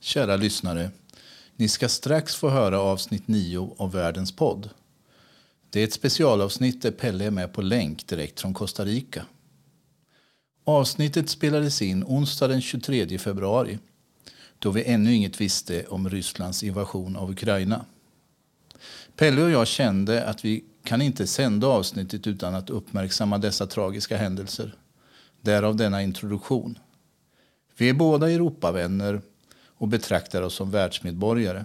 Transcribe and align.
Kära 0.00 0.36
lyssnare, 0.36 0.90
ni 1.56 1.68
ska 1.68 1.88
strax 1.88 2.34
få 2.34 2.48
höra 2.48 2.80
avsnitt 2.80 3.28
9 3.28 3.74
av 3.76 3.92
Världens 3.92 4.32
podd. 4.32 4.70
Det 5.70 5.80
är 5.80 5.84
ett 5.84 5.92
specialavsnitt 5.92 6.82
där 6.82 6.90
Pelle 6.90 7.24
är 7.24 7.30
med 7.30 7.52
på 7.52 7.62
länk 7.62 8.06
direkt 8.06 8.40
från 8.40 8.54
Costa 8.54 8.84
Rica. 8.84 9.26
Avsnittet 10.64 11.30
spelades 11.30 11.82
in 11.82 12.04
onsdag 12.04 12.48
den 12.48 12.60
23 12.60 13.18
februari 13.18 13.78
då 14.58 14.70
vi 14.70 14.84
ännu 14.84 15.14
inget 15.14 15.40
visste 15.40 15.84
om 15.86 16.08
Rysslands 16.08 16.62
invasion 16.62 17.16
av 17.16 17.30
Ukraina. 17.30 17.84
Pelle 19.16 19.42
och 19.42 19.50
jag 19.50 19.66
kände 19.66 20.24
att 20.24 20.44
vi 20.44 20.64
kan 20.84 21.02
inte 21.02 21.26
sända 21.26 21.66
avsnittet 21.66 22.26
utan 22.26 22.54
att 22.54 22.70
uppmärksamma 22.70 23.38
dessa 23.38 23.66
tragiska 23.66 24.16
händelser. 24.16 24.74
Därav 25.40 25.76
denna 25.76 26.02
introduktion. 26.02 26.78
Vi 27.76 27.88
är 27.88 27.94
båda 27.94 28.30
Europavänner 28.30 29.20
och 29.80 29.88
betraktar 29.88 30.42
oss 30.42 30.54
som 30.54 30.70
världsmedborgare. 30.70 31.64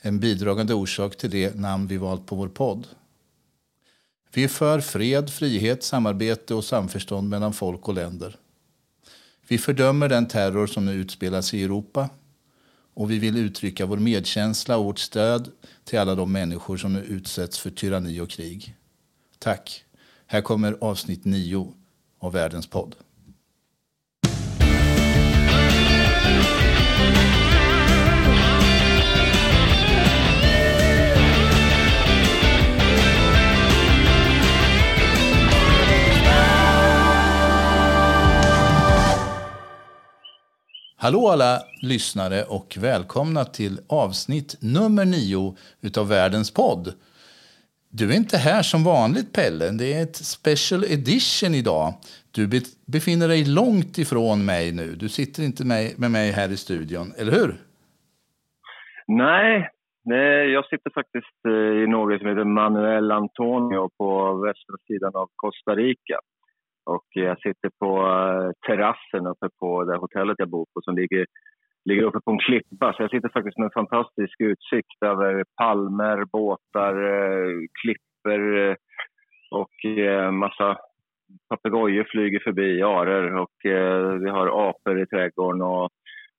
En 0.00 0.20
bidragande 0.20 0.74
orsak 0.74 1.16
till 1.16 1.30
det 1.30 1.54
namn 1.54 1.86
vi 1.86 1.96
valt 1.96 2.26
på 2.26 2.36
vår 2.36 2.48
podd. 2.48 2.86
Vi 4.32 4.44
är 4.44 4.48
för 4.48 4.80
fred, 4.80 5.30
frihet, 5.30 5.82
samarbete 5.82 6.54
och 6.54 6.64
samförstånd 6.64 7.28
mellan 7.28 7.52
folk 7.52 7.88
och 7.88 7.94
länder. 7.94 8.36
Vi 9.48 9.58
fördömer 9.58 10.08
den 10.08 10.28
terror 10.28 10.66
som 10.66 10.84
nu 10.84 10.92
utspelas 10.92 11.54
i 11.54 11.62
Europa 11.64 12.08
och 12.94 13.10
vi 13.10 13.18
vill 13.18 13.36
uttrycka 13.36 13.86
vår 13.86 13.98
medkänsla 13.98 14.76
och 14.76 14.84
vårt 14.84 14.98
stöd 14.98 15.50
till 15.84 15.98
alla 15.98 16.14
de 16.14 16.32
människor 16.32 16.76
som 16.76 16.92
nu 16.92 17.00
utsätts 17.00 17.58
för 17.58 17.70
tyranni 17.70 18.20
och 18.20 18.30
krig. 18.30 18.76
Tack. 19.38 19.84
Här 20.26 20.40
kommer 20.40 20.76
avsnitt 20.80 21.24
9 21.24 21.72
av 22.18 22.32
Världens 22.32 22.66
podd. 22.66 22.94
Hallå 41.04 41.28
alla 41.34 41.52
lyssnare 41.92 42.38
och 42.58 42.68
välkomna 42.88 43.44
till 43.58 43.74
avsnitt 44.04 44.50
nummer 44.76 45.04
nio 45.14 45.44
utav 45.86 46.08
Världens 46.08 46.50
podd. 46.60 46.86
Du 47.98 48.04
är 48.12 48.16
inte 48.16 48.36
här 48.48 48.62
som 48.62 48.80
vanligt 48.84 49.30
Pelle, 49.36 49.66
det 49.80 49.88
är 49.94 50.02
ett 50.02 50.20
special 50.36 50.82
edition 50.96 51.52
idag. 51.62 51.86
Du 52.36 52.42
befinner 52.94 53.28
dig 53.28 53.42
långt 53.60 53.98
ifrån 54.04 54.38
mig 54.52 54.64
nu, 54.80 54.86
du 55.02 55.08
sitter 55.08 55.42
inte 55.48 55.62
med 56.02 56.10
mig 56.18 56.26
här 56.38 56.48
i 56.56 56.56
studion, 56.66 57.06
eller 57.18 57.32
hur? 57.38 57.50
Nej, 59.06 59.70
nej 60.04 60.50
jag 60.56 60.64
sitter 60.66 60.90
faktiskt 61.00 61.38
eh, 61.48 61.82
i 61.82 61.86
något 61.86 62.18
som 62.20 62.28
heter 62.28 62.44
Manuel 62.44 63.10
Antonio 63.12 63.90
på 63.98 64.08
västra 64.46 64.76
sidan 64.86 65.12
av 65.14 65.28
Costa 65.42 65.72
Rica. 65.74 66.18
Och 66.86 67.04
jag 67.10 67.40
sitter 67.40 67.70
på 67.80 67.90
eh, 67.96 68.50
terrassen 68.66 69.26
uppe 69.26 69.48
på 69.60 69.84
det 69.84 69.96
hotellet 69.96 70.38
jag 70.38 70.48
bor 70.48 70.66
på 70.74 70.80
som 70.82 70.96
ligger, 70.96 71.26
ligger 71.84 72.02
uppe 72.02 72.20
på 72.24 72.30
en 72.30 72.38
klippa. 72.38 72.92
Så 72.92 73.02
jag 73.02 73.10
sitter 73.10 73.28
faktiskt 73.28 73.58
med 73.58 73.64
en 73.64 73.80
fantastisk 73.80 74.40
utsikt 74.40 75.02
över 75.04 75.44
palmer, 75.56 76.24
båtar, 76.32 76.94
eh, 76.94 77.58
klippor 77.82 78.58
eh, 78.58 78.74
och 79.50 79.74
massa 80.32 80.76
papegojor 81.48 82.04
flyger 82.10 82.40
förbi, 82.44 82.82
arer 82.82 83.36
och 83.36 83.56
vi 84.20 84.30
har 84.30 84.68
apor 84.68 85.02
i 85.02 85.06
trädgården. 85.06 85.62
Och, 85.62 85.90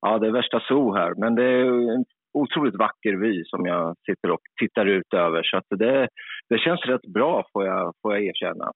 ja, 0.02 0.20
det 0.20 0.28
är 0.28 0.32
värsta 0.32 0.60
zoo 0.60 0.96
här, 0.96 1.14
men 1.18 1.36
det 1.36 1.44
är 1.44 1.66
en 1.96 2.06
otroligt 2.34 2.76
vacker 2.76 3.14
vy 3.14 3.44
som 3.46 3.66
jag 3.66 3.96
sitter 4.06 4.32
och 4.32 4.42
tittar 4.60 4.86
ut 4.86 5.14
över. 5.14 5.44
Så 5.44 5.58
att 5.58 5.66
det, 5.70 6.08
det 6.50 6.60
känns 6.60 6.86
rätt 6.86 7.08
bra, 7.14 7.46
får 7.54 7.66
jag, 7.66 7.94
får 8.02 8.14
jag 8.14 8.24
erkänna. 8.24 8.72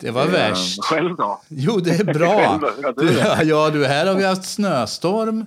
Det 0.00 0.10
var 0.10 0.26
värst. 0.26 0.84
Själv 0.84 1.16
då? 1.16 1.40
Jo, 1.48 1.80
det 1.80 1.90
är 1.90 2.04
bra. 2.14 2.60
du, 2.96 3.12
ja, 3.44 3.70
du, 3.70 3.86
här 3.86 4.06
har 4.06 4.14
vi 4.14 4.24
haft 4.24 4.44
snöstorm. 4.44 5.44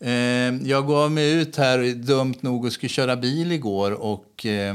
Eh, 0.00 0.68
jag 0.68 0.86
gav 0.86 1.10
mig 1.10 1.32
ut 1.32 1.56
här 1.56 1.94
dumt 1.94 2.34
nog 2.40 2.64
och 2.64 2.72
skulle 2.72 2.90
köra 2.90 3.16
bil 3.16 3.52
igår. 3.52 3.92
Och 3.92 4.46
eh, 4.46 4.74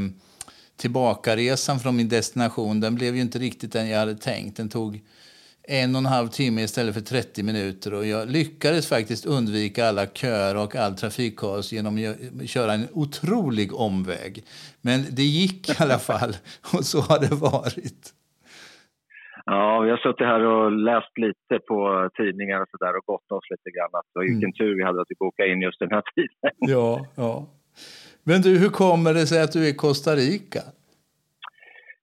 Tillbakaresan 0.77 1.79
från 1.79 1.95
min 1.95 2.09
destination 2.09 2.79
den 2.79 2.95
blev 2.95 3.15
ju 3.15 3.21
inte 3.21 3.39
riktigt 3.39 3.73
den 3.73 3.89
jag 3.89 3.99
hade 3.99 4.15
tänkt. 4.15 4.57
Den 4.57 4.69
tog 4.69 5.01
en 5.63 5.95
och 5.95 5.99
en 5.99 6.05
halv 6.05 6.27
timme 6.27 6.61
istället 6.63 6.93
för 6.93 7.01
30 7.01 7.43
minuter. 7.43 7.93
Och 7.93 8.05
jag 8.05 8.29
lyckades 8.29 8.87
faktiskt 8.87 9.25
undvika 9.25 9.87
alla 9.87 10.05
köer 10.05 10.55
och 10.55 10.75
all 10.75 10.95
trafikkaos 10.95 11.71
genom 11.71 12.15
att 12.41 12.49
köra 12.49 12.73
en 12.73 12.87
otrolig 12.93 13.73
omväg. 13.73 14.43
Men 14.81 15.05
det 15.09 15.23
gick 15.23 15.69
i 15.69 15.73
alla 15.77 15.99
fall, 15.99 16.37
och 16.73 16.85
så 16.85 17.01
har 17.01 17.19
det 17.19 17.35
varit. 17.35 18.13
Ja, 19.49 19.79
vi 19.79 19.89
har 19.89 19.97
suttit 19.97 20.27
här 20.27 20.41
och 20.45 20.71
läst 20.71 21.17
lite 21.17 21.65
på 21.67 22.09
tidningar 22.17 22.61
och 22.61 22.69
sådär 22.71 22.97
och 22.97 23.05
gått 23.05 23.31
oss 23.31 23.49
lite 23.49 23.69
grann. 23.75 23.89
Alltså, 23.91 24.19
vilken 24.19 24.51
mm. 24.51 24.59
tur 24.59 24.75
vi 24.75 24.83
hade 24.83 25.01
att 25.01 25.09
vi 25.09 25.15
bokade 25.19 25.49
in 25.49 25.61
just 25.61 25.79
den 25.79 25.91
här 25.91 26.03
tiden. 26.15 26.51
Ja, 26.75 27.05
ja. 27.15 27.45
Men 28.23 28.41
du, 28.41 28.59
hur 28.59 28.69
kommer 28.69 29.13
det 29.13 29.25
sig 29.27 29.43
att 29.43 29.51
du 29.51 29.65
är 29.65 29.69
i 29.69 29.81
Costa 29.85 30.11
Rica? 30.15 30.61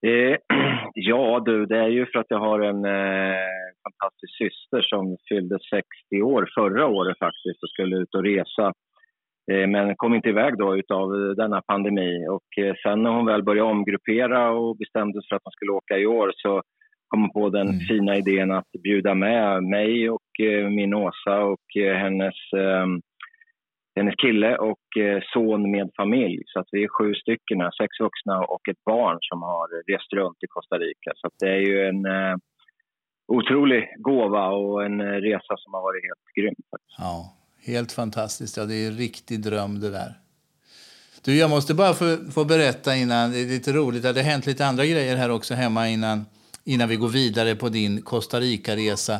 Eh, 0.06 0.36
ja 0.94 1.42
du, 1.46 1.66
det 1.66 1.78
är 1.78 1.88
ju 1.88 2.06
för 2.06 2.18
att 2.18 2.26
jag 2.34 2.38
har 2.38 2.60
en 2.60 2.84
eh, 2.84 3.54
fantastisk 3.84 4.32
syster 4.42 4.82
som 4.82 5.16
fyllde 5.28 5.58
60 5.70 6.22
år 6.22 6.48
förra 6.54 6.86
året 6.86 7.18
faktiskt 7.18 7.62
och 7.62 7.68
skulle 7.68 7.96
ut 7.96 8.14
och 8.14 8.24
resa. 8.24 8.66
Eh, 9.52 9.66
men 9.68 9.96
kom 9.96 10.14
inte 10.14 10.28
iväg 10.28 10.58
då 10.58 10.76
utav 10.76 11.34
denna 11.36 11.62
pandemi 11.62 12.26
och 12.28 12.64
eh, 12.64 12.74
sen 12.82 13.02
när 13.02 13.10
hon 13.10 13.26
väl 13.26 13.42
började 13.42 13.70
omgruppera 13.70 14.50
och 14.50 14.76
bestämde 14.76 15.20
sig 15.20 15.28
för 15.28 15.36
att 15.36 15.44
hon 15.44 15.52
skulle 15.52 15.72
åka 15.72 15.98
i 15.98 16.06
år 16.06 16.32
så 16.36 16.62
komma 17.08 17.28
på 17.28 17.50
den 17.50 17.68
mm. 17.68 17.80
fina 17.80 18.16
idén 18.16 18.50
att 18.50 18.72
bjuda 18.82 19.14
med 19.14 19.62
mig 19.62 20.10
och 20.10 20.40
eh, 20.40 20.68
min 20.70 20.94
Åsa 20.94 21.36
och 21.44 21.76
eh, 21.76 21.96
hennes, 21.96 22.38
eh, 22.56 22.86
hennes 23.96 24.14
kille 24.14 24.56
och 24.56 24.86
eh, 24.98 25.22
son 25.32 25.70
med 25.70 25.90
familj. 25.96 26.42
Så 26.46 26.60
att 26.60 26.68
vi 26.72 26.84
är 26.84 26.88
sju 26.88 27.14
stycken, 27.14 27.58
sex 27.80 28.00
vuxna 28.00 28.38
och 28.38 28.68
ett 28.68 28.84
barn 28.84 29.18
som 29.20 29.42
har 29.42 29.92
rest 29.92 30.12
runt 30.12 30.42
i 30.44 30.46
Costa 30.46 30.76
Rica. 30.78 31.10
Så 31.16 31.28
det 31.38 31.48
är 31.48 31.60
ju 31.70 31.86
en 31.88 32.06
otrolig 33.28 33.82
gåva 33.98 34.46
och 34.48 34.84
en 34.84 35.00
resa 35.00 35.54
som 35.56 35.74
har 35.74 35.82
varit 35.82 36.04
helt 36.04 36.34
grym. 36.36 36.54
Ja, 36.98 37.32
helt 37.66 37.92
fantastiskt. 37.92 38.56
Ja, 38.56 38.64
det 38.64 38.74
är 38.74 38.86
en 38.88 38.96
riktig 38.96 39.42
dröm 39.42 39.80
det 39.80 39.90
där. 39.90 40.12
Du, 41.24 41.38
jag 41.38 41.50
måste 41.50 41.74
bara 41.74 41.94
få, 41.94 42.16
få 42.34 42.44
berätta 42.44 42.96
innan, 42.96 43.32
det 43.32 43.40
är 43.40 43.46
lite 43.46 43.72
roligt, 43.72 44.02
det 44.02 44.08
har 44.08 44.22
hänt 44.22 44.46
lite 44.46 44.66
andra 44.66 44.86
grejer 44.86 45.16
här 45.16 45.30
också 45.30 45.54
hemma 45.54 45.88
innan 45.88 46.24
innan 46.64 46.88
vi 46.88 46.96
går 46.96 47.08
vidare 47.08 47.54
på 47.54 47.68
din 47.68 48.02
Costa 48.02 48.40
Rica-resa. 48.40 49.14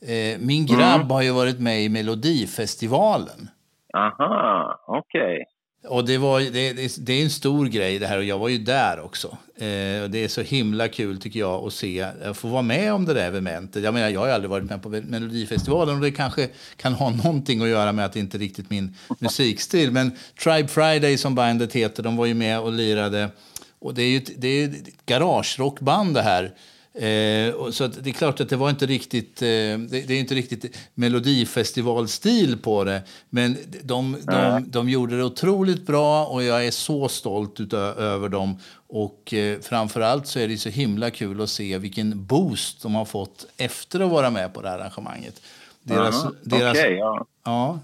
Eh, 0.00 0.38
min 0.38 0.66
grabb 0.66 1.00
mm. 1.00 1.10
har 1.10 1.22
ju 1.22 1.30
varit 1.30 1.60
med 1.60 1.84
i 1.84 1.88
Melodifestivalen. 1.88 3.48
Aha, 3.94 4.84
okej. 4.86 5.20
Okay. 5.20 5.44
Och 5.86 6.04
det, 6.04 6.18
var, 6.18 6.40
det, 6.40 7.06
det, 7.06 7.12
är 7.12 7.22
en 7.22 7.30
stor 7.30 7.66
grej 7.66 7.98
det 7.98 8.06
här 8.06 8.18
och 8.18 8.24
jag 8.24 8.38
var 8.38 8.48
ju 8.48 8.58
där 8.58 9.00
också. 9.00 9.26
Eh, 9.56 10.02
och 10.02 10.10
det 10.10 10.24
är 10.24 10.28
så 10.28 10.42
himla 10.42 10.88
kul 10.88 11.20
tycker 11.20 11.40
jag 11.40 11.66
att 11.66 11.72
se, 11.72 12.02
att 12.02 12.36
få 12.36 12.48
vara 12.48 12.62
med 12.62 12.92
om 12.92 13.04
det 13.04 13.14
där 13.14 13.32
eventet. 13.32 13.82
Jag 13.82 13.94
menar, 13.94 14.08
jag 14.08 14.20
har 14.20 14.28
aldrig 14.28 14.50
varit 14.50 14.70
med 14.70 14.82
på 14.82 14.88
Melodifestivalen 14.88 15.94
och 15.94 16.00
det 16.00 16.10
kanske 16.10 16.48
kan 16.76 16.92
ha 16.92 17.10
någonting 17.24 17.62
att 17.62 17.68
göra 17.68 17.92
med 17.92 18.04
att 18.04 18.12
det 18.12 18.20
inte 18.20 18.36
är 18.36 18.38
riktigt 18.38 18.70
min 18.70 18.96
musikstil. 19.18 19.90
Men 19.90 20.12
Tribe 20.42 20.68
Friday 20.68 21.16
som 21.16 21.34
bandet 21.34 21.72
heter, 21.72 22.02
de 22.02 22.16
var 22.16 22.26
ju 22.26 22.34
med 22.34 22.60
och 22.60 22.72
lirade. 22.72 23.30
Och 23.78 23.94
det 23.94 24.02
är 24.02 24.08
ju 24.08 24.16
ett, 24.16 24.30
det 24.36 24.48
är 24.48 24.68
ett 24.68 25.06
garagerockband 25.06 26.14
det 26.14 26.22
här. 26.22 26.52
Eh, 26.98 27.70
så 27.70 27.86
det 27.86 28.10
är 28.10 28.12
klart 28.12 28.40
att 28.40 28.48
det 28.48 28.56
var 28.56 28.70
inte 28.70 28.86
riktigt, 28.86 29.42
eh, 29.42 29.46
det, 29.46 30.06
det, 30.06 30.10
är 30.10 30.20
inte 30.20 30.34
riktigt 30.34 30.76
melodifestivalstil 30.94 32.58
på 32.58 32.84
det. 32.84 33.02
Men 33.30 33.56
de, 33.82 34.16
de, 34.22 34.64
de, 34.66 34.88
gjorde 34.88 35.16
det 35.16 35.24
otroligt 35.24 35.86
bra 35.86 36.26
och 36.26 36.42
jag 36.42 36.66
är 36.66 36.70
så 36.70 37.08
stolt 37.08 37.60
utav, 37.60 37.98
över 37.98 38.28
dem. 38.28 38.58
Och 38.86 39.34
eh, 39.34 39.60
framförallt 39.60 40.26
så 40.26 40.38
är 40.38 40.48
det 40.48 40.58
så 40.58 40.68
himla 40.68 41.10
kul 41.10 41.40
att 41.40 41.50
se 41.50 41.78
vilken 41.78 42.26
boost 42.26 42.82
de 42.82 42.94
har 42.94 43.04
fått 43.04 43.46
efter 43.56 44.00
att 44.00 44.10
vara 44.10 44.30
med 44.30 44.54
på 44.54 44.62
det 44.62 44.68
här 44.68 44.78
arrangemanget. 44.78 45.42
Deras, 45.82 46.24
uh 46.24 46.30
-huh. 46.30 46.34
deras, 46.42 46.78
okay, 46.78 46.94
ja. 46.94 47.26
ja. 47.44 47.78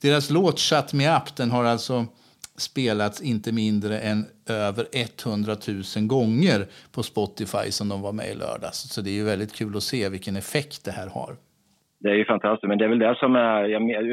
deras 0.00 0.30
låt 0.30 0.58
Shut 0.58 0.92
Me 0.92 1.16
Up 1.16 1.36
den 1.36 1.50
har 1.50 1.64
alltså 1.64 2.06
spelats 2.60 3.22
inte 3.22 3.52
mindre 3.52 3.98
än 3.98 4.24
över 4.48 4.84
100 5.26 5.52
000 5.96 6.06
gånger 6.06 6.60
på 6.94 7.02
Spotify 7.02 7.70
som 7.70 7.88
de 7.88 8.02
var 8.02 8.12
med 8.12 8.28
i 8.32 8.34
lördags. 8.34 8.78
Så 8.94 9.00
det 9.00 9.10
är 9.10 9.18
ju 9.20 9.24
väldigt 9.24 9.54
kul 9.54 9.76
att 9.76 9.82
se 9.82 10.08
vilken 10.08 10.36
effekt 10.36 10.84
det 10.84 10.90
här 10.90 11.08
har. 11.08 11.36
Det 12.02 12.08
är 12.08 12.14
ju 12.14 12.24
fantastiskt, 12.24 12.68
men 12.68 12.78
det 12.78 12.84
är 12.84 12.88
väl 12.88 12.98
det 12.98 13.16
som 13.18 13.36
är, 13.36 13.62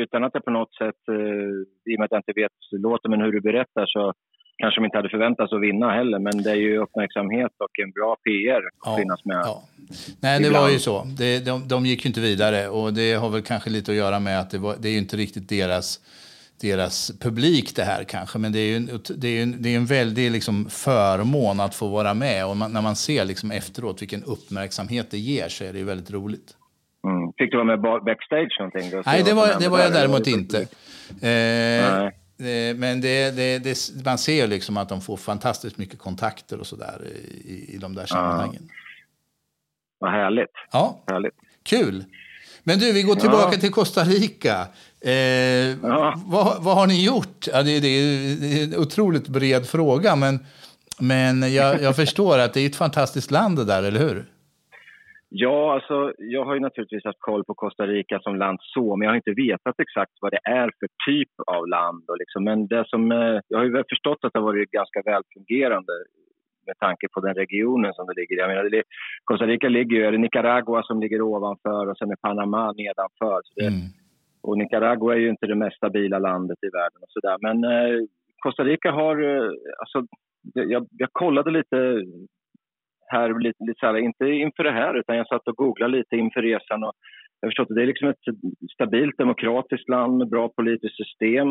utan 0.03 0.23
att 0.23 0.33
det 0.33 0.41
på 0.41 0.51
något 0.51 0.73
sätt, 0.75 1.01
eh, 1.07 1.91
i 1.91 1.95
och 1.95 1.99
med 1.99 2.05
att 2.05 2.11
jag 2.11 2.19
inte 2.19 2.41
vet 2.41 2.51
låten, 2.71 3.11
men 3.11 3.21
hur 3.21 3.31
du 3.31 3.41
berättar 3.41 3.85
så 3.85 4.13
kanske 4.57 4.81
de 4.81 4.85
inte 4.85 4.97
hade 4.97 5.09
förväntat 5.09 5.49
sig 5.49 5.55
att 5.55 5.61
vinna 5.61 5.91
heller, 5.91 6.19
men 6.19 6.44
det 6.44 6.51
är 6.51 6.55
ju 6.55 6.77
uppmärksamhet 6.77 7.51
och 7.57 7.79
en 7.79 7.91
bra 7.91 8.15
PR 8.23 8.57
att 8.57 8.85
ja, 8.85 8.97
finnas 8.97 9.25
med. 9.25 9.41
Ja. 9.44 9.63
Nej, 10.21 10.44
det 10.44 10.49
var 10.49 10.69
ju 10.69 10.79
så. 10.79 11.03
Det, 11.17 11.45
de, 11.45 11.67
de 11.67 11.85
gick 11.85 12.05
ju 12.05 12.07
inte 12.07 12.21
vidare 12.21 12.67
och 12.67 12.94
det 12.94 13.13
har 13.13 13.29
väl 13.29 13.41
kanske 13.41 13.69
lite 13.69 13.91
att 13.91 13.97
göra 13.97 14.19
med 14.19 14.39
att 14.39 14.49
det, 14.49 14.57
var, 14.57 14.75
det 14.81 14.88
är 14.88 14.91
ju 14.91 14.97
inte 14.97 15.17
riktigt 15.17 15.49
deras 15.49 15.99
deras 16.62 17.12
publik 17.19 17.75
det 17.75 17.83
här 17.83 18.04
kanske. 18.04 18.39
Men 18.39 18.51
det 18.51 18.59
är 18.59 18.68
ju 18.68 18.75
en, 18.75 18.89
det 19.15 19.27
är 19.27 19.44
en, 19.44 19.62
det 19.62 19.69
är 19.69 19.77
en 19.77 19.86
väldig 19.86 20.31
liksom 20.31 20.69
förmån 20.69 21.59
att 21.59 21.75
få 21.75 21.88
vara 21.88 22.13
med. 22.13 22.45
Och 22.45 22.57
man, 22.57 22.74
när 22.74 22.81
man 22.81 22.95
ser 22.95 23.25
liksom 23.25 23.51
efteråt 23.51 24.01
vilken 24.01 24.24
uppmärksamhet 24.24 25.12
det 25.12 25.18
ger 25.18 25.50
så 25.50 25.63
är 25.63 25.74
det 25.74 25.80
ju 25.80 25.86
väldigt 25.86 26.12
roligt. 26.12 26.54
Mm. 27.07 27.33
Fick 27.38 27.51
du 27.51 27.57
vara 27.57 27.68
med 27.68 27.81
backstage 27.81 28.57
någonting? 28.59 29.01
Nej, 29.06 29.24
det 29.24 29.33
var, 29.33 29.59
det 29.59 29.69
var 29.69 29.80
jag 29.80 29.94
däremot 29.94 30.27
inte. 30.27 30.68
Eh, 31.21 32.04
eh, 32.06 32.75
men 32.75 33.01
det, 33.01 33.31
det, 33.31 33.59
det, 33.59 34.06
man 34.06 34.18
ser 34.18 34.42
ju 34.42 34.48
liksom 34.48 34.77
att 34.77 34.89
de 34.89 35.01
får 35.01 35.18
fantastiskt 35.18 35.77
mycket 35.77 36.00
kontakter 36.00 36.59
och 36.59 36.68
sådär 36.68 37.01
i, 37.45 37.75
i 37.75 37.77
de 37.77 37.95
där 37.95 38.06
sammanhangen. 38.06 38.63
Ja. 38.68 38.74
Vad 40.00 40.12
härligt. 40.12 40.51
Ja, 40.71 41.04
härligt. 41.07 41.33
kul. 41.63 42.04
Men 42.63 42.80
du, 42.80 42.94
vi 42.94 43.04
går 43.04 43.15
tillbaka 43.15 43.50
ja. 43.54 43.59
till 43.59 43.71
Costa 43.71 44.04
Rica. 44.04 44.68
Eh, 45.05 45.69
ja. 45.83 46.13
vad, 46.25 46.63
vad, 46.63 46.75
har 46.75 46.88
ni 46.88 47.05
gjort? 47.05 47.47
Ja, 47.53 47.63
det, 47.63 47.79
det, 47.79 47.88
är 47.88 48.63
en 48.63 48.81
otroligt 48.81 49.27
bred 49.27 49.65
fråga, 49.65 50.15
men, 50.15 50.39
men 50.99 51.53
jag, 51.53 51.81
jag 51.81 51.95
förstår 52.03 52.39
att 52.39 52.53
det 52.53 52.61
är 52.61 52.65
ett 52.65 52.75
fantastiskt 52.75 53.31
land 53.31 53.57
det 53.57 53.65
där, 53.65 53.83
eller 53.83 53.99
hur? 53.99 54.25
Ja, 55.29 55.73
alltså, 55.73 56.13
jag 56.17 56.45
har 56.45 56.53
ju 56.53 56.59
naturligtvis 56.59 57.05
haft 57.05 57.19
koll 57.19 57.44
på 57.44 57.53
Costa 57.53 57.88
Rica 57.88 58.19
som 58.19 58.35
land 58.35 58.59
så, 58.61 58.95
men 58.95 59.05
jag 59.05 59.11
har 59.11 59.15
inte 59.15 59.41
vetat 59.47 59.79
exakt 59.79 60.11
vad 60.21 60.31
det 60.31 60.39
är 60.44 60.69
för 60.79 60.89
typ 61.07 61.33
av 61.47 61.67
land. 61.67 62.03
Och 62.07 62.17
liksom, 62.17 62.44
men 62.44 62.67
det 62.67 62.85
som, 62.88 63.11
eh, 63.11 63.39
jag 63.47 63.57
har 63.57 63.65
ju 63.65 63.83
förstått 63.89 64.17
att 64.21 64.33
det 64.33 64.39
har 64.39 64.45
varit 64.45 64.71
ganska 64.71 65.01
välfungerande 65.05 65.94
med 66.67 66.77
tanke 66.79 67.07
på 67.13 67.19
den 67.19 67.35
regionen 67.35 67.94
som 67.94 68.07
det 68.07 68.13
ligger 68.21 68.35
i. 68.35 68.39
Jag 68.39 68.49
menar, 68.49 68.69
det, 68.69 68.83
Costa 69.23 69.45
Rica 69.45 69.69
ligger 69.69 69.97
ju, 69.97 70.05
är 70.05 70.11
det 70.11 70.17
Nicaragua 70.17 70.83
som 70.83 71.01
ligger 71.01 71.21
ovanför 71.21 71.89
och 71.89 71.97
sen 71.97 72.11
är 72.11 72.15
Panama 72.15 72.71
nedanför. 72.71 73.39
Så 73.44 73.53
det, 73.55 73.67
mm. 73.67 73.88
Och 74.47 74.57
Nicaragua 74.57 75.15
är 75.15 75.19
ju 75.19 75.29
inte 75.29 75.47
det 75.47 75.55
mest 75.55 75.77
stabila 75.77 76.19
landet 76.19 76.57
i 76.61 76.69
världen 76.69 77.01
och 77.01 77.13
sådär. 77.15 77.38
Men 77.41 77.57
eh, 77.63 77.99
Costa 78.44 78.63
Rica 78.63 78.91
har, 78.91 79.15
eh, 79.23 79.51
alltså, 79.79 79.97
jag, 80.53 80.88
jag 80.91 81.09
kollade 81.11 81.51
lite 81.51 81.77
här, 83.07 83.39
lite, 83.39 83.63
lite 83.63 83.79
så 83.79 83.85
här, 83.85 83.97
inte 83.97 84.25
inför 84.25 84.63
det 84.63 84.71
här 84.71 84.99
utan 84.99 85.17
jag 85.17 85.27
satt 85.27 85.47
och 85.47 85.55
googlade 85.55 85.97
lite 85.97 86.15
inför 86.15 86.41
resan 86.41 86.83
och 86.83 86.94
jag 87.41 87.47
förstod 87.47 87.71
att 87.71 87.75
det 87.75 87.81
är 87.81 87.85
liksom 87.94 88.09
ett 88.09 88.25
stabilt 88.73 89.17
demokratiskt 89.17 89.89
land 89.89 90.17
med 90.17 90.29
bra 90.29 90.49
politiskt 90.49 90.97
system. 90.97 91.47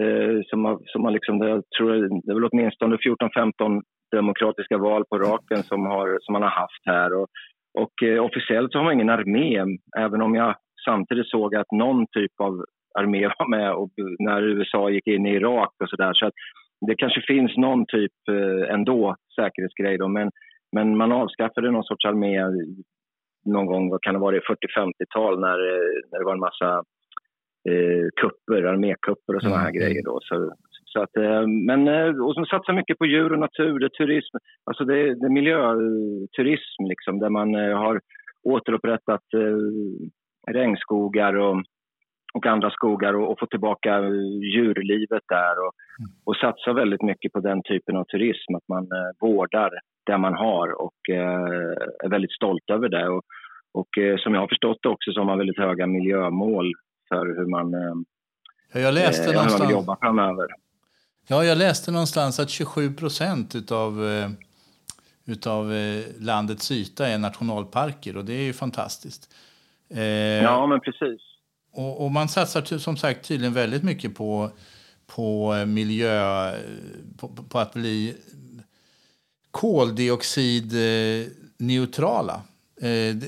Eh, 0.00 0.40
som 0.46 0.64
har, 0.64 0.78
som 0.84 1.04
har 1.04 1.10
liksom, 1.10 1.38
jag 1.38 1.62
tror 1.78 1.92
det 1.92 2.32
är 2.32 2.34
väl 2.34 2.48
åtminstone 2.52 2.96
14-15 2.96 3.82
demokratiska 4.12 4.78
val 4.78 5.04
på 5.04 5.18
raken 5.18 5.62
som, 5.62 5.86
har, 5.86 6.18
som 6.20 6.32
man 6.32 6.42
har 6.42 6.50
haft 6.50 6.82
här. 6.86 7.14
Och, 7.14 7.28
och 7.78 8.02
eh, 8.02 8.24
officiellt 8.24 8.72
så 8.72 8.78
har 8.78 8.84
man 8.84 8.94
ingen 8.94 9.10
armé, 9.10 9.64
även 9.98 10.22
om 10.22 10.34
jag 10.34 10.56
samtidigt 10.84 11.30
såg 11.30 11.54
att 11.54 11.72
någon 11.72 12.06
typ 12.06 12.32
av 12.40 12.64
armé 12.98 13.26
var 13.38 13.48
med 13.48 13.72
och, 13.74 13.90
när 14.18 14.42
USA 14.42 14.90
gick 14.90 15.06
in 15.06 15.26
i 15.26 15.34
Irak 15.34 15.72
och 15.82 15.88
så 15.88 15.96
där. 15.96 16.14
Så 16.14 16.26
att 16.26 16.34
det 16.86 16.96
kanske 16.96 17.20
finns 17.20 17.56
någon 17.56 17.86
typ 17.86 18.12
eh, 18.30 18.74
ändå 18.74 19.16
säkerhetsgrej 19.36 19.98
då, 19.98 20.08
men, 20.08 20.30
men 20.72 20.96
man 20.96 21.12
avskaffade 21.12 21.70
någon 21.70 21.84
sorts 21.84 22.04
armé 22.04 22.40
någon 23.44 23.66
gång, 23.66 23.90
vad 23.90 24.02
kan 24.02 24.14
det 24.14 24.20
vara, 24.20 24.36
40-50-tal 24.36 25.40
när, 25.40 25.58
eh, 25.72 25.94
när 26.10 26.18
det 26.18 26.24
var 26.24 26.32
en 26.32 26.48
massa 26.48 26.84
eh, 27.70 28.06
kupper, 28.20 28.62
armékupper 28.62 29.36
och 29.36 29.42
såna 29.42 29.56
här 29.56 29.70
mm. 29.70 29.80
grejer 29.80 30.02
då. 30.04 30.18
Så, 30.22 30.52
så 30.84 31.02
att, 31.02 31.16
eh, 31.16 31.46
men, 31.46 31.88
eh, 31.88 32.24
och 32.24 32.34
som 32.34 32.46
satsar 32.46 32.72
mycket 32.72 32.98
på 32.98 33.06
djur 33.06 33.32
och 33.32 33.38
natur, 33.38 33.78
det 33.78 33.90
turism, 33.90 34.36
alltså 34.64 34.84
det, 34.84 35.14
det 35.14 35.28
miljöturism 35.28 36.82
liksom, 36.88 37.18
där 37.18 37.30
man 37.30 37.54
eh, 37.54 37.76
har 37.76 38.00
återupprättat 38.44 39.22
regnskogar 40.46 41.34
och, 41.34 41.62
och 42.34 42.46
andra 42.46 42.70
skogar 42.70 43.14
och, 43.14 43.32
och 43.32 43.38
få 43.38 43.46
tillbaka 43.46 44.00
djurlivet 44.54 45.22
där 45.28 45.54
och, 45.66 45.72
mm. 45.98 46.10
och 46.24 46.36
satsa 46.36 46.72
väldigt 46.72 47.02
mycket 47.02 47.32
på 47.32 47.40
den 47.40 47.62
typen 47.62 47.96
av 47.96 48.04
turism, 48.04 48.54
att 48.54 48.68
man 48.68 48.88
vårdar 49.20 49.70
det 50.06 50.18
man 50.18 50.34
har 50.34 50.82
och 50.82 50.98
är 52.02 52.08
väldigt 52.08 52.32
stolt 52.32 52.70
över 52.70 52.88
det. 52.88 53.08
Och, 53.08 53.22
och 53.72 53.88
som 54.18 54.34
jag 54.34 54.40
har 54.40 54.48
förstått 54.48 54.78
det 54.82 54.88
också 54.88 55.12
så 55.12 55.20
har 55.20 55.26
man 55.26 55.38
väldigt 55.38 55.58
höga 55.58 55.86
miljömål 55.86 56.72
för 57.08 57.26
hur 57.26 57.46
man, 57.46 57.74
ja, 58.72 58.80
jag 58.80 58.94
läste 58.94 59.22
eh, 59.22 59.40
hur 59.40 59.50
man 59.50 59.60
vill 59.60 59.70
jobba 59.70 59.96
framöver. 60.00 60.46
Ja, 61.28 61.44
jag 61.44 61.58
läste 61.58 61.90
någonstans 61.90 62.40
att 62.40 62.50
27 62.50 62.94
procent 62.94 63.54
utav, 63.54 64.04
eh, 64.04 64.30
utav 65.24 65.72
eh, 65.72 66.04
landets 66.20 66.70
yta 66.70 67.08
är 67.08 67.18
nationalparker 67.18 68.16
och 68.16 68.24
det 68.24 68.32
är 68.32 68.42
ju 68.42 68.52
fantastiskt. 68.52 69.34
Eh, 69.94 70.42
ja, 70.42 70.66
men 70.66 70.80
precis. 70.80 71.20
Och, 71.72 72.04
och, 72.04 72.12
man 72.12 72.28
satsar 72.28 72.78
som 72.78 72.96
sagt 72.96 73.28
tydligen 73.28 73.54
väldigt 73.54 73.82
mycket 73.82 74.14
på, 74.14 74.50
på 75.06 75.54
miljö, 75.66 76.52
på, 77.16 77.28
på 77.28 77.58
att 77.58 77.72
bli 77.72 78.14
koldioxidneutrala. 79.50 82.42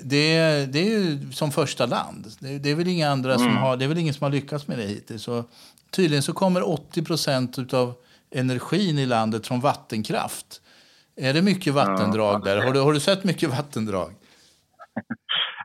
Det, 0.02 0.66
det 0.72 0.78
är 0.78 0.84
ju 0.84 1.32
som 1.32 1.52
första 1.52 1.86
land. 1.86 2.26
Det, 2.38 2.58
det 2.58 2.70
är 2.70 2.74
väl 2.74 2.88
inga 2.88 3.10
andra 3.10 3.34
mm. 3.34 3.46
som 3.46 3.56
har, 3.56 3.76
det 3.76 3.84
är 3.84 3.88
väl 3.88 3.98
ingen 3.98 4.14
som 4.14 4.24
har 4.24 4.30
lyckats 4.30 4.68
med 4.68 4.78
det 4.78 4.84
hittills. 4.84 5.22
Så 5.22 5.44
Tydligen 5.90 6.22
så 6.22 6.32
kommer 6.32 6.68
80 6.68 7.02
procent 7.02 7.74
av 7.74 7.94
energin 8.30 8.98
i 8.98 9.06
landet 9.06 9.46
från 9.46 9.60
vattenkraft. 9.60 10.60
Är 11.16 11.34
det 11.34 11.42
mycket 11.42 11.74
vattendrag 11.74 12.40
ja. 12.40 12.44
där? 12.44 12.64
Har 12.64 12.72
du, 12.72 12.80
har 12.80 12.92
du 12.92 13.00
sett 13.00 13.24
mycket 13.24 13.50
vattendrag? 13.50 14.14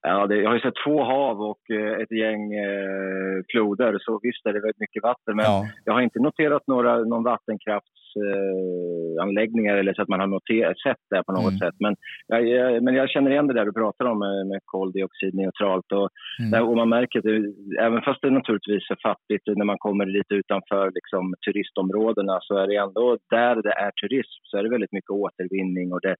Ja, 0.03 0.27
det, 0.27 0.35
jag 0.35 0.49
har 0.49 0.55
ju 0.55 0.61
sett 0.61 0.83
två 0.85 1.03
hav 1.03 1.41
och 1.41 1.69
eh, 1.69 2.01
ett 2.01 2.11
gäng 2.11 2.53
eh, 2.53 3.43
floder, 3.51 3.97
så 3.99 4.19
visst 4.23 4.45
är 4.45 4.53
det 4.53 4.59
väldigt 4.59 4.79
mycket 4.79 5.03
vatten. 5.03 5.35
Men 5.35 5.45
ja. 5.45 5.67
jag 5.85 5.93
har 5.93 6.01
inte 6.01 6.19
noterat 6.19 6.67
några, 6.67 6.97
någon 6.97 7.23
vattenkraftsanläggningar 7.23 9.73
eh, 9.73 9.79
eller 9.79 9.93
så 9.93 10.01
att 10.01 10.07
man 10.07 10.19
har 10.19 10.27
noter, 10.27 10.73
sett 10.87 11.03
det 11.09 11.23
på 11.23 11.31
något 11.31 11.55
mm. 11.55 11.57
sätt. 11.57 11.75
Men 11.79 11.95
jag, 12.27 12.47
jag, 12.47 12.83
men 12.83 12.95
jag 12.95 13.09
känner 13.09 13.31
igen 13.31 13.47
det 13.47 13.53
där 13.53 13.65
du 13.65 13.73
pratar 13.73 14.05
om 14.05 14.19
med, 14.19 14.47
med 14.47 14.59
koldioxidneutralt. 14.65 15.91
Och, 15.91 16.09
mm. 16.39 16.51
där, 16.51 16.69
och 16.69 16.75
man 16.75 16.89
märker 16.89 17.19
att 17.19 17.25
det, 17.25 17.53
även 17.79 18.01
fast 18.01 18.21
det 18.21 18.29
naturligtvis 18.29 18.89
är 18.89 18.97
fattigt 19.09 19.47
när 19.47 19.65
man 19.65 19.77
kommer 19.77 20.05
lite 20.05 20.33
utanför 20.33 20.91
liksom, 20.91 21.33
turistområdena 21.45 22.39
så 22.41 22.57
är 22.57 22.67
det 22.67 22.75
ändå 22.75 23.17
där 23.29 23.55
det 23.55 23.73
är 23.85 23.91
turism 23.91 24.41
så 24.43 24.57
är 24.57 24.63
det 24.63 24.69
väldigt 24.69 24.91
mycket 24.91 25.09
återvinning 25.09 25.93
och 25.93 26.01
det, 26.01 26.15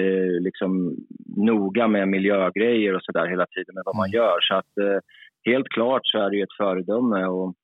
eh, 0.00 0.42
liksom 0.42 0.96
noga 1.36 1.88
med 1.88 2.08
miljögrejer 2.08 2.94
och 2.94 3.02
sådär 3.02 3.26
hela 3.26 3.46
tiden 3.46 3.74
med 3.74 3.82
vad 3.86 3.96
man 3.96 4.08
mm. 4.08 4.16
gör. 4.16 4.40
Så 4.40 4.54
att 4.54 4.78
eh, 4.78 5.00
helt 5.44 5.68
klart 5.68 6.02
så 6.04 6.18
är 6.18 6.30
det 6.30 6.40
ett 6.40 6.56
föredöme 6.56 7.24
och 7.24 7.54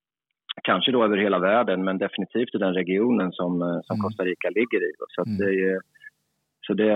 kanske 0.62 0.92
då 0.92 1.04
över 1.04 1.16
hela 1.16 1.38
världen 1.38 1.84
men 1.84 1.98
definitivt 1.98 2.54
i 2.54 2.58
den 2.58 2.74
regionen 2.74 3.32
som, 3.32 3.62
eh, 3.62 3.80
som 3.82 3.94
mm. 3.94 4.02
Costa 4.02 4.24
Rica 4.24 4.48
ligger 4.50 4.80
i. 4.88 4.92
Så, 5.08 5.22
mm. 5.24 5.38
det, 5.38 5.70
är, 5.70 5.80
så 6.66 6.74
det, 6.74 6.92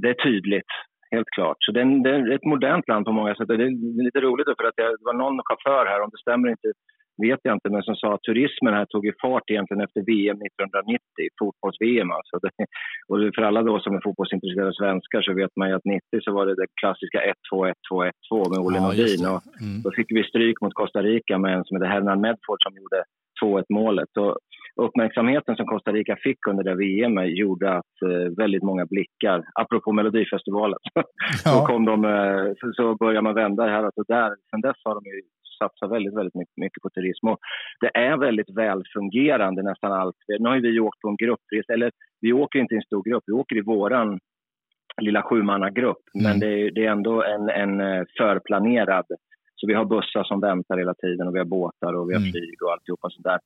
det 0.00 0.08
är 0.08 0.24
tydligt 0.24 0.72
helt 1.10 1.30
klart. 1.36 1.56
Så 1.60 1.72
det 1.72 1.80
är, 1.80 2.02
det 2.04 2.10
är, 2.10 2.34
ett 2.34 2.44
modernt 2.54 2.88
land 2.88 3.04
på 3.06 3.12
många 3.12 3.34
sätt. 3.34 3.48
Det 3.48 3.54
är 3.54 4.02
lite 4.04 4.20
roligt 4.20 4.46
för 4.58 4.68
att 4.68 4.76
det 4.76 4.96
var 5.00 5.14
någon 5.14 5.40
chaufför 5.46 5.86
här, 5.86 6.00
om 6.00 6.10
det 6.12 6.18
stämmer 6.18 6.48
inte 6.48 6.68
vet 7.26 7.40
jag 7.42 7.54
inte, 7.56 7.70
men 7.70 7.82
som 7.82 7.96
sa 7.96 8.14
att 8.14 8.22
turismen 8.22 8.74
här 8.74 8.86
tog 8.86 9.06
ju 9.06 9.12
fart 9.22 9.50
egentligen 9.50 9.84
efter 9.84 10.00
VM 10.12 10.38
1990, 10.42 11.00
fotbolls-VM 11.40 12.10
alltså. 12.18 12.34
Det, 12.42 12.50
och 13.08 13.18
för 13.34 13.42
alla 13.42 13.62
då 13.62 13.80
som 13.80 13.94
är 13.96 14.00
fotbollsintresserade 14.04 14.74
svenskar 14.74 15.22
så 15.22 15.32
vet 15.40 15.54
man 15.56 15.68
ju 15.68 15.74
att 15.74 15.84
90 15.84 16.00
så 16.24 16.30
var 16.36 16.46
det 16.46 16.54
det 16.54 16.66
klassiska 16.80 17.18
1-2, 17.52 17.72
1-2, 17.92 18.10
1-2 18.32 18.50
med 18.50 18.58
Olle 18.64 18.78
ja, 18.78 18.82
Nordin. 18.84 19.22
Och 19.32 19.42
mm. 19.64 19.82
Då 19.84 19.90
fick 19.96 20.08
vi 20.16 20.22
stryk 20.24 20.60
mot 20.60 20.74
Costa 20.74 21.00
Rica 21.02 21.38
med 21.38 21.50
en 21.56 21.64
som 21.64 21.76
heter 21.76 21.92
Hernan 21.94 22.20
Medford 22.20 22.60
som 22.64 22.72
gjorde 22.78 23.00
2-1 23.42 23.64
målet. 23.68 24.16
Och 24.16 24.38
uppmärksamheten 24.76 25.56
som 25.56 25.66
Costa 25.66 25.92
Rica 25.92 26.16
fick 26.16 26.46
under 26.50 26.64
det 26.64 26.74
VM 26.74 27.14
gjorde 27.26 27.76
att 27.78 27.96
eh, 28.02 28.36
väldigt 28.36 28.62
många 28.62 28.86
blickar, 28.86 29.44
apropå 29.54 29.92
Melodifestivalen, 29.92 30.78
ja. 30.94 31.04
så, 31.50 31.66
kom 31.66 31.84
de, 31.84 32.04
eh, 32.04 32.52
så, 32.76 32.94
började 32.94 33.22
man 33.22 33.34
vända 33.34 33.62
här 33.66 33.84
och 33.86 34.04
där. 34.08 34.30
Sen 34.50 34.60
dess 34.60 34.80
har 34.84 34.94
de 34.94 35.10
ju 35.10 35.22
satsar 35.58 35.88
väldigt, 35.88 36.16
väldigt 36.18 36.34
mycket, 36.34 36.56
mycket 36.56 36.82
på 36.82 36.90
turism. 36.90 37.28
Och 37.28 37.38
det 37.80 37.90
är 37.94 38.16
väldigt 38.16 38.50
välfungerande 38.56 39.62
nästan 39.62 39.92
allt. 39.92 40.16
Nu 40.40 40.48
har 40.48 40.60
vi 40.60 40.80
åkt 40.80 41.00
på 41.00 41.08
en 41.08 41.16
gruppresa, 41.16 41.72
eller 41.72 41.90
vi 42.20 42.32
åker 42.32 42.58
inte 42.58 42.74
i 42.74 42.76
en 42.76 42.82
stor 42.90 43.02
grupp, 43.02 43.24
vi 43.26 43.32
åker 43.32 43.56
i 43.56 43.60
våran 43.60 44.18
lilla 45.00 45.22
sjumannagrupp. 45.22 46.04
Mm. 46.14 46.22
Men 46.30 46.40
det 46.40 46.46
är, 46.46 46.70
det 46.70 46.86
är 46.86 46.90
ändå 46.90 47.22
en, 47.22 47.48
en 47.48 47.80
eh, 47.80 48.04
förplanerad 48.18 49.06
så 49.56 49.66
vi 49.66 49.74
har 49.74 49.84
bussar 49.84 50.24
som 50.24 50.40
väntar 50.40 50.78
hela 50.78 50.94
tiden 50.94 51.26
och 51.28 51.34
vi 51.34 51.38
har 51.38 51.46
båtar 51.46 51.92
och 51.92 52.10
vi 52.10 52.14
har 52.14 52.20
mm. 52.20 52.32
flyg 52.32 52.62
och 52.62 52.72
alltihopa 52.72 53.10
sånt 53.10 53.24
där. 53.24 53.38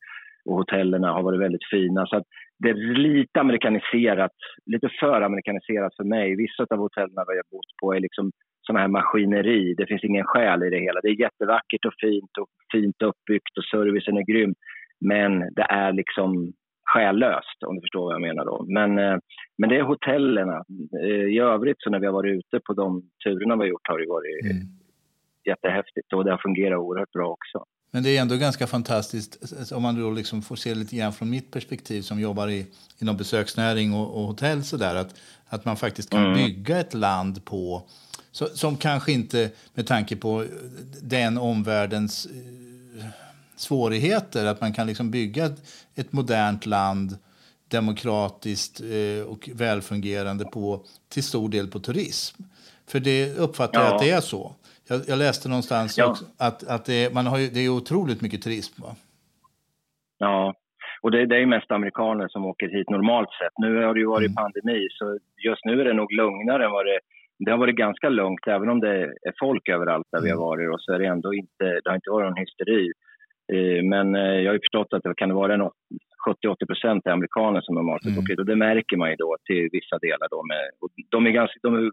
Och 0.45 0.57
hotellerna 0.57 1.13
har 1.13 1.23
varit 1.23 1.41
väldigt 1.41 1.71
fina. 1.71 2.07
Så 2.07 2.23
det 2.59 2.69
är 2.71 2.75
lite 2.75 3.41
amerikaniserat, 3.41 4.37
lite 4.67 4.89
för 5.01 5.21
amerikaniserat 5.21 5.97
för 5.97 6.05
mig. 6.05 6.37
Vissa 6.37 6.67
av 6.71 6.79
hotellen 6.79 7.25
vi 7.29 7.41
har 7.43 7.51
bott 7.51 7.71
på 7.83 7.95
är 7.95 8.01
liksom 8.01 8.33
sån 8.69 8.81
här 8.83 8.89
maskineri. 8.89 9.75
Det 9.75 9.87
finns 9.87 10.05
ingen 10.05 10.25
själ 10.33 10.63
i 10.63 10.71
det 10.71 10.81
hela. 10.87 11.01
Det 11.01 11.09
är 11.09 11.25
jättevackert 11.27 11.85
och 11.89 11.97
fint 12.05 12.33
och 12.41 12.49
fint 12.73 13.03
uppbyggt 13.11 13.55
och 13.59 13.65
servicen 13.65 14.17
är 14.17 14.33
grym. 14.33 14.55
Men 15.01 15.31
det 15.59 15.67
är 15.85 15.93
liksom 15.93 16.53
själlöst 16.93 17.59
om 17.67 17.75
du 17.75 17.81
förstår 17.81 18.05
vad 18.05 18.15
jag 18.15 18.27
menar 18.29 18.45
då. 18.45 18.65
Men, 18.79 18.91
eh, 18.99 19.17
men 19.59 19.69
det 19.71 19.77
är 19.77 19.83
hotellerna. 19.83 20.59
Eh, 21.05 21.27
I 21.37 21.39
övrigt 21.39 21.81
så 21.81 21.91
när 21.91 22.01
vi 22.01 22.07
har 22.07 22.13
varit 22.13 22.39
ute 22.39 22.61
på 22.67 22.73
de 22.73 23.03
turerna 23.25 23.57
vi 23.57 23.61
har 23.61 23.73
gjort 23.75 23.89
har 23.89 23.99
det 23.99 24.09
varit 24.19 24.45
mm. 24.45 24.67
jättehäftigt 25.51 26.13
och 26.13 26.25
det 26.25 26.31
har 26.31 26.39
fungerat 26.39 26.79
oerhört 26.79 27.13
bra 27.13 27.29
också. 27.37 27.59
Men 27.91 28.03
det 28.03 28.17
är 28.17 28.23
ändå 28.23 28.37
ganska 28.37 28.67
fantastiskt 28.67 29.73
om 29.73 29.83
man 29.83 30.01
då 30.03 30.11
liksom 30.11 30.43
får 30.43 30.57
se 30.57 30.75
lite 30.75 30.97
grann 30.97 31.13
från 31.13 31.31
mitt 31.31 31.51
perspektiv 31.51 32.01
som 32.03 32.21
jobbar 32.21 32.49
i, 32.49 32.67
inom 33.01 33.17
besöksnäring 33.17 33.95
och, 33.95 34.09
och 34.17 34.27
hotell 34.27 34.65
så 34.65 34.77
där, 34.77 34.95
att, 34.95 35.21
att 35.49 35.65
man 35.65 35.77
faktiskt 35.77 36.11
kan 36.11 36.25
mm. 36.25 36.35
bygga 36.35 36.81
ett 36.81 36.95
land 36.95 37.45
på 37.45 37.83
så, 38.39 38.47
som 38.47 38.77
kanske 38.77 39.13
inte 39.13 39.51
med 39.75 39.87
tanke 39.87 40.17
på 40.17 40.45
den 41.03 41.39
omvärldens 41.39 42.27
eh, 42.27 43.05
svårigheter, 43.57 44.47
att 44.47 44.61
man 44.61 44.73
kan 44.73 44.87
liksom 44.87 45.11
bygga 45.11 45.45
ett, 45.95 46.13
modernt 46.13 46.67
land 46.67 47.19
demokratiskt 47.69 48.81
eh, 48.81 49.27
och 49.27 49.49
välfungerande 49.55 50.45
på, 50.45 50.85
till 51.09 51.23
stor 51.23 51.49
del 51.49 51.69
på 51.71 51.79
turism. 51.79 52.43
För 52.87 53.01
det 53.01 53.39
uppfattar 53.39 53.81
ja. 53.81 53.87
jag 53.87 53.95
att 53.95 54.03
det 54.03 54.11
är 54.11 54.21
så. 54.21 54.53
Jag, 54.89 55.01
jag 55.09 55.19
läste 55.19 55.49
någonstans 55.49 55.99
ja. 55.99 56.07
också 56.07 56.25
att, 56.39 56.69
att 56.69 56.85
det, 56.85 57.15
man 57.15 57.27
har 57.27 57.39
ju, 57.39 57.49
det 57.49 57.61
är 57.61 57.69
otroligt 57.69 58.21
mycket 58.21 58.43
turism. 58.43 58.83
Va? 58.83 58.97
Ja, 60.19 60.55
och 61.01 61.11
det, 61.11 61.27
det 61.27 61.37
är 61.37 61.47
mest 61.47 61.71
amerikaner 61.71 62.29
som 62.29 62.45
åker 62.45 62.69
hit 62.69 62.91
normalt 62.91 63.29
sett. 63.31 63.59
Nu 63.59 63.85
har 63.85 63.95
det 63.95 64.01
ju 64.01 64.07
varit 64.07 64.31
mm. 64.31 64.35
pandemi, 64.35 64.89
så 64.91 65.19
just 65.37 65.65
nu 65.65 65.81
är 65.81 65.85
det 65.85 65.93
nog 65.93 66.13
lugnare 66.13 66.65
än 66.65 66.71
vad 66.71 66.87
det 66.87 67.01
det 67.39 67.51
har 67.51 67.59
varit 67.59 67.77
ganska 67.77 68.09
lugnt, 68.09 68.47
även 68.47 68.69
om 68.69 68.81
det 68.81 68.95
är 69.29 69.35
folk 69.41 69.69
överallt 69.69 70.07
där 70.13 70.23
vi 70.23 70.29
har 70.29 70.37
mm. 70.37 70.49
varit. 70.49 70.71
Och 70.73 70.81
så 70.81 70.93
är 70.93 70.99
det 70.99 71.07
ändå 71.07 71.35
inte, 71.35 71.65
det 71.83 71.89
har 71.91 71.95
inte 71.95 72.11
varit 72.11 72.29
någon 72.29 72.43
hysteri. 72.45 72.93
Eh, 73.53 73.85
men 73.85 74.15
eh, 74.15 74.39
jag 74.43 74.49
har 74.49 74.55
ju 74.55 74.67
förstått 74.67 74.93
att 74.93 75.03
det 75.03 75.15
kan 75.17 75.35
vara 75.35 75.57
70-80 75.57 76.67
procent 76.67 77.07
amerikaner 77.07 77.61
som 77.61 77.77
mm. 77.77 77.89
åker 78.19 78.29
hit. 78.29 78.39
Och 78.39 78.47
det 78.47 78.57
märker 78.57 78.97
man 78.97 79.11
ju 79.11 79.17
då 79.17 79.37
till 79.45 79.69
vissa 79.73 79.99
delar. 79.99 80.29
Då 80.31 80.43
med, 80.51 80.63
de, 81.11 81.27
är 81.27 81.31
ganska, 81.31 81.59
de 81.63 81.75
är 81.75 81.91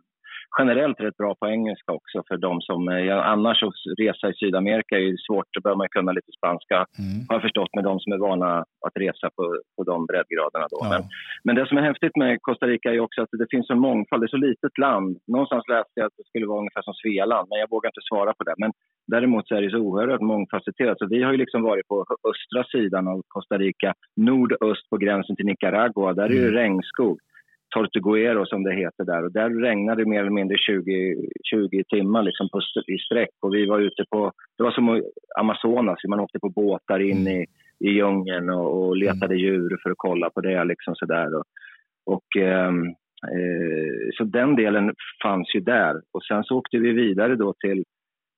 generellt 0.59 0.99
rätt 0.99 1.17
bra 1.17 1.35
på 1.39 1.47
engelska 1.47 1.91
också 1.91 2.23
för 2.27 2.37
de 2.37 2.61
som... 2.61 2.89
Eh, 2.89 2.99
ja, 2.99 3.23
annars 3.23 3.63
att 3.63 3.73
resa 3.99 4.29
i 4.29 4.33
Sydamerika 4.33 4.95
är 4.95 5.05
ju 5.11 5.17
svårt, 5.17 5.47
då 5.53 5.61
behöver 5.61 5.77
man 5.77 5.95
kunna 5.97 6.11
lite 6.11 6.31
spanska. 6.37 6.77
Mm. 7.01 7.25
Har 7.27 7.35
jag 7.35 7.41
förstått 7.41 7.75
med 7.75 7.83
de 7.83 7.99
som 7.99 8.13
är 8.13 8.17
vana 8.17 8.51
att 8.87 8.95
resa 9.03 9.27
på, 9.37 9.43
på 9.75 9.83
de 9.91 10.05
breddgraderna. 10.09 10.67
Då. 10.73 10.79
Ja. 10.81 10.89
Men, 10.93 11.01
men 11.45 11.55
det 11.55 11.67
som 11.67 11.77
är 11.77 11.81
häftigt 11.81 12.15
med 12.15 12.41
Costa 12.41 12.65
Rica 12.67 12.89
är 12.93 12.99
också 12.99 13.21
att 13.21 13.29
det 13.31 13.47
finns 13.49 13.69
en 13.69 13.79
mångfald. 13.79 14.21
Det 14.21 14.25
är 14.25 14.37
så 14.37 14.45
litet 14.49 14.77
land. 14.77 15.17
Någonstans 15.27 15.63
läste 15.67 15.95
jag 15.99 16.05
att 16.07 16.17
det 16.17 16.27
skulle 16.29 16.47
vara 16.51 16.59
ungefär 16.63 16.85
som 16.85 16.93
Svealand, 16.93 17.45
men 17.49 17.59
jag 17.59 17.69
vågar 17.69 17.89
inte 17.89 18.07
svara 18.09 18.31
på 18.37 18.43
det. 18.43 18.55
Men 18.57 18.71
däremot 19.07 19.47
så 19.47 19.55
är 19.55 19.61
det 19.61 19.71
så 19.71 19.77
oerhört 19.77 20.21
mångfacetterat. 20.21 20.99
Så 20.99 21.05
vi 21.07 21.23
har 21.23 21.31
ju 21.31 21.37
liksom 21.37 21.61
varit 21.63 21.87
på 21.87 22.05
östra 22.31 22.63
sidan 22.73 23.07
av 23.07 23.21
Costa 23.27 23.57
Rica, 23.57 23.93
nordöst 24.15 24.89
på 24.89 24.97
gränsen 24.97 25.35
till 25.35 25.45
Nicaragua. 25.45 26.13
Där 26.13 26.23
är 26.23 26.29
det 26.29 26.51
mm. 26.53 26.59
regnskog. 26.61 27.19
Tortuguero 27.75 28.45
som 28.45 28.63
det 28.63 28.75
heter 28.75 29.03
där. 29.05 29.23
Och 29.25 29.31
där 29.31 29.49
regnade 29.49 30.01
det 30.01 30.09
mer 30.09 30.19
eller 30.19 30.39
mindre 30.39 30.57
20, 30.57 31.15
20 31.51 31.83
timmar 31.83 32.23
liksom 32.23 32.49
på, 32.49 32.59
i 32.87 32.97
sträck. 32.97 33.35
Och 33.41 33.53
vi 33.53 33.65
var 33.65 33.79
ute 33.79 34.03
på, 34.09 34.31
det 34.57 34.63
var 34.63 34.71
som 34.71 35.03
Amazonas, 35.39 35.99
man 36.07 36.19
åkte 36.19 36.39
på 36.39 36.49
båtar 36.49 36.99
in 36.99 37.27
i, 37.27 37.45
i 37.79 37.89
djungeln 37.89 38.49
och, 38.49 38.67
och 38.79 38.97
letade 38.97 39.35
mm. 39.35 39.37
djur 39.37 39.79
för 39.83 39.89
att 39.89 39.97
kolla 39.97 40.29
på 40.29 40.41
det. 40.41 40.63
Liksom 40.63 40.95
sådär. 40.95 41.35
Och, 41.35 41.45
och 42.05 42.41
eh, 42.41 42.73
eh, 43.33 44.09
så 44.17 44.23
den 44.23 44.55
delen 44.55 44.93
fanns 45.23 45.55
ju 45.55 45.59
där. 45.59 45.95
Och 46.11 46.23
sen 46.23 46.43
så 46.43 46.57
åkte 46.57 46.77
vi 46.77 46.91
vidare 46.91 47.35
då 47.35 47.53
till, 47.53 47.83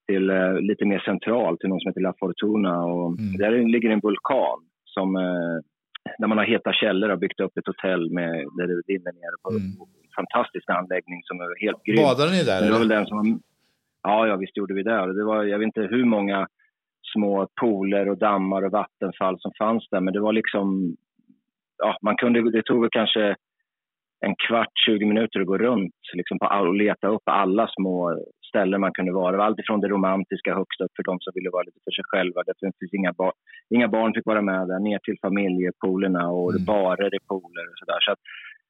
till 0.08 0.30
eh, 0.30 0.60
lite 0.60 0.86
mer 0.86 1.00
centralt, 1.00 1.60
till 1.60 1.70
någon 1.70 1.80
som 1.80 1.90
heter 1.90 2.02
La 2.02 2.14
Fortuna. 2.20 2.84
Och 2.86 3.08
mm. 3.08 3.38
Där 3.38 3.52
ligger 3.74 3.90
en 3.90 4.00
vulkan 4.00 4.60
som 4.84 5.16
eh, 5.16 5.58
där 6.18 6.28
man 6.28 6.38
har 6.38 6.46
heta 6.46 6.74
källor 6.74 7.10
och 7.10 7.20
byggt 7.20 7.40
upp 7.40 7.58
ett 7.58 7.68
hotell 7.68 8.12
med, 8.12 8.32
där 8.58 8.68
det 8.68 8.94
rinner 8.94 9.14
ner 9.14 9.34
på 9.44 9.50
mm. 9.50 9.64
en 9.64 10.14
fantastisk 10.16 10.70
anläggning 10.70 11.22
som 11.24 11.40
är 11.42 11.62
helt 11.66 11.84
grym. 11.84 12.04
Badade 12.04 12.32
ni 12.32 12.44
där? 12.44 12.62
Det 12.62 12.72
var 12.72 12.80
väl 12.80 12.88
den 12.88 13.06
som, 13.06 13.42
ja, 14.04 14.28
ja, 14.28 14.36
visst 14.36 14.58
gjorde 14.58 14.74
vi 14.74 14.84
det. 14.84 15.14
det 15.14 15.24
var, 15.24 15.44
jag 15.44 15.60
vet 15.60 15.66
inte 15.66 15.82
hur 15.82 16.06
många 16.06 16.48
små 17.14 17.48
pooler 17.62 18.10
och 18.10 18.18
dammar 18.18 18.62
och 18.66 18.72
vattenfall 18.72 19.40
som 19.40 19.52
fanns 19.58 19.88
där, 19.92 20.02
men 20.02 20.14
det 20.14 20.20
var 20.20 20.34
liksom, 20.34 20.96
ja, 21.78 21.98
man 22.02 22.16
kunde, 22.16 22.52
det 22.52 22.64
tog 22.64 22.82
väl 22.82 22.90
kanske 22.92 23.36
en 24.26 24.36
kvart, 24.48 24.72
20 24.86 25.06
minuter 25.06 25.40
att 25.40 25.48
gå 25.48 25.58
runt 25.58 25.96
liksom 26.14 26.40
på, 26.40 26.46
och 26.46 26.76
leta 26.76 27.08
upp 27.08 27.22
alla 27.26 27.68
små 27.68 28.24
ställen 28.52 28.82
man 28.82 28.94
kunde 28.98 29.14
vara. 29.14 29.32
Det 29.32 29.38
var 29.38 29.46
allt 29.46 29.60
ifrån 29.60 29.82
det 29.82 29.88
romantiska 29.88 30.56
högst 30.56 30.82
upp 30.82 30.94
för 30.96 31.04
de 31.04 31.20
som 31.20 31.32
ville 31.36 31.50
vara 31.50 31.64
lite 31.64 31.80
för 31.84 31.92
sig 31.92 32.06
själva. 32.08 32.44
Det 32.44 32.54
finns 32.60 32.94
inga, 32.94 33.14
bar 33.14 33.34
inga 33.76 33.88
barn 33.88 34.14
fick 34.14 34.26
vara 34.26 34.42
med 34.42 34.68
där, 34.68 34.80
ner 34.80 35.00
till 35.00 35.18
familjepoolerna 35.22 36.24
och 36.30 36.52
mm. 36.52 36.66
barer 36.66 37.16
i 37.16 37.20
pooler 37.30 37.66
och 37.72 37.78
sådär. 37.82 38.00
Så 38.08 38.16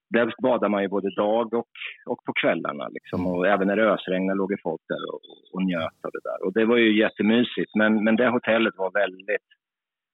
där 0.10 0.34
badar 0.41 0.69
man 0.69 0.81
ju 0.81 0.88
både 0.88 1.10
dag 1.15 1.53
och, 1.53 1.72
och 2.05 2.19
på 2.25 2.34
kvällarna. 2.41 2.88
Liksom. 2.88 3.19
Mm. 3.22 3.31
Och 3.31 3.48
även 3.48 3.67
när 3.67 3.75
det 3.75 3.93
ösregnade 3.93 4.38
låg 4.38 4.51
folk 4.63 4.81
där 4.88 5.03
och, 5.13 5.22
och 5.53 5.63
njöt 5.63 6.00
av 6.05 6.12
det 6.15 6.24
där. 6.29 6.39
Och 6.46 6.53
det 6.53 6.65
var 6.65 6.77
ju 6.77 7.00
jättemysigt. 7.03 7.72
Men, 7.75 8.03
men 8.03 8.15
det 8.15 8.29
hotellet 8.29 8.74
var 8.77 8.91
väldigt 8.91 9.48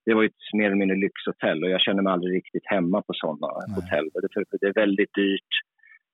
det 0.06 0.14
var 0.14 0.24
ett 0.24 0.54
mer 0.54 0.66
eller 0.66 0.76
mindre 0.76 0.98
lyxhotell 0.98 1.64
och 1.64 1.70
jag 1.70 1.82
känner 1.82 2.04
mig 2.04 2.14
aldrig 2.14 2.36
riktigt 2.36 2.66
hemma 2.66 3.02
på 3.02 3.14
sådana 3.14 3.48
hotell. 3.76 4.10
Det, 4.14 4.58
det 4.62 4.68
är 4.68 4.74
väldigt 4.74 5.14
dyrt 5.14 5.54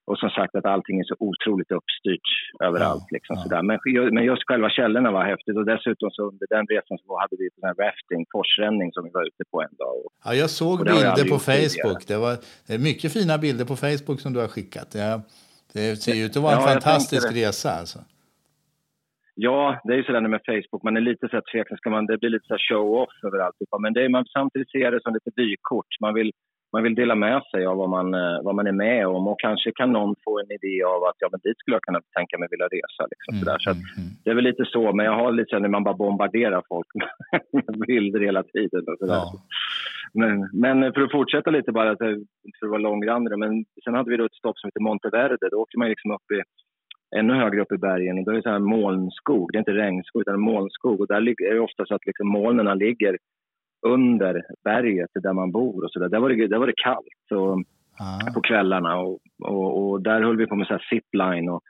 och 0.10 0.18
som 0.24 0.30
sagt 0.30 0.56
att 0.56 0.66
allting 0.66 1.00
är 1.00 1.04
så 1.04 1.16
otroligt 1.20 1.72
uppstyrt 1.72 2.28
överallt. 2.68 3.06
Ja, 3.10 3.16
liksom, 3.16 3.36
ja. 3.38 3.42
Sådär. 3.44 3.62
Men, 3.70 3.78
men 4.16 4.24
just 4.32 4.44
själva 4.48 4.70
källorna 4.70 5.12
var 5.12 5.24
häftigt 5.34 5.58
och 5.58 5.66
dessutom 5.66 6.10
så 6.12 6.22
under 6.32 6.48
den 6.56 6.66
resan 6.74 6.98
så 6.98 7.20
hade 7.22 7.36
vi 7.40 7.46
en 7.70 7.76
rafting, 7.86 8.22
forsränning 8.32 8.90
som 8.94 9.04
vi 9.04 9.12
var 9.14 9.24
ute 9.30 9.44
på 9.52 9.62
en 9.62 9.76
dag. 9.84 9.96
Och, 10.06 10.12
ja, 10.26 10.34
jag 10.34 10.50
såg 10.50 10.78
bilder 10.86 11.26
på 11.34 11.40
Facebook. 11.52 12.02
Det 12.08 12.18
var 12.26 12.34
det 12.68 12.74
är 12.74 12.84
mycket 12.90 13.14
fina 13.18 13.38
bilder 13.38 13.66
på 13.72 13.76
Facebook 13.86 14.20
som 14.24 14.34
du 14.34 14.40
har 14.40 14.52
skickat. 14.56 14.90
Ja, 15.04 15.22
det 15.74 15.96
ser 16.04 16.26
ut 16.26 16.38
att 16.38 16.44
vara 16.44 16.56
en 16.56 16.62
ja, 16.62 16.68
fantastisk 16.74 17.28
resa. 17.40 17.72
Alltså. 17.82 18.00
Ja, 19.36 19.82
det 19.84 19.94
är 19.94 19.98
ju 19.98 20.04
sådär 20.04 20.22
med 20.36 20.42
Facebook. 20.52 20.82
Man 20.84 20.98
är 20.98 21.02
lite 21.02 21.26
så 21.32 21.42
tveksam. 21.52 22.06
det 22.06 22.18
blir 22.22 22.30
lite 22.30 22.48
så 22.54 22.58
show-off 22.68 23.14
överallt. 23.28 23.56
Men 23.84 23.94
det 23.94 24.02
är, 24.06 24.10
man 24.10 24.26
samtidigt 24.26 24.72
ser 24.72 24.92
det 24.92 25.02
som 25.04 25.14
lite 25.14 25.32
vykort. 25.36 25.92
Man 26.06 26.14
vill 26.14 26.32
man 26.74 26.84
vill 26.84 26.96
dela 26.96 27.16
med 27.16 27.42
sig 27.52 27.66
av 27.66 27.78
vad 27.78 27.90
man, 27.90 28.14
eh, 28.14 28.38
vad 28.44 28.56
man 28.56 28.68
är 28.68 28.72
med 28.72 29.08
om 29.08 29.28
och 29.28 29.40
kanske 29.40 29.72
kan 29.72 29.92
någon 29.92 30.16
få 30.24 30.40
en 30.40 30.52
idé 30.52 30.84
av 30.84 31.04
att 31.04 31.16
ja, 31.20 31.28
men 31.32 31.40
dit 31.44 31.58
skulle 31.58 31.76
jag 31.76 31.82
kunna 31.82 32.02
tänka 32.18 32.38
mig 32.38 32.48
vilja 32.52 32.66
resa. 32.66 33.04
Liksom, 33.12 33.34
mm, 33.36 33.60
så, 33.60 33.70
mm, 33.70 33.84
mm. 33.98 34.10
Det 34.24 34.30
är 34.30 34.36
väl 34.36 34.50
lite 34.52 34.66
så, 34.66 34.94
men 34.94 35.06
jag 35.06 35.16
har 35.22 35.32
lite 35.32 35.50
så 35.50 35.60
när 35.60 35.70
man 35.70 35.84
bara 35.84 36.02
bombarderar 36.04 36.64
folk 36.68 36.88
med 36.96 37.88
bilder 37.88 38.20
hela 38.20 38.44
tiden. 38.44 38.84
Och 38.92 38.98
så 39.00 39.06
ja. 39.08 39.34
men, 40.14 40.50
men 40.54 40.94
för 40.94 41.02
att 41.02 41.12
fortsätta 41.12 41.50
lite 41.52 41.72
bara, 41.72 41.98
för 41.98 42.66
att 42.66 42.72
vara 42.76 42.88
långrandig, 42.90 43.38
men 43.38 43.66
sen 43.84 43.94
hade 43.94 44.10
vi 44.10 44.18
då 44.18 44.26
ett 44.26 44.42
stopp 44.42 44.58
som 44.58 44.68
heter 44.68 44.88
Monteverde. 44.88 45.50
Då 45.52 45.58
åker 45.58 45.78
man 45.78 45.90
liksom 45.90 46.12
upp 46.12 46.32
i 46.32 46.42
ännu 47.18 47.34
högre 47.34 47.62
upp 47.62 47.72
i 47.72 47.78
bergen 47.78 48.18
och 48.18 48.26
då 48.26 48.32
är 48.32 48.36
det 48.36 48.42
så 48.42 48.50
här 48.50 48.60
molnskog. 48.60 49.50
Det 49.52 49.58
är 49.58 49.66
inte 49.66 49.72
regnskog 49.72 50.22
utan 50.22 50.40
molnskog 50.40 51.02
och 51.02 51.08
där 51.08 51.22
är 51.22 51.54
det 51.54 51.60
ofta 51.60 51.86
så 51.86 51.96
att 51.96 52.06
liksom 52.06 52.28
molnen 52.28 52.78
ligger 52.78 53.18
under 53.82 54.42
berget 54.64 55.10
där 55.14 55.34
man 55.34 55.52
bor 55.52 55.84
och 55.84 55.92
så 55.92 56.00
där. 56.00 56.10
Där 56.10 56.20
var 56.20 56.30
det, 56.30 56.48
där 56.48 56.58
var 56.58 56.68
det 56.68 56.84
kallt 56.84 57.32
och, 57.32 57.64
ah. 58.00 58.34
på 58.34 58.42
kvällarna 58.42 58.98
och, 58.98 59.20
och, 59.44 59.90
och, 59.90 60.02
där 60.02 60.22
höll 60.22 60.38
vi 60.38 60.48
på 60.48 60.56
med 60.56 60.68
så 60.68 60.74
här 60.74 60.86
zipline 60.90 61.50
och, 61.50 61.62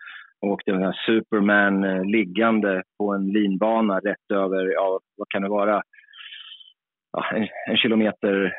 och 0.41 0.49
åkte 0.49 0.73
med 0.73 0.95
Superman 1.05 1.83
eh, 1.83 2.05
liggande 2.05 2.83
på 2.97 3.13
en 3.13 3.27
linbana 3.27 3.99
rätt 3.99 4.31
över, 4.33 4.73
ja 4.73 4.99
vad 5.17 5.29
kan 5.29 5.41
det 5.41 5.49
vara, 5.49 5.83
ja, 7.11 7.25
en, 7.35 7.47
en 7.69 7.77
kilometer 7.77 8.53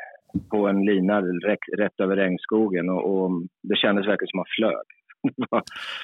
på 0.49 0.67
en 0.67 0.85
lina 0.85 1.21
rätt, 1.21 1.59
rätt 1.77 1.99
över 1.99 2.15
regnskogen 2.15 2.89
och, 2.89 3.23
och, 3.23 3.31
det 3.63 3.75
kändes 3.75 4.07
verkligen 4.07 4.29
som 4.29 4.37
man 4.37 4.45
flög. 4.57 4.85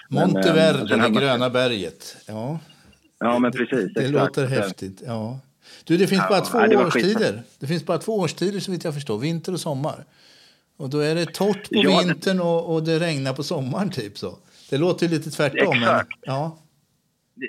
Monteverde, 0.10 1.10
det 1.10 1.20
gröna 1.20 1.50
berget. 1.50 2.26
Ja, 2.28 2.60
ja 3.20 3.40
men 3.40 3.52
precis. 3.52 3.94
Det, 3.94 4.02
det 4.02 4.08
låter 4.08 4.46
häftigt. 4.48 5.04
Ja. 5.06 5.40
Du, 5.86 5.98
det 5.98 6.08
finns 6.08 6.22
ja, 6.22 6.30
bara 6.30 6.42
två 6.42 6.60
nej, 6.60 6.78
årstider. 6.78 7.44
Det 7.60 7.68
finns 7.68 7.86
bara 7.86 7.98
två 7.98 8.14
årstider 8.20 8.60
så 8.60 8.72
vitt 8.72 8.84
jag 8.84 8.94
förstår. 8.94 9.18
Vinter 9.18 9.54
och 9.54 9.60
sommar. 9.60 10.06
Och 10.78 10.90
då 10.90 11.00
är 11.00 11.16
det 11.16 11.26
torrt 11.26 11.70
på 11.70 11.82
ja, 11.84 12.02
vintern 12.04 12.40
och, 12.40 12.74
och, 12.74 12.84
det 12.84 13.00
regnar 13.00 13.34
på 13.34 13.44
sommaren 13.44 13.90
typ 13.90 14.18
så. 14.18 14.32
Det 14.70 14.78
låter 14.78 15.06
ju 15.06 15.12
lite 15.12 15.30
tvärtom. 15.30 15.74
Exakt. 15.74 16.10
Men, 16.10 16.36
ja. 16.36 16.58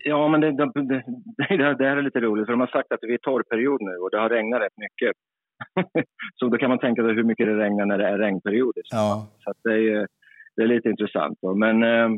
Ja, 0.05 0.29
men 0.29 0.41
det, 0.41 0.51
det, 0.53 0.73
det, 0.75 1.75
det, 1.75 1.85
här 1.85 1.97
är 1.97 2.03
lite 2.03 2.21
roligt 2.21 2.47
för 2.47 2.53
de 2.53 2.61
har 2.61 2.67
sagt 2.67 2.93
att 2.93 2.99
vi 3.03 3.13
är 3.13 3.15
i 3.15 3.19
torrperiod 3.19 3.81
nu 3.81 3.97
och 3.97 4.11
det 4.11 4.19
har 4.19 4.29
regnat 4.29 4.61
rätt 4.61 4.77
mycket. 4.77 5.13
så 6.35 6.49
då 6.49 6.59
kan 6.59 6.69
man 6.69 6.79
tänka 6.79 7.03
sig 7.03 7.15
hur 7.15 7.25
mycket 7.25 7.47
det 7.47 7.57
regnar 7.57 7.87
när 7.87 7.99
det 7.99 8.09
är 8.09 8.19
regnperiod. 8.19 8.73
Ja. 8.91 9.27
Så 9.45 9.53
det, 9.65 9.75
är, 9.75 10.07
det 10.57 10.63
är 10.63 10.67
lite 10.67 10.89
intressant. 10.89 11.39
Men 11.57 11.83
eh, 11.83 12.09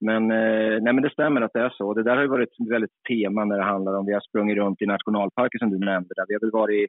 men, 0.00 0.30
eh, 0.30 0.82
nej, 0.82 0.92
men 0.92 1.02
det 1.02 1.10
stämmer 1.10 1.40
att 1.40 1.52
det 1.52 1.60
är 1.60 1.70
så. 1.70 1.94
Det 1.94 2.02
där 2.02 2.16
har 2.16 2.22
ju 2.22 2.28
varit 2.28 2.48
ett 2.48 2.70
väldigt 2.70 3.02
tema 3.08 3.44
när 3.44 3.58
det 3.58 3.64
handlar 3.64 3.94
om, 3.94 4.06
vi 4.06 4.12
har 4.12 4.20
sprungit 4.20 4.56
runt 4.56 4.82
i 4.82 4.86
nationalparker 4.86 5.58
som 5.58 5.70
du 5.70 5.78
nämnde. 5.78 6.14
Där. 6.16 6.24
Vi 6.28 6.34
har 6.34 6.40
väl 6.40 6.50
varit 6.50 6.80
i 6.80 6.86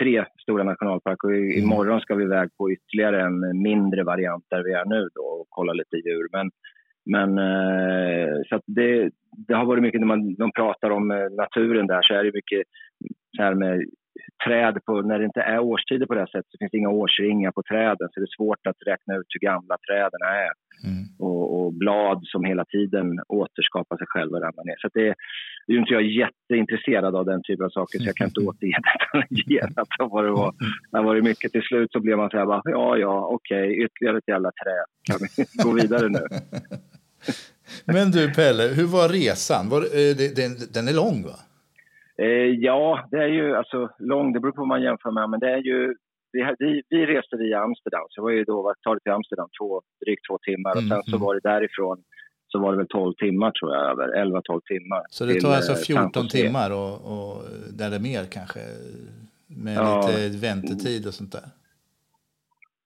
tre 0.00 0.24
stora 0.42 0.64
nationalparker 0.64 1.28
och 1.28 1.34
mm. 1.34 1.58
imorgon 1.58 2.00
ska 2.00 2.14
vi 2.14 2.24
iväg 2.24 2.48
på 2.58 2.72
ytterligare 2.72 3.22
en 3.22 3.62
mindre 3.62 4.04
variant 4.04 4.44
där 4.50 4.62
vi 4.62 4.72
är 4.72 4.84
nu 4.84 5.08
då 5.14 5.22
och 5.22 5.46
kolla 5.48 5.72
lite 5.72 5.96
djur. 5.96 6.26
Men, 6.32 6.50
men 7.10 7.38
eh, 7.38 8.34
så 8.48 8.60
det, 8.66 9.10
det 9.46 9.54
har 9.54 9.64
varit 9.64 9.82
mycket 9.82 10.00
när 10.00 10.06
man, 10.06 10.34
de 10.34 10.52
pratar 10.52 10.90
om 10.90 11.10
eh, 11.10 11.30
naturen 11.30 11.86
där 11.86 12.02
så 12.02 12.14
är 12.14 12.24
det 12.24 12.32
mycket 12.34 12.62
så 13.36 13.42
här 13.42 13.54
med 13.54 13.84
träd 14.44 14.84
på, 14.84 15.02
när 15.02 15.18
det 15.18 15.24
inte 15.24 15.40
är 15.40 15.58
årstider 15.58 16.06
på 16.06 16.14
det 16.14 16.26
sättet 16.26 16.50
så 16.50 16.58
finns 16.58 16.72
det 16.72 16.78
inga 16.78 16.88
årsringar 16.88 17.52
på 17.52 17.62
träden 17.62 18.08
så 18.10 18.20
det 18.20 18.24
är 18.30 18.36
svårt 18.36 18.66
att 18.66 18.76
räkna 18.86 19.16
ut 19.16 19.26
hur 19.34 19.40
gamla 19.40 19.76
träden 19.88 20.22
är. 20.22 20.52
Mm. 20.84 21.04
Och, 21.18 21.44
och, 21.56 21.72
blad 21.72 22.20
som 22.24 22.44
hela 22.44 22.64
tiden 22.64 23.06
återskapar 23.28 23.96
sig 23.96 24.06
själva 24.06 24.36
ramlar 24.36 24.64
ner. 24.64 24.76
Så 24.78 24.88
det, 24.94 25.14
det 25.66 25.72
är 25.72 25.78
inte 25.78 25.92
jag 25.92 26.02
jätteintresserad 26.02 27.16
av 27.16 27.24
den 27.24 27.42
typen 27.42 27.66
av 27.66 27.70
saker 27.70 27.98
så 27.98 28.04
jag 28.04 28.16
kan 28.16 28.26
inte 28.26 28.40
återge 28.48 28.78
detaljerat 28.90 29.88
vad 29.98 30.24
det 30.24 30.30
var. 30.30 30.52
Det 30.92 31.02
var 31.02 31.20
mycket. 31.20 31.52
Till 31.52 31.62
slut 31.62 31.92
så 31.92 32.00
blev 32.00 32.16
man 32.16 32.30
så 32.30 32.38
här 32.38 32.46
bara, 32.46 32.62
ja, 32.64 32.96
ja, 32.96 33.26
okej, 33.26 33.68
okay, 33.70 33.84
ytterligare 33.84 34.18
ett 34.18 34.28
jävla 34.28 34.50
träd. 34.62 34.86
Kan 35.08 35.18
vi 35.20 35.44
gå 35.64 35.72
vidare 35.72 36.08
nu? 36.08 36.24
Men 37.84 38.10
du 38.10 38.34
Pelle, 38.34 38.62
hur 38.62 38.86
var 38.86 39.08
resan? 39.08 39.68
Var, 39.68 39.80
eh, 39.80 40.16
den, 40.36 40.50
den 40.74 40.88
är 40.88 40.92
lång 40.92 41.22
va? 41.22 41.38
Eh, 42.22 42.50
ja, 42.68 43.08
det 43.10 43.16
är 43.16 43.28
ju 43.28 43.56
alltså 43.56 43.90
lång, 43.98 44.32
det 44.32 44.40
beror 44.40 44.52
på 44.52 44.60
vad 44.60 44.68
man 44.68 44.82
jämför 44.82 45.10
med, 45.10 45.30
men 45.30 45.40
det 45.40 45.50
är 45.50 45.62
ju 45.62 45.94
vi, 46.32 46.82
vi, 46.88 47.06
reste 47.06 47.36
via 47.36 47.60
Amsterdam, 47.60 48.06
så 48.08 48.20
det 48.20 48.24
var 48.24 48.30
ju 48.30 48.44
då, 48.44 48.62
vad 48.62 48.74
tar 48.80 48.94
det 48.94 49.00
till 49.00 49.12
Amsterdam? 49.12 49.48
Två, 49.60 49.82
drygt 50.04 50.22
två 50.28 50.38
timmar 50.38 50.70
och 50.70 50.82
sen 50.90 51.02
så 51.02 51.16
mm. 51.16 51.20
var 51.20 51.34
det 51.34 51.40
därifrån 51.40 52.02
så 52.48 52.58
var 52.58 52.72
det 52.72 52.78
väl 52.78 52.88
12 52.88 53.14
timmar 53.14 53.50
tror 53.50 53.74
jag, 53.74 53.90
över 53.90 54.08
11-12 54.24 54.60
timmar. 54.64 55.02
Så 55.10 55.24
det 55.24 55.40
tar 55.40 55.54
alltså 55.54 55.74
14 55.74 56.22
eh, 56.22 56.28
timmar 56.28 56.70
och, 56.70 56.94
och 57.12 57.42
där 57.78 57.90
det 57.90 57.96
är 57.96 58.00
mer 58.00 58.24
kanske? 58.24 58.60
Med 59.46 59.76
ja. 59.76 60.08
lite 60.08 60.38
väntetid 60.46 61.06
och 61.06 61.14
sånt 61.14 61.32
där? 61.32 61.48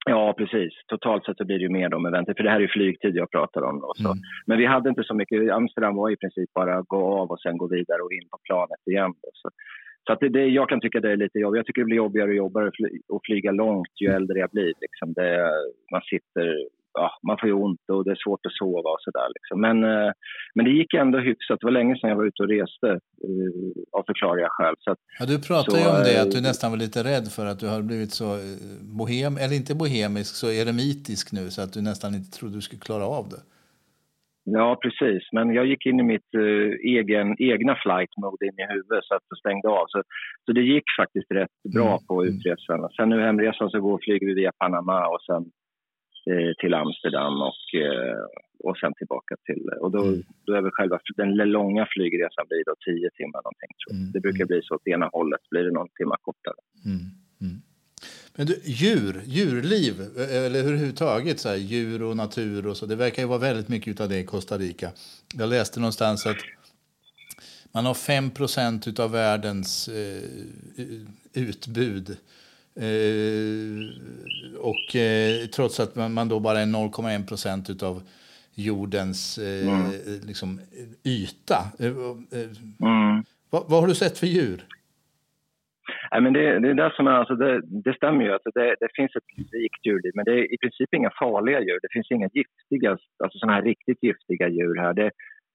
Ja, 0.06 0.34
precis. 0.38 0.72
Totalt 0.86 1.24
sett 1.24 1.36
så 1.36 1.44
blir 1.44 1.58
det 1.58 1.62
ju 1.62 1.68
mer 1.68 1.88
då 1.88 1.98
med 1.98 2.12
väntetid, 2.12 2.36
för 2.36 2.44
det 2.44 2.50
här 2.50 2.60
är 2.60 2.68
flygtid 2.68 3.16
jag 3.16 3.30
pratar 3.30 3.62
om. 3.62 3.80
Då, 3.80 3.92
mm. 4.04 4.18
Men 4.46 4.58
vi 4.58 4.66
hade 4.66 4.88
inte 4.88 5.04
så 5.04 5.14
mycket. 5.14 5.50
Amsterdam 5.50 5.96
var 5.96 6.10
i 6.10 6.16
princip 6.16 6.52
bara 6.52 6.82
gå 6.82 7.18
av 7.20 7.30
och 7.30 7.40
sen 7.40 7.58
gå 7.58 7.66
vidare 7.66 8.02
och 8.02 8.12
in 8.12 8.28
på 8.30 8.38
planet 8.44 8.80
igen. 8.86 9.12
Då, 9.22 9.30
så. 9.32 9.50
Så 10.06 10.12
att 10.12 10.20
det, 10.20 10.28
det, 10.28 10.46
jag 10.46 10.68
kan 10.68 10.80
tycka 10.80 11.00
det 11.00 11.12
är 11.12 11.16
lite 11.16 11.38
jobbigt. 11.38 11.58
Jag 11.58 11.66
tycker 11.66 11.80
det 11.80 11.84
blir 11.84 11.96
jobbigare 11.96 12.28
och 12.28 12.36
jobbigare 12.36 12.68
att 12.68 13.26
flyga 13.26 13.50
långt 13.50 14.00
ju 14.00 14.08
äldre 14.08 14.38
jag 14.38 14.50
blir. 14.50 14.72
Liksom 14.80 15.12
det, 15.12 15.50
man 15.92 16.00
sitter 16.00 16.66
ja, 16.92 17.18
man 17.26 17.36
får 17.40 17.48
ju 17.48 17.54
ont 17.54 17.80
och 17.92 18.04
det 18.04 18.10
är 18.10 18.20
svårt 18.24 18.46
att 18.46 18.52
sova 18.52 18.90
och 18.90 19.00
sådär. 19.00 19.28
Liksom. 19.34 19.60
Men, 19.60 19.84
eh, 19.84 20.12
men 20.54 20.64
det 20.64 20.70
gick 20.70 20.94
ändå 20.94 21.18
hyfsat. 21.18 21.60
Det 21.60 21.66
var 21.66 21.70
länge 21.70 21.96
sedan 21.96 22.10
jag 22.10 22.16
var 22.16 22.24
ute 22.24 22.42
och 22.42 22.48
reste 22.48 22.88
eh, 23.26 23.98
av 23.98 24.02
förklarliga 24.06 24.48
skäl. 24.50 24.74
Så 24.78 24.90
att, 24.92 24.98
ja, 25.18 25.26
du 25.26 25.42
pratade 25.42 25.80
ju 25.80 25.86
om 25.86 26.02
det, 26.04 26.22
att 26.22 26.30
du 26.30 26.38
eh, 26.38 26.42
nästan 26.42 26.70
var 26.70 26.78
lite 26.78 27.04
rädd 27.04 27.26
för 27.36 27.46
att 27.46 27.60
du 27.60 27.66
har 27.68 27.82
blivit 27.82 28.12
så 28.12 28.38
bohem, 28.98 29.36
eller 29.36 29.56
inte 29.56 29.74
bohemisk, 29.74 30.34
så 30.34 30.46
eremitisk 30.50 31.32
nu 31.32 31.50
så 31.50 31.62
att 31.62 31.72
du 31.72 31.80
nästan 31.82 32.14
inte 32.14 32.30
trodde 32.38 32.54
du 32.54 32.60
skulle 32.60 32.80
klara 32.80 33.04
av 33.04 33.28
det. 33.28 33.42
Ja, 34.44 34.78
precis. 34.82 35.22
Men 35.32 35.54
jag 35.54 35.66
gick 35.66 35.86
in 35.86 36.00
i 36.00 36.02
mitt 36.02 36.34
uh, 36.36 36.72
egen, 36.96 37.36
egna 37.38 37.74
flight 37.82 38.12
mode 38.22 38.46
in 38.46 38.58
i 38.64 38.66
huvudet 38.72 39.04
så 39.04 39.14
att 39.14 39.22
jag 39.28 39.38
stängde 39.38 39.68
av. 39.68 39.84
Så, 39.88 40.02
så 40.44 40.52
det 40.52 40.60
gick 40.60 40.84
faktiskt 41.00 41.30
rätt 41.30 41.56
bra 41.74 41.88
mm. 41.88 42.06
på 42.08 42.22
mm. 42.22 42.34
utresan. 42.34 42.88
Sen 42.96 43.08
nu 43.08 43.20
hemresan 43.20 43.70
så 43.70 43.80
går, 43.80 43.98
flyger 44.02 44.26
vi 44.26 44.34
via 44.34 44.52
Panama 44.58 45.06
och 45.06 45.22
sen 45.26 45.44
Eh, 45.44 45.59
till 46.60 46.74
Amsterdam 46.74 47.42
och, 47.42 47.74
eh, 47.74 48.24
och 48.64 48.76
sen 48.76 48.94
tillbaka 48.94 49.36
till... 49.46 49.68
Och 49.80 49.90
då, 49.90 50.02
mm. 50.02 50.22
då 50.44 50.54
är 50.54 50.62
väl 50.62 50.70
själva 50.70 50.98
den 51.16 51.34
långa 51.34 51.86
flygresan 51.90 52.46
blir 52.48 52.64
då 52.66 52.74
tio 52.86 53.10
timmar 53.10 53.40
någonting. 53.42 53.70
Tror 53.80 53.96
mm. 53.96 54.12
Det 54.12 54.20
brukar 54.20 54.44
mm. 54.44 54.46
bli 54.46 54.60
så 54.62 54.74
åt 54.74 54.86
ena 54.86 55.06
hållet 55.06 55.40
blir 55.50 55.62
det 55.62 55.70
någon 55.70 55.88
timme 55.88 56.14
kortare. 56.20 56.54
Mm. 56.84 57.00
Mm. 57.40 57.62
Men 58.36 58.46
du, 58.46 58.60
djur, 58.64 59.20
djurliv, 59.24 59.94
eller 60.16 60.58
överhuvudtaget 60.58 61.38
så 61.40 61.48
här, 61.48 61.56
djur 61.56 62.02
och 62.02 62.16
natur 62.16 62.66
och 62.66 62.76
så, 62.76 62.86
det 62.86 62.96
verkar 62.96 63.22
ju 63.22 63.28
vara 63.28 63.38
väldigt 63.38 63.68
mycket 63.68 64.00
av 64.00 64.08
det 64.08 64.18
i 64.18 64.24
Costa 64.24 64.58
Rica. 64.58 64.90
Jag 65.34 65.48
läste 65.48 65.80
någonstans 65.80 66.26
att 66.26 66.36
man 67.72 67.86
har 67.86 67.94
5% 67.94 69.00
av 69.00 69.12
världens 69.12 69.88
eh, 69.88 70.22
utbud 71.34 72.06
Eh, 72.10 72.16
och 74.58 74.96
eh, 74.96 75.46
trots 75.46 75.80
att 75.80 75.96
man, 75.96 76.28
då 76.28 76.40
bara 76.40 76.60
är 76.60 76.66
0,1 76.66 77.28
procent 77.28 77.82
av 77.82 78.02
jordens 78.54 79.38
eh, 79.38 79.68
mm. 79.68 79.90
liksom, 80.26 80.60
yta. 81.04 81.60
Mm. 81.78 83.24
Vad, 83.50 83.62
vad, 83.68 83.80
har 83.80 83.86
du 83.86 83.94
sett 83.94 84.18
för 84.18 84.26
djur? 84.26 84.60
Nej, 86.12 86.20
men 86.20 86.32
det, 86.32 86.58
det 86.58 86.68
är 86.68 86.74
det 86.74 86.92
som 86.96 87.06
är, 87.06 87.10
alltså 87.10 87.34
det, 87.34 87.60
det 87.64 87.94
stämmer 87.94 88.24
ju. 88.24 88.32
Alltså 88.32 88.50
det, 88.54 88.76
det 88.80 88.88
finns 88.94 89.16
ett 89.16 89.52
rikt 89.52 89.86
djurliv, 89.86 90.12
men 90.14 90.24
det 90.24 90.32
är 90.32 90.54
i 90.54 90.58
princip 90.58 90.94
inga 90.94 91.10
farliga 91.18 91.60
djur. 91.60 91.78
Det 91.82 91.92
finns 91.92 92.10
inga 92.10 92.28
giftiga, 92.32 92.90
alltså 93.24 93.38
såna 93.38 93.52
här 93.52 93.62
riktigt 93.62 94.02
giftiga 94.02 94.48
djur 94.48 94.76
här. 94.76 94.94
Det, 94.94 95.10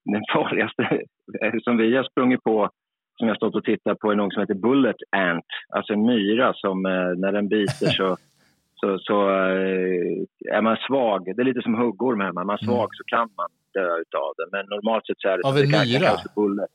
den 0.06 0.24
farligaste 0.34 1.02
som 1.64 1.78
vi 1.78 1.96
har 1.96 2.04
sprungit 2.04 2.44
på 2.44 2.70
som 3.18 3.28
jag 3.28 3.38
stått 3.38 3.56
och 3.56 3.64
tittat 3.64 4.00
på 4.00 4.12
är 4.12 4.16
något 4.16 4.34
som 4.34 4.42
heter 4.42 4.54
Bullet 4.54 4.96
Ant, 5.12 5.46
alltså 5.70 5.94
en 5.94 6.06
myra 6.06 6.54
som 6.54 6.86
eh, 6.86 7.12
när 7.18 7.32
den 7.32 7.48
biter 7.48 7.88
så, 7.88 8.18
så, 8.76 9.00
så 9.00 9.30
eh, 9.30 10.56
är 10.58 10.62
man 10.62 10.78
svag. 10.88 11.36
Det 11.36 11.42
är 11.42 11.46
lite 11.46 11.62
som 11.62 11.76
huggorm 11.76 12.20
hemma, 12.22 12.42
är 12.42 12.46
man 12.46 12.58
svag 12.58 12.90
mm. 12.90 12.98
så 12.98 13.04
kan 13.04 13.30
man 13.38 13.50
dö 13.74 13.92
av 13.98 14.34
det. 14.38 14.48
Men 14.52 14.66
normalt 14.66 15.06
sett 15.06 15.20
så 15.20 15.30
är 15.30 15.38
det... 15.38 15.48
Av 15.48 15.58
en 15.58 15.70
myra? 15.70 16.12
Bullet. 16.36 16.70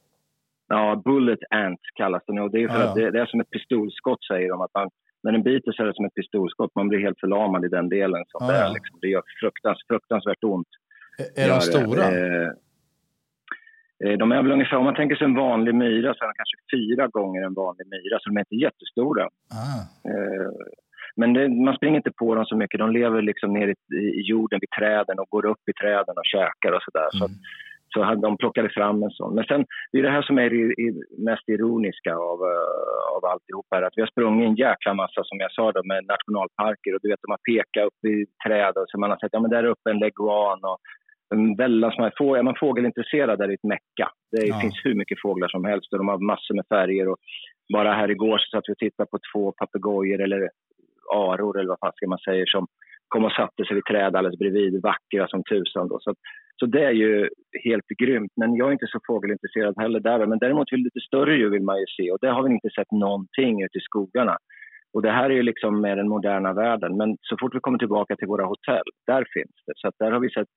Ja, 0.68 1.02
Bullet 1.04 1.38
Ant 1.50 1.80
kallas 1.94 2.22
den 2.26 2.38
och 2.38 2.50
det 2.50 2.62
är 2.62 2.68
för 2.68 2.80
ja. 2.80 2.88
att 2.88 2.94
det, 2.94 3.10
det, 3.10 3.20
är 3.20 3.26
som 3.26 3.40
ett 3.40 3.50
pistolskott 3.50 4.24
säger 4.24 4.48
de. 4.48 4.60
Att 4.60 4.74
man, 4.74 4.90
när 5.22 5.32
den 5.32 5.42
biter 5.42 5.72
så 5.72 5.82
är 5.82 5.86
det 5.86 5.94
som 5.94 6.04
ett 6.04 6.14
pistolskott, 6.14 6.74
man 6.74 6.88
blir 6.88 6.98
helt 6.98 7.20
förlamad 7.20 7.64
i 7.64 7.68
den 7.68 7.88
delen 7.88 8.24
som 8.28 8.46
ja. 8.46 8.52
det 8.52 8.58
är. 8.58 8.70
Liksom. 8.72 8.98
Det 9.00 9.08
gör 9.08 9.22
fruktans, 9.40 9.78
fruktansvärt 9.88 10.44
ont. 10.44 10.68
Är, 11.36 11.48
de 11.48 11.60
stora? 11.60 12.04
Eh, 12.04 12.52
de 14.00 14.32
är 14.32 14.42
väl 14.42 14.52
ungefär, 14.52 14.76
om 14.76 14.84
man 14.84 14.94
tänker 14.94 15.16
sig 15.16 15.24
en 15.24 15.34
vanlig 15.34 15.74
myra 15.74 16.14
så 16.14 16.24
är 16.24 16.28
de 16.28 16.34
kanske 16.34 16.58
fyra 16.76 17.06
gånger 17.08 17.42
en 17.42 17.54
vanlig 17.54 17.86
myra, 17.86 18.18
så 18.18 18.28
de 18.28 18.36
är 18.36 18.40
inte 18.40 18.64
jättestora. 18.66 19.24
Ah. 19.24 19.80
Eh, 20.10 20.50
men 21.16 21.32
det, 21.32 21.48
man 21.48 21.74
springer 21.74 21.96
inte 21.96 22.18
på 22.22 22.34
dem 22.34 22.44
så 22.44 22.56
mycket. 22.56 22.80
De 22.80 22.90
lever 22.92 23.22
liksom 23.22 23.52
ner 23.52 23.68
i, 23.68 23.74
i, 23.96 24.22
jorden 24.32 24.58
vid 24.62 24.70
träden 24.78 25.18
och 25.18 25.28
går 25.30 25.46
upp 25.46 25.64
i 25.70 25.72
träden 25.72 26.14
och 26.20 26.30
käkar 26.34 26.72
och 26.76 26.82
sådär. 26.82 27.08
Mm. 27.14 27.18
Så, 27.18 27.28
så 27.92 28.14
de 28.14 28.36
plockade 28.36 28.68
fram 28.68 29.02
en 29.02 29.10
sån. 29.10 29.34
Men 29.34 29.44
sen, 29.44 29.64
det 29.92 29.98
är 29.98 30.02
det 30.02 30.16
här 30.16 30.22
som 30.22 30.38
är 30.38 30.50
det 30.50 30.64
mest 31.30 31.48
ironiska 31.48 32.12
av, 32.14 32.38
uh, 32.54 33.16
av 33.16 33.24
alltihop 33.32 33.66
här. 33.70 33.82
Att 33.82 33.96
vi 33.96 34.02
har 34.02 34.12
sprungit 34.14 34.48
en 34.48 34.54
jäkla 34.66 34.94
massa, 34.94 35.20
som 35.24 35.38
jag 35.44 35.52
sa, 35.52 35.72
då, 35.72 35.80
med 35.84 36.06
nationalparker 36.14 36.94
och 36.94 37.00
du 37.02 37.08
vet, 37.08 37.22
de 37.22 37.30
har 37.36 37.44
pekat 37.50 37.86
upp 37.86 38.00
i 38.12 38.26
träd 38.46 38.74
och 38.76 38.86
så 38.88 38.98
man 38.98 39.10
har 39.10 39.18
sett, 39.18 39.36
ja 39.36 39.40
men 39.40 39.50
där 39.50 39.64
uppe 39.64 39.90
en 39.90 39.98
leguan 39.98 40.60
och 40.70 40.78
en 41.34 41.56
väldans 41.56 41.98
massa 41.98 42.38
Är 42.38 42.42
man 42.42 42.60
fågelintresserad 42.60 43.40
är 43.40 43.48
det 43.48 43.54
ett 43.54 43.72
mecka. 43.74 44.06
Det 44.30 44.46
ja. 44.46 44.60
finns 44.60 44.80
hur 44.84 44.94
mycket 44.94 45.20
fåglar 45.22 45.48
som 45.48 45.64
helst 45.64 45.92
och 45.92 45.98
de 45.98 46.08
har 46.08 46.18
massor 46.18 46.54
med 46.54 46.64
färger. 46.68 47.08
Och 47.08 47.16
bara 47.72 47.92
här 47.92 48.10
igår 48.10 48.38
så 48.38 48.46
satt 48.50 48.64
vi 48.68 48.72
och 48.72 48.78
tittade 48.78 49.10
på 49.10 49.18
två 49.34 49.52
papegojor 49.52 50.20
eller 50.20 50.50
aror 51.14 51.58
eller 51.58 51.68
vad 51.68 51.78
fan 51.80 51.92
ska 51.96 52.06
man 52.06 52.18
säga 52.18 52.44
som 52.46 52.66
kom 53.08 53.24
och 53.24 53.32
satte 53.32 53.64
sig 53.64 53.74
vid 53.74 53.84
träd 53.84 54.16
alldeles 54.16 54.38
bredvid, 54.38 54.82
vackra 54.82 55.28
som 55.28 55.42
tusan. 55.50 55.88
Då. 55.88 55.98
Så, 56.00 56.14
så 56.60 56.66
det 56.66 56.84
är 56.84 56.96
ju 57.04 57.28
helt 57.64 57.88
grymt. 58.02 58.32
Men 58.36 58.54
jag 58.56 58.68
är 58.68 58.72
inte 58.72 58.86
så 58.86 58.98
fågelintresserad 59.06 59.74
heller 59.78 60.00
där. 60.00 60.26
Men 60.26 60.38
däremot 60.38 60.72
vill 60.72 60.80
lite 60.80 61.00
större 61.00 61.36
djur 61.36 61.50
vill 61.50 61.62
man 61.62 61.78
ju 61.78 61.86
se 61.96 62.10
och 62.12 62.18
det 62.20 62.30
har 62.30 62.42
vi 62.42 62.52
inte 62.52 62.70
sett 62.70 62.92
någonting 62.92 63.62
ute 63.62 63.78
i 63.78 63.80
skogarna. 63.80 64.36
Och 64.92 65.02
det 65.02 65.10
här 65.10 65.30
är 65.30 65.34
ju 65.34 65.42
liksom 65.42 65.80
med 65.80 65.98
den 65.98 66.08
moderna 66.08 66.52
världen. 66.52 66.96
Men 66.96 67.16
så 67.20 67.36
fort 67.40 67.54
vi 67.54 67.60
kommer 67.60 67.78
tillbaka 67.78 68.16
till 68.16 68.28
våra 68.28 68.44
hotell, 68.44 68.88
där 69.06 69.24
finns 69.34 69.56
det. 69.66 69.72
Så 69.76 69.90
där 69.98 70.10
har 70.10 70.20
vi 70.20 70.30
sett 70.30 70.48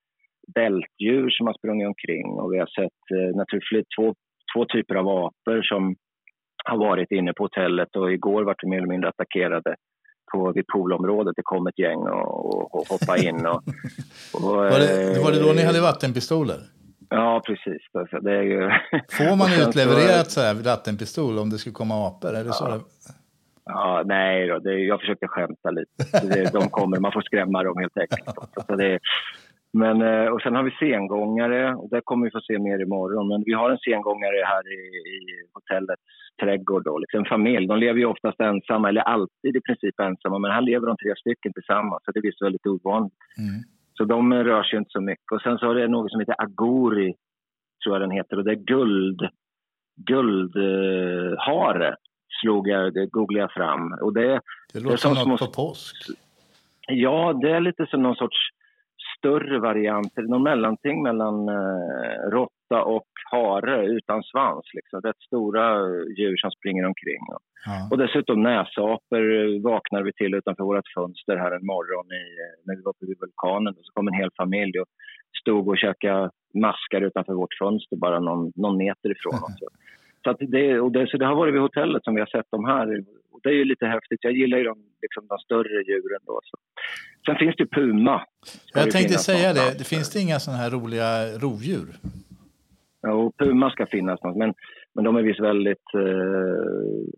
bältdjur 0.55 1.29
som 1.29 1.47
har 1.47 1.53
sprungit 1.53 1.87
omkring 1.87 2.25
och 2.39 2.53
vi 2.53 2.59
har 2.59 2.67
sett 2.67 3.01
eh, 3.17 3.35
naturligtvis 3.35 3.85
två, 3.97 4.15
två 4.55 4.65
typer 4.65 4.95
av 4.95 5.07
apor 5.07 5.61
som 5.61 5.95
har 6.65 6.77
varit 6.77 7.11
inne 7.11 7.33
på 7.33 7.43
hotellet 7.43 7.95
och 7.95 8.11
igår 8.13 8.43
var 8.43 8.55
de 8.61 8.69
mer 8.69 8.77
eller 8.77 8.87
mindre 8.87 9.09
attackerade 9.09 9.75
på, 10.31 10.51
vid 10.51 10.67
poolområdet. 10.67 11.33
Det 11.35 11.41
kom 11.43 11.67
ett 11.67 11.79
gäng 11.79 11.99
och, 11.99 12.45
och, 12.45 12.75
och 12.75 12.87
hoppade 12.87 13.25
in. 13.25 13.45
Och, 13.45 13.63
och, 14.33 14.41
var, 14.41 14.79
det, 14.79 15.23
var 15.23 15.31
det 15.31 15.43
då 15.47 15.53
ni 15.53 15.63
hade 15.63 15.81
vattenpistoler? 15.81 16.57
Ja, 17.09 17.41
precis. 17.45 17.81
Alltså, 17.93 18.19
det 18.19 18.31
är 18.31 18.43
ju... 18.43 18.59
Får 19.17 19.35
man 19.35 19.67
utlevererat 19.67 20.31
så 20.31 20.41
här 20.41 20.53
vattenpistol 20.53 21.39
om 21.39 21.49
det 21.49 21.57
skulle 21.57 21.73
komma 21.73 22.07
apor? 22.07 22.29
Är 22.29 22.43
det 22.43 22.45
ja. 22.45 22.53
så? 22.53 22.81
Ja, 23.65 24.03
nej 24.05 24.47
då, 24.47 24.59
det, 24.59 24.79
jag 24.79 24.99
försökte 24.99 25.27
skämta 25.27 25.69
lite. 25.71 26.27
Det, 26.27 26.53
de 26.53 26.69
kommer, 26.69 26.99
man 26.99 27.11
får 27.11 27.21
skrämma 27.21 27.63
dem 27.63 27.77
helt 27.77 27.97
enkelt. 27.97 28.29
Så 28.67 28.75
det, 28.75 28.99
men, 29.73 30.01
eh, 30.01 30.25
och 30.25 30.41
sen 30.41 30.55
har 30.55 30.63
vi 30.63 30.71
sengångare 30.71 31.75
och 31.75 31.89
där 31.89 32.01
kommer 32.01 32.25
vi 32.25 32.31
få 32.31 32.41
se 32.41 32.59
mer 32.59 32.81
imorgon. 32.81 33.27
Men 33.27 33.43
vi 33.45 33.53
har 33.53 33.69
en 33.69 33.77
sengångare 33.77 34.45
här 34.45 34.63
i, 34.77 34.79
i 35.13 35.19
hotellets 35.53 36.01
trädgård. 36.41 36.83
Då. 36.83 36.97
Liksom 36.97 37.19
en 37.19 37.25
familj. 37.35 37.67
De 37.67 37.77
lever 37.77 37.99
ju 37.99 38.05
oftast 38.05 38.39
ensamma, 38.39 38.89
eller 38.89 39.01
alltid 39.01 39.55
i 39.55 39.61
princip 39.61 39.99
ensamma. 39.99 40.39
Men 40.39 40.51
här 40.51 40.61
lever 40.61 40.87
de 40.87 40.97
tre 40.97 41.15
stycken 41.15 41.53
tillsammans, 41.53 42.01
så 42.05 42.11
det 42.11 42.19
är 42.19 42.43
väldigt 42.43 42.65
ovanligt. 42.65 43.13
Mm. 43.37 43.61
Så 43.97 44.03
de 44.03 44.33
rör 44.33 44.63
sig 44.63 44.79
inte 44.79 44.91
så 44.91 45.01
mycket. 45.01 45.31
Och 45.31 45.41
sen 45.41 45.57
så 45.57 45.65
har 45.65 45.75
det 45.75 45.87
något 45.87 46.11
som 46.11 46.19
heter 46.19 46.35
agori, 46.37 47.13
tror 47.83 47.95
jag 47.95 48.01
den 48.01 48.17
heter. 48.17 48.37
Och 48.37 48.43
det 48.43 48.51
är 48.51 48.65
guld, 48.75 49.21
guldhare, 49.95 51.87
eh, 51.87 51.95
slog 52.41 52.67
jag, 52.67 52.93
det 52.93 53.05
googlade 53.05 53.43
jag 53.43 53.51
fram. 53.51 53.93
Och 54.01 54.13
det, 54.13 54.41
det 54.73 54.79
låter 54.79 54.91
det 54.91 54.97
som 54.97 55.13
något 55.13 55.23
små, 55.23 55.37
på 55.37 55.53
påsk. 55.53 55.95
Ja, 56.87 57.33
det 57.41 57.51
är 57.51 57.59
lite 57.59 57.85
som 57.85 58.03
någon 58.03 58.15
sorts 58.15 58.49
större 59.23 59.59
varianter, 59.59 60.21
någon 60.21 60.43
mellanting 60.43 61.03
mellan 61.03 61.49
eh, 61.49 62.15
råtta 62.31 62.83
och 62.83 63.11
hare 63.31 63.85
utan 63.85 64.23
svans. 64.23 64.65
Liksom. 64.73 65.01
Rätt 65.01 65.21
stora 65.27 65.65
djur 66.17 66.37
som 66.37 66.51
springer 66.51 66.85
omkring. 66.85 67.23
Ja. 67.29 67.87
Och 67.91 67.97
dessutom 67.97 68.43
näsapor 68.43 69.23
vaknade 69.63 70.03
vi 70.03 70.13
till 70.13 70.33
utanför 70.35 70.63
vårt 70.63 70.93
fönster 70.95 71.37
här 71.37 71.51
en 71.51 71.65
morgon 71.65 72.07
i, 72.21 72.23
när 72.65 72.75
vi 72.75 72.81
var 72.81 72.93
på 72.93 73.05
vulkanen. 73.21 73.73
Så 73.73 73.91
kom 73.93 74.07
en 74.07 74.21
hel 74.21 74.31
familj 74.37 74.79
och 74.79 74.87
stod 75.41 75.67
och 75.67 75.77
käkade 75.77 76.29
maskar 76.53 77.01
utanför 77.01 77.33
vårt 77.33 77.57
fönster 77.59 77.97
bara 77.97 78.19
någon, 78.19 78.51
någon 78.55 78.77
meter 78.77 79.11
ifrån 79.11 79.33
oss. 79.33 79.59
Så, 80.23 80.29
att 80.29 80.37
det, 80.39 80.79
och 80.79 80.91
det, 80.91 81.07
så 81.07 81.17
det 81.17 81.25
har 81.25 81.35
varit 81.35 81.53
vid 81.53 81.61
hotellet 81.61 82.03
som 82.03 82.15
vi 82.15 82.21
har 82.21 82.27
sett 82.27 82.45
de 82.51 82.65
här. 82.65 83.03
Det 83.43 83.49
är 83.49 83.53
ju 83.53 83.65
lite 83.65 83.85
häftigt. 83.85 84.19
Jag 84.21 84.33
gillar 84.33 84.57
ju 84.57 84.63
de, 84.63 84.77
liksom, 85.01 85.27
de 85.27 85.37
större 85.37 85.83
djuren. 85.87 86.21
Då, 86.25 86.39
så. 86.43 86.57
Sen 87.25 87.35
finns 87.35 87.55
det 87.57 87.65
puma. 87.65 88.25
Jag 88.73 88.91
tänkte 88.91 89.17
säga 89.17 89.53
det. 89.53 89.77
Det 89.77 89.83
finns 89.83 90.09
det 90.09 90.19
inga 90.19 90.39
sådana 90.39 90.61
här 90.61 90.69
roliga 90.69 91.37
rovdjur? 91.37 91.87
Ja, 93.01 93.31
puma 93.37 93.69
ska 93.69 93.85
finnas 93.85 94.19
men, 94.23 94.53
men 94.93 95.03
de 95.03 95.15
är 95.15 95.21
visst 95.21 95.39
väldigt 95.39 95.93
eh, 95.93 96.01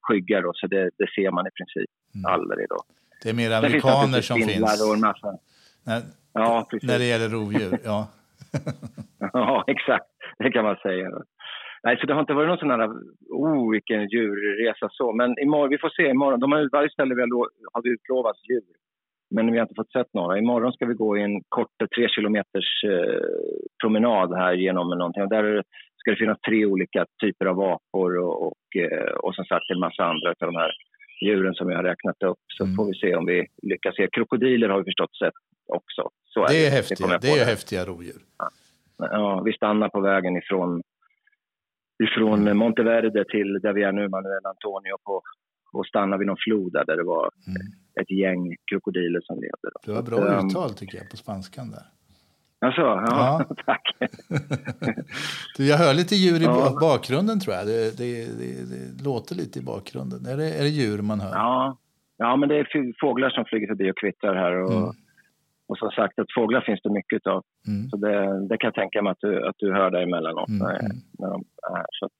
skygga 0.02 0.42
då, 0.42 0.52
så 0.54 0.68
det, 0.68 0.90
det, 0.98 1.08
ser 1.16 1.32
man 1.32 1.48
i 1.48 1.50
princip 1.52 1.90
mm. 2.16 2.26
aldrig 2.26 2.70
då. 2.70 2.78
Det 3.24 3.30
är 3.30 3.34
mer 3.34 3.52
amerikaner 3.52 4.22
som 4.22 4.38
finns? 4.38 4.82
Och 4.88 4.94
en 4.94 5.00
massa. 5.00 5.38
När, 5.84 6.02
ja, 6.34 6.68
precis. 6.70 6.90
när 6.90 7.00
det 7.00 7.06
gäller 7.06 7.30
rovdjur, 7.30 7.80
ja. 7.84 8.08
ja, 9.34 9.64
exakt. 9.68 10.06
Det 10.38 10.52
kan 10.52 10.64
man 10.64 10.76
säga. 10.76 11.10
Nej, 11.86 11.98
så 12.00 12.06
det 12.06 12.14
har 12.14 12.22
inte 12.22 12.34
varit 12.34 12.48
någon 12.48 12.58
sån 12.58 12.70
här, 12.70 12.90
oh 13.30 13.72
vilken 13.72 14.10
djurresa 14.10 14.88
så. 14.92 15.14
Men 15.14 15.40
imorgon, 15.40 15.70
vi 15.70 15.78
får 15.78 15.90
se 15.90 16.10
imorgon. 16.10 16.40
De 16.40 16.52
har, 16.52 16.70
varje 16.72 16.90
ställe 16.90 17.16
vi 17.16 17.22
har, 17.22 17.50
har 17.74 17.88
utlovats 17.94 18.50
djur. 18.50 18.64
Men 19.36 19.52
vi 19.52 19.58
har 19.58 19.66
inte 19.66 19.80
fått 19.82 19.92
sett 19.92 20.14
några. 20.14 20.38
Imorgon 20.38 20.74
ska 20.74 20.86
vi 20.86 20.94
gå 20.94 21.18
i 21.18 21.22
en 21.22 21.42
kort 21.50 21.76
tre 21.96 22.10
kilometers 22.10 22.84
eh, 22.84 23.22
promenad 23.82 24.38
här 24.38 24.54
genom 24.54 24.90
någonting. 24.90 25.24
Och 25.24 25.30
där 25.30 25.64
ska 25.98 26.12
det 26.12 26.18
finnas 26.18 26.42
tre 26.42 26.66
olika 26.66 27.06
typer 27.24 27.46
av 27.46 27.62
apor 27.62 28.18
och, 28.18 28.48
och, 28.48 28.66
eh, 28.76 29.14
och 29.24 29.36
som 29.36 29.46
sagt 29.46 29.70
en 29.70 29.80
massa 29.80 30.04
andra 30.04 30.30
av 30.30 30.52
de 30.52 30.56
här 30.56 30.72
djuren 31.26 31.54
som 31.54 31.70
jag 31.70 31.78
har 31.78 31.84
räknat 31.84 32.24
upp. 32.24 32.44
Så 32.58 32.64
mm. 32.64 32.76
får 32.76 32.86
vi 32.86 32.94
se 32.94 33.16
om 33.16 33.26
vi 33.26 33.48
lyckas 33.62 33.96
se. 33.96 34.08
Krokodiler 34.12 34.70
har 34.70 34.78
vi 34.78 34.84
förstått 34.84 35.16
sett 35.16 35.40
också. 35.66 36.10
Så 36.34 36.46
det 36.46 36.66
är, 36.66 36.70
det. 36.70 36.76
häftiga, 36.76 37.08
det, 37.08 37.18
det 37.22 37.40
är 37.40 37.46
häftiga 37.46 37.86
rovdjur. 37.86 38.22
Ja. 38.38 38.50
ja. 38.98 39.42
vi 39.46 39.54
stannar 39.54 39.90
på 39.90 40.00
vägen 40.02 40.38
ifrån, 40.38 40.82
ifrån 42.04 42.58
Monteverde 42.58 43.26
till 43.26 43.60
där 43.62 43.74
vi 43.74 43.84
är 43.84 43.92
nu, 43.92 44.10
Manuel 44.10 44.46
Antonio, 44.46 44.98
på, 45.04 45.22
och 45.74 45.86
stannar 45.86 46.18
vid 46.18 46.28
någon 46.28 46.44
flod 46.46 46.74
där, 46.74 46.86
där 46.86 46.98
det 46.98 47.04
var 47.04 47.30
mm. 47.48 47.62
ett 48.02 48.12
gäng 48.12 48.56
krokodiler 48.72 49.22
som 49.22 49.36
levde. 49.36 49.70
Du 49.86 49.92
har 49.92 50.04
bra 50.04 50.18
um, 50.18 50.48
uttal 50.48 50.70
tycker 50.70 50.98
jag 50.98 51.10
på 51.10 51.18
spanskan 51.18 51.72
där. 51.72 51.86
Alltså, 52.66 52.82
ja, 52.82 53.06
ja. 53.10 53.56
tack. 53.66 53.96
du, 55.58 55.68
jag 55.68 55.78
hör 55.78 55.94
lite 55.94 56.16
djur 56.16 56.42
i 56.42 56.44
ja. 56.44 56.78
bakgrunden 56.82 57.40
tror 57.40 57.56
jag. 57.56 57.66
Det, 57.68 57.98
det, 57.98 58.12
det, 58.40 58.52
det, 58.72 59.04
låter 59.04 59.36
lite 59.36 59.60
i 59.60 59.62
bakgrunden. 59.62 60.26
Är 60.26 60.38
det, 60.38 60.50
är 60.50 60.64
det 60.64 60.70
djur 60.70 61.02
man 61.02 61.20
hör? 61.20 61.32
Ja. 61.34 61.78
ja, 62.18 62.36
men 62.36 62.50
det 62.50 62.56
är 62.56 62.94
fåglar 63.00 63.30
som 63.30 63.46
flyger 63.46 63.68
förbi 63.68 63.92
och 63.92 63.98
kvittrar 63.98 64.36
här. 64.36 64.64
Och, 64.64 64.72
mm. 64.72 64.90
Och 65.68 65.78
som 65.78 65.92
sagt, 65.92 66.20
att 66.20 66.34
fåglar 66.36 66.62
finns 66.62 66.82
det 66.84 66.90
mycket 67.00 67.28
av. 67.28 67.42
Mm. 67.68 67.90
Så 67.90 67.98
det, 67.98 68.48
det 68.48 68.58
kan 68.58 68.68
jag 68.68 68.82
tänka 68.82 69.02
mig 69.02 69.12
att 69.12 69.22
du, 69.22 69.48
att 69.48 69.56
du 69.58 69.74
hör 69.74 69.92
där 69.92 70.02
emellanåt 70.02 70.50
mm. 70.50 70.60
när, 70.60 70.80
mm. 70.80 70.98
när 71.20 71.30
de 71.30 71.40
är 71.70 71.76
här. 71.78 71.86
Så 72.00 72.06
att, 72.06 72.18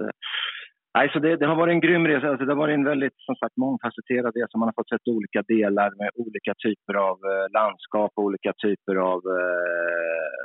Nej, 0.98 1.10
så 1.14 1.20
det, 1.20 1.38
det, 1.38 1.46
har 1.46 1.56
varit 1.56 1.74
en 1.74 1.86
grym 1.86 2.08
resa. 2.08 2.28
Alltså 2.30 2.46
det 2.46 2.52
har 2.52 2.64
varit 2.66 2.74
en 2.74 2.84
väldigt 2.84 3.14
som 3.18 3.36
sagt, 3.36 3.58
mångfacetterad 3.58 4.36
resa. 4.36 4.58
Man 4.58 4.68
har 4.68 4.78
fått 4.80 4.90
sett 4.90 5.08
olika 5.08 5.42
delar 5.42 5.90
med 6.00 6.10
olika 6.16 6.54
typer 6.66 6.94
av 6.94 7.18
eh, 7.32 7.46
landskap 7.60 8.12
och 8.16 8.24
olika 8.24 8.54
typer 8.66 8.96
av 8.96 9.20
eh, 9.38 10.38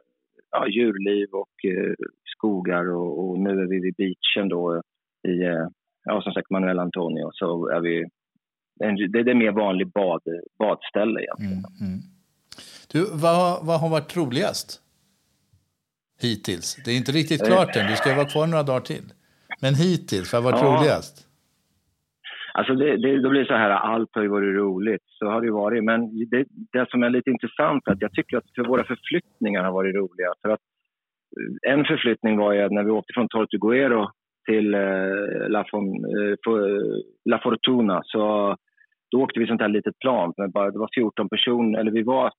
ja, 0.50 0.68
djurliv 0.68 1.28
och 1.32 1.56
eh, 1.70 1.94
skogar. 2.36 2.84
Och, 2.96 3.10
och, 3.20 3.38
nu 3.38 3.50
är 3.50 3.66
vi 3.66 3.80
vid 3.80 3.94
beachen 3.94 4.48
då 4.48 4.82
i, 5.28 5.42
eh, 5.42 5.66
ja, 6.04 6.22
som 6.22 6.32
sagt, 6.32 6.50
Manuel 6.50 6.78
Antonio. 6.78 7.30
Så 7.32 7.68
är 7.68 7.80
vi, 7.80 8.04
det, 9.08 9.22
det 9.22 9.30
är 9.30 9.44
mer 9.44 9.52
vanlig 9.52 9.92
bad, 9.92 10.22
badställe 10.58 11.20
egentligen. 11.20 11.64
Mm, 11.80 11.88
mm. 11.88 12.00
Du, 12.92 13.00
vad, 13.24 13.66
vad 13.66 13.80
har 13.80 13.90
varit 13.90 14.16
roligast 14.16 14.80
hittills? 16.22 16.76
Det 16.84 16.90
är 16.90 16.96
inte 16.96 17.12
riktigt 17.12 17.46
klart 17.46 17.76
än. 17.76 17.90
Du 17.90 17.96
ska 17.96 18.14
vara 18.14 18.26
kvar 18.26 18.46
några 18.46 18.62
dagar 18.62 18.80
till. 18.80 19.06
Men 19.62 19.74
hittills, 19.74 20.32
vad 20.32 20.42
har 20.42 20.50
varit 20.50 20.62
ja. 20.62 20.68
roligast? 20.70 21.26
Alltså 22.54 22.74
det, 22.74 22.96
det, 22.96 23.22
då 23.22 23.30
blir 23.30 23.44
så 23.44 23.54
här, 23.54 23.70
allt 23.70 24.10
har 24.12 24.22
ju 24.22 24.28
varit 24.28 24.56
roligt. 24.56 25.04
Så 25.06 25.26
har 25.26 25.40
det 25.40 25.50
varit. 25.50 25.84
Men 25.84 26.28
det, 26.30 26.44
det 26.72 26.90
som 26.90 27.02
är 27.02 27.10
lite 27.10 27.30
intressant 27.30 27.82
är 27.86 27.92
att 27.92 28.02
jag 28.02 28.12
tycker 28.12 28.36
att 28.36 28.54
för 28.54 28.64
våra 28.64 28.84
förflyttningar 28.84 29.64
har 29.64 29.72
varit 29.72 29.94
roliga. 29.94 30.32
För 30.42 30.48
att 30.48 30.60
eh, 31.36 31.72
en 31.72 31.84
förflyttning 31.84 32.36
var 32.36 32.52
ju 32.52 32.68
när 32.68 32.84
vi 32.84 32.90
åkte 32.90 33.12
från 33.14 33.28
Tortuguero 33.28 34.10
till 34.48 34.74
eh, 34.74 35.48
La, 35.48 35.64
Fon, 35.70 35.86
eh, 36.04 36.36
La, 37.24 37.40
Fortuna. 37.42 38.00
Så 38.04 38.56
då 39.10 39.22
åkte 39.22 39.40
vi 39.40 39.46
sånt 39.46 39.60
här 39.60 39.68
litet 39.68 39.98
plan. 39.98 40.32
Men 40.36 40.50
bara, 40.50 40.70
det 40.70 40.78
var 40.78 40.90
14 40.94 41.28
personer, 41.28 41.78
eller 41.78 41.90
vi 41.90 42.02
var 42.02 42.32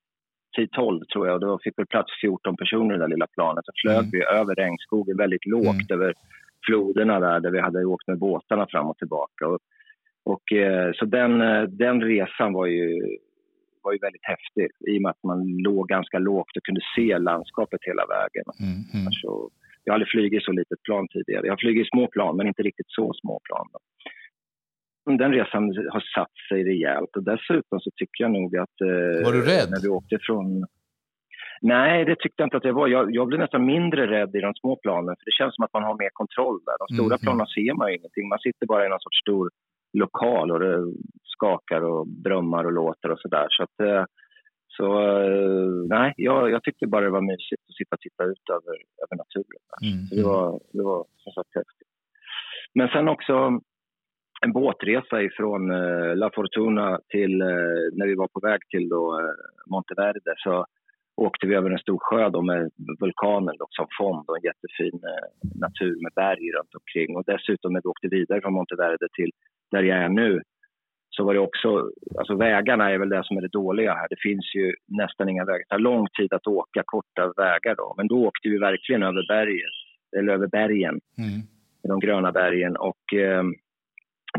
10-12 0.58 1.06
tror 1.14 1.28
jag. 1.28 1.34
Och 1.34 1.42
då 1.42 1.60
fick 1.64 1.74
vi 1.78 1.86
plats 1.86 2.12
14 2.22 2.56
personer 2.56 2.96
i 2.96 2.98
det 2.98 3.04
där 3.04 3.08
lilla 3.08 3.28
planet. 3.28 3.66
Så 3.66 3.72
flög 3.82 3.98
mm. 3.98 4.10
vi 4.12 4.24
över 4.24 4.56
regnskogen 4.56 5.18
väldigt 5.18 5.46
lågt 5.46 5.92
mm. 5.92 6.02
över 6.02 6.14
floderna 6.66 7.20
där, 7.20 7.40
där 7.40 7.52
vi 7.52 7.60
hade 7.60 7.86
åkt 7.86 8.08
med 8.08 8.20
båtarna 8.20 8.68
fram 8.68 8.88
och 8.88 8.98
tillbaka. 8.98 9.48
Och, 9.48 9.60
och 10.24 10.52
eh, 10.52 10.92
så 10.94 11.06
den, 11.06 11.42
eh, 11.42 11.64
den 11.64 12.02
resan 12.02 12.54
var 12.54 12.66
ju, 12.66 13.18
var 13.84 13.92
ju 13.94 14.00
väldigt 14.02 14.26
häftig 14.26 14.68
i 14.94 14.98
och 14.98 15.02
med 15.02 15.10
att 15.10 15.24
man 15.24 15.58
låg 15.58 15.88
ganska 15.88 16.20
lågt 16.20 16.58
och 16.58 16.64
kunde 16.64 16.82
se 16.96 17.18
landskapet 17.18 17.80
hela 17.82 18.06
vägen. 18.06 18.46
Mm, 18.60 18.80
mm. 18.94 19.08
Alltså, 19.08 19.50
jag 19.84 19.94
har 19.94 19.96
aldrig 19.96 20.12
flugit 20.12 20.44
så 20.44 20.52
litet 20.52 20.84
plan 20.84 21.08
tidigare. 21.08 21.46
Jag 21.46 21.54
har 21.54 21.58
flugit 21.66 21.90
små 21.90 22.08
plan, 22.08 22.38
men 22.38 22.48
inte 22.48 22.64
riktigt 22.64 22.90
så 22.90 23.14
små 23.14 23.40
plan. 23.44 23.68
Då. 23.74 23.80
Den 25.06 25.34
resan 25.34 25.64
har 25.64 26.04
satt 26.16 26.36
sig 26.50 26.64
rejält 26.64 27.16
och 27.16 27.24
dessutom 27.24 27.80
så 27.80 27.90
tycker 27.96 28.24
jag 28.24 28.32
nog 28.32 28.58
att... 28.58 28.82
Eh, 28.82 29.26
var 29.26 29.34
du 29.34 29.42
rädd? 29.42 29.70
När 29.70 29.82
vi 29.82 29.90
åkte 29.90 30.18
från... 30.22 30.66
Nej, 31.62 32.06
det 32.06 32.16
tyckte 32.16 32.42
jag 32.42 32.46
inte 32.48 32.58
att 32.58 32.66
jag 32.66 32.74
var. 32.74 32.88
Jag, 32.88 33.16
jag 33.16 33.28
blev 33.28 33.40
nästan 33.40 33.66
mindre 33.66 34.08
rädd 34.08 34.36
i 34.36 34.42
de 34.42 34.54
små 34.54 34.76
planen 34.76 35.16
för 35.18 35.26
det 35.26 35.38
känns 35.40 35.56
som 35.56 35.66
att 35.66 35.74
man 35.74 35.84
har 35.84 35.98
mer 35.98 36.10
kontroll 36.14 36.60
där. 36.66 36.76
De 36.84 36.96
stora 36.96 37.16
mm. 37.16 37.24
planen 37.26 37.48
ser 37.48 37.74
man 37.78 37.90
ju 37.90 37.98
ingenting. 37.98 38.30
Man 38.30 38.40
sitter 38.40 38.66
bara 38.68 38.86
i 38.86 38.90
någon 38.90 39.06
sorts 39.06 39.22
stor 39.26 39.50
lokal 39.94 40.52
och 40.52 40.60
det 40.60 40.78
skakar 41.24 41.82
och 41.82 42.08
drömmar 42.08 42.64
och 42.64 42.72
låter 42.72 43.12
och 43.12 43.20
sådär. 43.20 43.48
Så, 43.50 43.64
att, 43.64 43.80
eh, 43.80 44.04
så 44.68 44.88
eh, 45.22 45.70
nej, 45.96 46.14
jag, 46.18 46.52
jag, 46.52 46.64
tyckte 46.64 46.88
bara 46.88 47.06
det 47.06 47.18
var 47.20 47.22
mysigt 47.22 47.64
att 47.70 47.76
sitta 47.76 47.96
och 47.96 48.00
titta 48.00 48.24
ut 48.24 48.50
över, 48.50 48.76
över 49.04 49.16
naturen. 49.24 49.64
Mm. 49.84 50.06
Det 50.12 50.24
var, 50.24 50.60
det 50.74 50.84
var 50.84 51.06
som 51.18 51.32
sagt 51.34 51.56
häftigt. 51.56 51.92
Men 52.74 52.88
sen 52.88 53.08
också 53.08 53.60
en 54.46 54.52
båtresa 54.52 55.22
ifrån 55.22 55.72
eh, 55.72 56.16
La 56.16 56.30
Fortuna 56.36 57.00
till 57.10 57.38
när 57.94 58.08
vi 58.08 58.16
var 58.16 58.28
på 58.28 58.40
väg 58.40 58.60
till 58.70 58.90
då, 58.90 59.32
Monteverde. 59.66 60.34
Så 60.38 60.66
åkte 61.16 61.48
vi 61.48 61.56
över 61.56 61.70
en 61.70 61.78
stor 61.86 62.00
sjö 62.02 62.30
då 62.30 62.42
med 62.42 62.70
vulkanen 63.00 63.56
då, 63.60 63.68
som 63.70 63.88
fond 63.98 64.26
och 64.28 64.38
en 64.38 64.50
jättefin 64.50 65.00
eh, 65.12 65.28
natur 65.60 65.98
med 66.04 66.12
berg 66.16 66.52
runt 66.52 66.76
omkring. 66.80 67.16
Och 67.16 67.24
dessutom 67.26 67.74
när 67.74 67.82
vi 67.84 67.90
åkte 67.90 68.08
vidare 68.08 68.42
från 68.42 68.54
Monteverde 68.54 69.08
till 69.14 69.32
där 69.72 69.84
jag 69.84 69.98
är 69.98 70.10
nu 70.10 70.42
så 71.10 71.24
var 71.24 71.34
det 71.34 71.40
också, 71.40 71.90
alltså 72.18 72.36
vägarna 72.36 72.92
är 72.92 72.98
väl 72.98 73.10
det 73.10 73.24
som 73.24 73.38
är 73.38 73.42
det 73.42 73.58
dåliga 73.62 73.94
här. 73.94 74.08
Det 74.10 74.22
finns 74.22 74.56
ju 74.56 74.74
nästan 74.88 75.30
inga 75.30 75.46
vägar. 75.46 75.60
Det 75.60 75.76
tar 75.76 75.80
lång 75.80 76.08
tid 76.20 76.34
att 76.34 76.48
åka 76.48 76.84
korta 76.86 77.34
vägar 77.38 77.76
då. 77.76 77.94
Men 77.98 78.08
då 78.08 78.26
åkte 78.28 78.50
vi 78.50 78.58
verkligen 78.58 79.04
över 79.04 79.26
berget, 79.28 79.76
eller 80.18 80.34
över 80.34 80.48
bergen, 80.48 81.00
mm. 81.18 81.42
de 81.84 82.00
gröna 82.00 82.32
bergen. 82.32 82.76
Och 82.78 83.14
eh, 83.14 83.44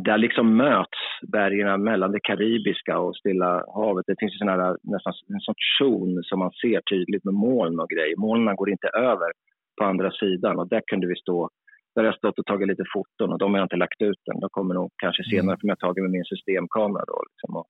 där 0.04 0.18
liksom 0.18 0.56
möts 0.56 1.00
bergen 1.32 1.84
mellan 1.84 2.12
det 2.12 2.20
karibiska 2.20 2.98
och 2.98 3.16
Stilla 3.16 3.64
havet. 3.74 4.06
Det 4.06 4.16
finns 4.18 4.40
en, 4.40 4.48
här, 4.48 4.76
nästan 4.82 5.12
en 5.28 5.40
sorts 5.40 5.78
zon 5.78 6.22
som 6.22 6.38
man 6.38 6.52
ser 6.62 6.80
tydligt 6.80 7.24
med 7.24 7.34
moln 7.34 7.80
och 7.80 7.88
grejer. 7.88 8.16
Molnen 8.16 8.56
går 8.56 8.70
inte 8.70 8.88
över 8.88 9.30
på 9.78 9.84
andra 9.84 10.10
sidan 10.10 10.58
och 10.58 10.68
där 10.68 10.82
kunde 10.86 11.06
vi 11.06 11.16
stå. 11.16 11.48
Där 11.94 12.02
har 12.02 12.08
jag 12.08 12.16
stått 12.16 12.38
och 12.38 12.46
tagit 12.46 12.68
lite 12.68 12.84
foton 12.94 13.32
och 13.32 13.38
de 13.38 13.52
har 13.52 13.58
jag 13.58 13.64
inte 13.64 13.84
lagt 13.84 14.02
ut 14.02 14.28
än. 14.32 14.40
De 14.40 14.48
kommer 14.50 14.74
nog 14.74 14.90
kanske 14.96 15.24
senare 15.24 15.54
mm. 15.54 15.58
för 15.60 15.66
jag 15.68 15.76
har 15.80 15.86
tagit 15.86 16.02
med 16.02 16.10
min 16.10 16.24
systemkamera 16.24 17.04
då. 17.06 17.22
Liksom. 17.30 17.64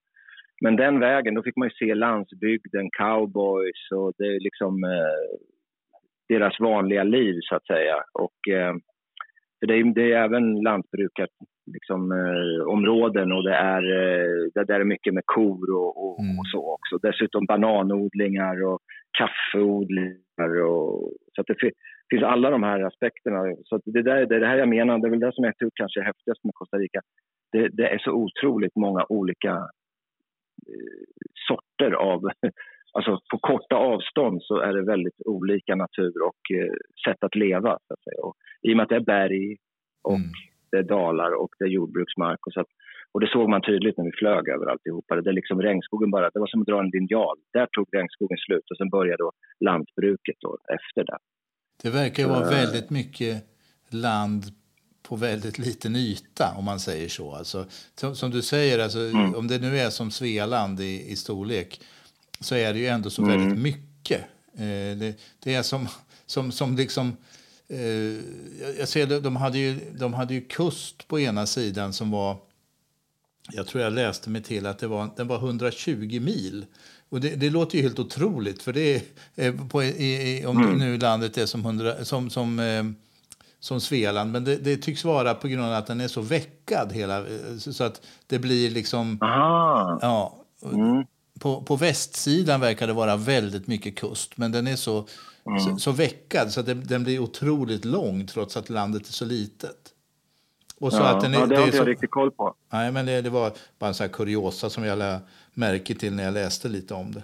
Men 0.65 0.77
den 0.77 1.01
vägen, 1.01 1.35
då 1.35 1.43
fick 1.43 1.57
man 1.57 1.69
ju 1.69 1.75
se 1.75 1.95
landsbygden, 1.95 2.91
cowboys 2.99 3.83
och 3.95 4.13
det 4.19 4.25
är 4.25 4.41
liksom 4.41 4.85
eh, 4.85 5.39
deras 6.29 6.61
vanliga 6.61 7.03
liv 7.03 7.39
så 7.43 7.57
att 7.57 7.67
säga. 7.67 7.97
Och 8.13 8.55
eh, 8.55 8.75
för 9.59 9.67
det 9.67 9.75
är, 9.75 9.95
det 9.95 10.13
är 10.13 10.25
även 10.25 10.61
lantbrukar, 10.61 11.29
liksom, 11.73 12.13
eh, 12.13 12.67
områden 12.67 13.33
och 13.33 13.45
det 13.45 13.55
är, 13.55 13.83
eh, 13.83 14.51
det, 14.55 14.65
där 14.65 14.81
är 14.81 14.85
mycket 14.85 15.15
med 15.15 15.23
kor 15.27 15.75
och, 15.75 16.05
och, 16.05 16.21
mm. 16.21 16.39
och, 16.39 16.47
så 16.53 16.73
också. 16.75 16.99
Dessutom 17.09 17.47
bananodlingar 17.47 18.65
och 18.65 18.79
kaffeodlingar. 19.19 20.63
Och, 20.63 21.13
så 21.35 21.41
att 21.41 21.47
det 21.47 21.57
finns 22.11 22.23
alla 22.23 22.51
de 22.51 22.63
här 22.63 22.81
aspekterna. 22.81 23.57
Så 23.65 23.81
det, 23.85 24.03
där, 24.03 24.27
det 24.27 24.37
är 24.37 24.41
det 24.41 24.47
här 24.47 24.59
jag 24.59 24.69
menar, 24.69 24.99
det 24.99 25.09
är 25.09 25.11
väl 25.11 25.21
det 25.21 25.35
som 25.35 25.45
jag 25.45 25.59
tror 25.59 25.71
kanske 25.75 26.01
är 26.01 26.05
häftigast 26.05 26.45
med 26.45 26.55
Costa 26.55 26.77
Rica. 26.77 27.01
Det, 27.53 27.69
det 27.69 27.89
är 27.89 27.99
så 27.99 28.13
otroligt 28.13 28.77
många 28.77 29.07
olika 29.09 29.53
eh, 30.69 30.99
sorter 31.49 31.93
av 31.93 32.21
alltså 32.93 33.21
på 33.31 33.39
korta 33.39 33.77
avstånd 33.77 34.43
så 34.43 34.57
är 34.59 34.73
det 34.73 34.83
väldigt 34.83 35.21
olika 35.27 35.75
natur 35.75 36.23
och 36.23 36.57
eh, 36.57 36.73
sätt 37.07 37.25
att 37.25 37.35
leva. 37.35 37.79
Så 37.87 37.95
att 37.95 38.03
säga. 38.03 38.23
Och 38.23 38.37
I 38.63 38.73
och 38.73 38.77
med 38.77 38.83
att 38.85 38.89
det 38.89 38.97
är 38.97 39.01
berg 39.17 39.57
och 40.03 40.17
mm. 40.17 40.29
Det 40.73 40.79
är 40.79 40.83
dalar 40.83 41.31
och 41.43 41.53
det 41.59 41.65
är 41.65 41.69
jordbruksmark. 41.69 42.47
Och, 42.47 42.53
så 42.53 42.61
att, 42.61 42.67
och 43.13 43.21
det 43.21 43.31
såg 43.33 43.49
man 43.49 43.63
tydligt 43.63 43.97
när 43.97 44.05
vi 44.05 44.13
flög 44.13 44.49
över 44.49 44.67
alltihopa. 44.67 45.21
Det, 45.21 45.31
är 45.31 45.35
liksom 45.41 45.63
regnskogen 45.63 46.11
bara, 46.11 46.31
det 46.31 46.41
var 46.41 46.47
som 46.47 46.61
att 46.61 46.67
dra 46.67 46.81
en 46.81 46.91
linjal. 46.97 47.37
Där 47.53 47.67
tog 47.67 47.87
regnskogen 47.93 48.39
slut 48.47 48.71
och 48.71 48.77
sen 48.77 48.89
började 48.89 49.23
då 49.23 49.33
lantbruket 49.61 50.37
då 50.41 50.59
efter 50.79 51.05
det. 51.05 51.19
Det 51.83 51.91
verkar 51.91 52.29
vara 52.29 52.51
väldigt 52.51 52.91
mycket 52.91 53.35
land 53.91 54.43
på 55.03 55.17
väldigt 55.17 55.59
liten 55.59 55.97
yta, 55.97 56.55
om 56.59 56.65
man 56.65 56.81
säger 56.81 57.09
så. 57.09 57.35
Alltså, 57.35 57.65
som, 57.95 58.15
som 58.15 58.31
du 58.31 58.43
säger, 58.43 58.79
alltså, 58.79 58.99
mm. 58.99 59.35
om 59.35 59.49
det 59.49 59.59
nu 59.59 59.79
är 59.79 59.91
som 59.91 60.11
Svealand 60.11 60.81
i, 60.81 61.13
i 61.13 61.17
storlek 61.17 61.81
så 62.41 62.55
är 62.55 62.73
det 62.73 62.79
ju 62.79 62.87
ändå 62.87 63.11
så 63.11 63.23
mm. 63.23 63.39
väldigt 63.39 63.59
mycket. 63.59 64.21
Eh, 64.55 64.99
det, 65.01 65.17
det, 65.45 65.55
är 65.55 65.63
som, 65.63 65.89
som, 66.27 66.53
som 66.53 66.77
liksom... 66.77 67.17
Eh, 67.73 68.21
jag 68.79 68.89
ser, 68.89 69.21
de, 69.21 69.37
hade 69.37 69.59
ju, 69.59 69.81
de 69.99 70.15
hade 70.15 70.35
ju 70.35 70.41
kust 70.41 71.09
på 71.09 71.21
ena 71.21 71.47
sidan 71.47 71.93
som 71.93 72.11
var... 72.11 72.37
Jag 73.53 73.67
tror 73.67 73.85
jag 73.85 73.93
läste 73.93 74.31
mig 74.31 74.43
till 74.43 74.67
att 74.67 74.79
det 74.79 74.87
var, 74.87 75.11
den 75.17 75.29
var 75.29 75.37
120 75.37 76.21
mil. 76.21 76.67
Och 77.09 77.21
det, 77.21 77.35
det 77.35 77.51
låter 77.51 77.77
ju 77.77 77.83
helt 77.83 77.99
otroligt, 77.99 78.63
för 78.63 78.73
det 78.73 79.03
är, 79.37 79.69
på, 79.69 79.83
i, 79.83 80.39
i, 80.39 80.47
om 80.47 80.57
mm. 80.57 80.79
nu 80.79 80.99
landet 80.99 81.39
är 81.39 81.47
som, 81.47 81.61
100, 81.61 82.05
som, 82.05 82.31
som 82.31 82.59
eh, 82.59 82.85
som 83.63 83.81
Svealand. 83.81 84.33
Men 84.33 84.45
det, 84.45 84.57
det, 84.57 84.77
tycks 84.77 85.05
vara 85.05 85.35
på 85.35 85.49
grund 85.49 85.67
av 85.67 85.73
att 85.73 85.87
den 85.87 86.01
är 86.01 86.09
så 86.09 86.21
veckad 86.21 86.93
hela, 86.93 87.25
så 87.59 87.85
att 87.85 88.03
det 88.27 88.39
blir 88.39 88.71
liksom... 88.71 89.19
Aha. 89.23 89.99
Ja, 90.03 90.45
mm. 90.63 91.05
på, 91.41 91.63
på 91.63 91.77
västsidan 91.77 92.61
verkar 92.61 92.87
det 92.87 92.93
vara 92.93 93.17
väldigt 93.17 93.67
mycket 93.67 93.97
kust, 93.97 94.37
men 94.37 94.53
den 94.53 94.67
är 94.67 94.77
så, 94.77 95.07
mm. 95.47 95.61
så, 95.61 95.77
så, 95.77 95.93
veckad 95.93 96.51
så 96.51 96.61
att 96.61 96.67
den, 96.67 96.83
den, 96.85 97.05
blir 97.05 97.19
otroligt 97.19 97.85
lång 97.85 98.27
trots 98.27 98.57
att 98.57 98.71
landet 98.71 99.03
är 99.03 99.13
så 99.13 99.25
litet. 99.25 99.93
Och 100.81 100.93
så 100.93 101.03
ja, 101.03 101.17
att 101.17 101.21
den 101.21 101.35
är, 101.35 101.39
ja, 101.39 101.47
det 101.47 101.57
har 101.57 101.65
inte 101.65 101.77
jag 101.77 101.89
riktigt 101.89 102.11
koll 102.11 102.31
på. 102.31 102.55
Nej, 102.73 102.93
men 102.93 103.07
det, 103.07 103.21
det 103.21 103.31
var 103.31 103.53
bara 103.79 103.89
en 103.89 103.95
sån 103.95 104.05
här 104.05 104.13
kuriosa 104.13 104.71
som 104.71 104.85
jag 104.85 104.99
lade 104.99 105.21
märke 105.55 105.95
till 105.95 106.15
när 106.15 106.25
jag 106.25 106.35
läste 106.35 106.69
lite 106.69 106.95
om 106.95 107.13
det. 107.13 107.23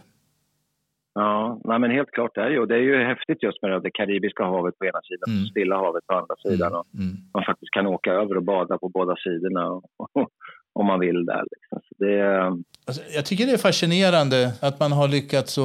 Ja, 1.14 1.60
nej 1.64 1.78
men 1.78 1.90
helt 1.90 2.10
klart 2.10 2.34
det 2.34 2.40
är 2.40 2.50
ju. 2.50 2.66
Det 2.66 2.74
är 2.74 2.80
ju 2.80 3.04
häftigt 3.04 3.42
just 3.42 3.62
med 3.62 3.82
det 3.82 3.90
Karibiska 3.90 4.44
havet 4.44 4.78
på 4.78 4.84
ena 4.84 5.00
sidan 5.02 5.28
mm. 5.28 5.42
och 5.42 5.48
Stilla 5.48 5.76
havet 5.76 6.06
på 6.06 6.14
andra 6.14 6.36
sidan. 6.36 6.74
Och 6.74 6.86
mm. 6.94 7.16
Man 7.34 7.44
faktiskt 7.44 7.70
kan 7.70 7.86
åka 7.86 8.10
över 8.12 8.36
och 8.36 8.42
bada 8.42 8.78
på 8.78 8.88
båda 8.88 9.16
sidorna 9.16 9.70
och, 9.70 9.84
och, 9.96 10.28
om 10.72 10.86
man 10.86 11.00
vill 11.00 11.24
där. 11.26 11.44
Liksom. 11.50 11.80
Det, 11.98 12.42
alltså, 12.86 13.02
jag 13.14 13.26
tycker 13.26 13.46
det 13.46 13.52
är 13.52 13.58
fascinerande 13.58 14.52
att 14.60 14.80
man 14.80 14.92
har 14.92 15.08
lyckats 15.08 15.58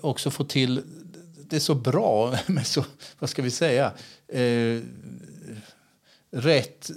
också 0.00 0.30
få 0.30 0.44
till 0.44 0.80
är 1.56 1.60
så 1.60 1.74
bra 1.74 2.38
med 2.46 2.66
så, 2.66 2.84
vad 3.18 3.30
ska 3.30 3.42
vi 3.42 3.50
säga, 3.50 3.92
eh, 4.28 4.80
rätt 6.30 6.90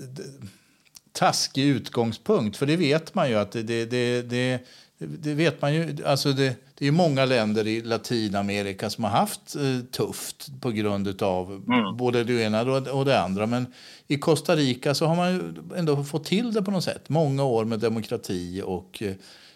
taskig 1.12 1.66
utgångspunkt. 1.66 2.58
För 2.58 2.66
det 2.66 2.78
vet 2.78 3.16
man 3.16 3.30
ju 3.30 3.36
att 3.36 3.52
det, 3.52 3.64
det, 3.64 3.86
det, 3.86 4.22
det 4.22 4.60
det 4.98 5.34
vet 5.34 5.62
man 5.62 5.74
ju. 5.74 5.98
Alltså 6.06 6.34
det, 6.34 6.56
det 6.76 6.88
är 6.88 6.92
många 6.92 7.26
länder 7.26 7.68
i 7.68 7.82
Latinamerika 7.82 8.90
som 8.90 9.04
har 9.04 9.12
haft 9.12 9.56
eh, 9.56 9.80
tufft 9.92 10.62
på 10.62 10.72
grund 10.72 11.22
av 11.22 11.64
mm. 11.68 11.98
både 11.98 12.24
det 12.24 12.42
ena 12.42 12.62
och 12.92 13.06
det 13.06 13.22
andra. 13.22 13.46
Men 13.46 13.74
i 14.08 14.18
Costa 14.18 14.56
Rica 14.56 14.96
så 14.96 15.06
har 15.06 15.16
man 15.16 15.34
ju 15.34 15.54
ändå 15.78 16.04
fått 16.04 16.26
till 16.26 16.54
det 16.54 16.62
på 16.62 16.72
något 16.72 16.84
sätt. 16.84 17.10
Många 17.10 17.44
år 17.44 17.66
med 17.66 17.80
demokrati 17.80 18.62
och 18.66 19.04
Eh, 19.04 19.16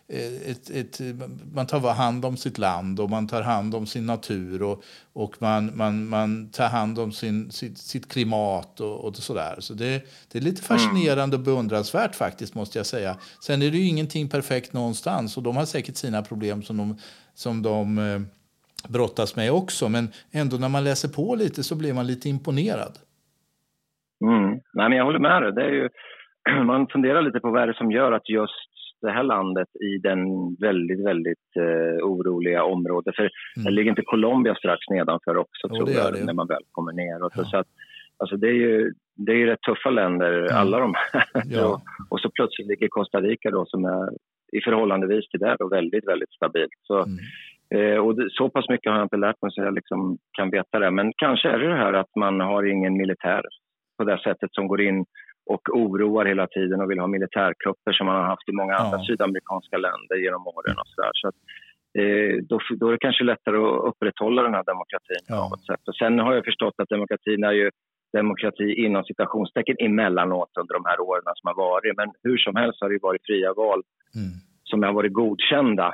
ett, 0.09 0.69
ett, 0.69 0.99
man 1.53 1.67
tar 1.67 1.93
hand 1.93 2.25
om 2.25 2.37
sitt 2.37 2.57
land 2.57 2.99
och 2.99 3.09
man 3.09 3.27
tar 3.27 3.41
hand 3.41 3.75
om 3.75 3.85
sin 3.85 4.05
natur 4.05 4.61
och, 4.61 4.83
och 5.13 5.35
man, 5.41 5.77
man, 5.77 6.09
man 6.09 6.51
tar 6.51 6.69
hand 6.69 6.99
om 6.99 7.11
sin, 7.11 7.51
sitt, 7.51 7.77
sitt 7.77 8.11
klimat 8.11 8.79
och, 8.79 9.05
och 9.05 9.15
sådär. 9.15 9.55
Så 9.59 9.73
det, 9.73 10.03
det 10.31 10.37
är 10.37 10.41
lite 10.41 10.61
fascinerande 10.61 11.35
och 11.37 11.43
beundransvärt 11.43 12.15
faktiskt 12.15 12.55
måste 12.55 12.79
jag 12.79 12.85
säga. 12.85 13.15
Sen 13.45 13.61
är 13.61 13.71
det 13.71 13.77
ju 13.77 13.87
ingenting 13.87 14.29
perfekt 14.29 14.73
någonstans 14.73 15.37
och 15.37 15.43
de 15.43 15.57
har 15.57 15.65
säkert 15.65 15.95
sina 15.95 16.21
problem 16.21 16.61
som 16.61 16.77
de, 16.77 16.97
som 17.33 17.61
de 17.61 17.97
eh, 17.97 18.19
brottas 18.89 19.35
med 19.35 19.51
också. 19.51 19.89
Men 19.89 20.07
ändå 20.31 20.57
när 20.57 20.69
man 20.69 20.83
läser 20.83 21.09
på 21.09 21.35
lite 21.35 21.63
så 21.63 21.75
blir 21.75 21.93
man 21.93 22.07
lite 22.07 22.29
imponerad. 22.29 22.97
Mm. 24.25 24.49
Nej, 24.73 24.89
men 24.89 24.97
jag 24.97 25.05
håller 25.05 25.19
med 25.19 25.41
dig. 25.41 25.51
Det 25.53 25.63
är 25.63 25.71
ju, 25.71 25.89
man 26.65 26.87
funderar 26.87 27.21
lite 27.21 27.39
på 27.39 27.51
vad 27.51 27.63
är 27.63 27.67
det 27.67 27.77
som 27.77 27.91
gör 27.91 28.11
att 28.11 28.29
just 28.29 28.69
det 29.01 29.11
här 29.11 29.23
landet 29.23 29.67
i 29.75 29.97
den 29.97 30.19
väldigt, 30.55 31.05
väldigt 31.05 31.49
eh, 31.55 32.05
oroliga 32.05 32.63
området. 32.63 33.15
För 33.15 33.23
mm. 33.23 33.65
det 33.65 33.71
ligger 33.71 33.89
inte 33.89 34.01
Colombia 34.01 34.55
strax 34.55 34.79
nedanför 34.89 35.37
också, 35.37 35.67
jo, 35.71 35.75
tror 35.75 35.89
jag, 35.89 36.25
när 36.25 36.33
man 36.33 36.47
väl 36.47 36.63
kommer 36.71 36.93
ner. 36.93 37.19
Ja. 37.19 37.43
Så 37.43 37.57
att, 37.57 37.67
alltså 38.17 38.37
det 38.37 38.47
är 38.47 38.53
ju 38.53 38.93
det 39.25 39.31
är 39.31 39.35
ju 39.35 39.45
rätt 39.45 39.61
tuffa 39.61 39.89
länder, 39.89 40.33
mm. 40.33 40.57
alla 40.57 40.79
de 40.79 40.93
här. 40.95 41.23
Ja. 41.45 41.65
och, 41.73 41.81
och, 42.09 42.19
så 42.19 42.29
plötsligt 42.29 42.67
ligger 42.67 42.87
Costa 42.87 43.21
Rica 43.21 43.51
då, 43.51 43.65
som 43.65 43.85
är 43.85 44.09
i 44.51 44.61
förhållandevis 44.61 45.29
till 45.29 45.39
det 45.39 45.55
då, 45.59 45.67
väldigt, 45.67 46.07
väldigt 46.07 46.31
stabilt. 46.31 46.79
Så, 46.83 47.05
mm. 47.05 47.17
eh, 47.75 47.97
och 47.97 48.15
det, 48.15 48.29
så 48.31 48.49
pass 48.49 48.69
mycket 48.69 48.91
har 48.91 48.97
jag 48.97 49.05
inte 49.05 49.17
lärt 49.17 49.41
mig 49.41 49.51
så 49.51 49.61
jag 49.61 49.73
liksom 49.73 50.17
kan 50.37 50.49
veta 50.49 50.79
det. 50.79 50.91
Men 50.91 51.13
kanske 51.17 51.49
är 51.49 51.59
det 51.59 51.67
det 51.67 51.83
här 51.83 51.93
att 51.93 52.15
man 52.15 52.39
har 52.39 52.63
ingen 52.63 52.97
militär 52.97 53.41
på 53.97 54.03
det 54.03 54.19
sättet 54.23 54.53
som 54.53 54.67
går 54.67 54.81
in 54.81 55.05
och 55.53 55.63
oroar 55.81 56.25
hela 56.25 56.47
tiden 56.47 56.81
och 56.81 56.89
vill 56.91 56.99
ha 56.99 57.07
militärkupper 57.07 57.91
som 57.93 58.05
man 58.07 58.15
har 58.15 58.27
haft 58.33 58.49
i 58.49 58.51
många 58.59 58.73
ja. 58.73 58.79
andra 58.79 58.97
sydamerikanska 59.07 59.77
länder 59.77 60.15
genom 60.25 60.47
åren. 60.47 60.75
Och 60.81 60.87
så. 60.95 61.03
Så 61.13 61.27
att, 61.27 61.37
eh, 61.99 62.31
då, 62.49 62.55
då, 62.79 62.87
är 62.87 62.91
det 62.91 63.05
kanske 63.07 63.23
lättare 63.23 63.57
att 63.57 63.83
upprätthålla 63.89 64.41
den 64.43 64.53
här 64.53 64.65
demokratin 64.71 65.23
ja. 65.27 65.35
på 65.43 65.49
något 65.49 65.65
sätt. 65.65 65.83
Och 65.89 65.95
sen 65.95 66.19
har 66.19 66.33
jag 66.33 66.45
förstått 66.45 66.75
att 66.77 66.89
demokratin 66.89 67.43
är 67.43 67.51
ju 67.51 67.69
demokrati 68.19 68.67
inom 68.85 69.03
citationstecken 69.03 69.75
emellanåt 69.79 70.51
under 70.61 70.73
de 70.73 70.83
här 70.85 70.99
åren 70.99 71.23
som 71.35 71.47
har 71.51 71.57
varit. 71.69 71.97
Men 71.97 72.09
hur 72.23 72.37
som 72.37 72.55
helst 72.55 72.77
har 72.81 72.89
det 72.89 72.99
varit 73.01 73.25
fria 73.25 73.53
val 73.53 73.81
mm. 74.15 74.31
som 74.63 74.83
har 74.83 74.93
varit 74.93 75.13
godkända 75.13 75.87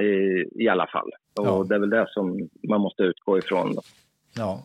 eh, 0.00 0.62
i 0.64 0.68
alla 0.68 0.86
fall. 0.86 1.10
Och 1.40 1.46
ja. 1.46 1.64
det 1.68 1.74
är 1.74 1.78
väl 1.78 1.90
det 1.90 2.06
som 2.08 2.48
man 2.68 2.80
måste 2.80 3.02
utgå 3.02 3.38
ifrån. 3.38 3.74
Då. 3.74 3.82
Ja. 4.36 4.62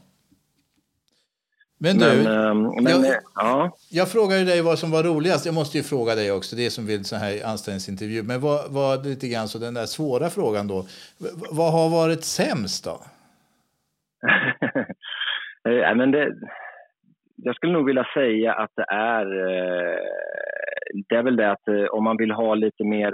Men 1.86 1.98
du, 1.98 2.06
men, 2.06 2.28
ehm, 2.28 2.84
men, 2.84 2.92
jag, 2.94 3.06
eh, 3.06 3.20
ja. 3.36 3.72
jag 3.92 4.08
frågade 4.12 4.44
dig 4.44 4.62
vad 4.62 4.80
som 4.80 4.92
var 4.92 5.04
roligast. 5.04 5.46
Jag 5.46 5.56
måste 5.56 5.78
ju 5.78 5.84
fråga 5.84 6.16
dig 6.16 6.32
också, 6.32 6.56
det 6.56 6.66
är 6.66 6.70
som 6.70 6.86
vill 6.86 7.06
så 7.06 7.16
här 7.16 7.46
anställningsintervju. 7.52 8.24
Men 8.24 8.42
vad, 8.42 8.60
vad 8.72 9.06
lite 9.06 9.28
grann 9.28 9.48
så 9.48 9.58
den 9.60 9.74
där 9.74 9.86
svåra 9.86 10.30
frågan 10.30 10.68
då. 10.68 10.80
Vad 11.60 11.72
har 11.78 11.90
varit 11.90 12.24
sämst 12.24 12.86
då? 12.86 12.98
ja, 15.86 15.96
men 15.96 16.12
det, 16.12 16.34
jag 17.36 17.56
skulle 17.56 17.74
nog 17.74 17.86
vilja 17.86 18.08
säga 18.14 18.54
att 18.54 18.72
det 18.76 18.86
är, 18.90 19.26
eh, 19.48 20.00
det 21.10 21.16
är 21.16 21.24
väl 21.24 21.36
det 21.36 21.52
att 21.52 21.68
eh, 21.68 21.86
om 21.92 22.04
man 22.04 22.18
vill 22.18 22.32
ha 22.32 22.56
lite 22.56 22.84
mer 22.84 23.14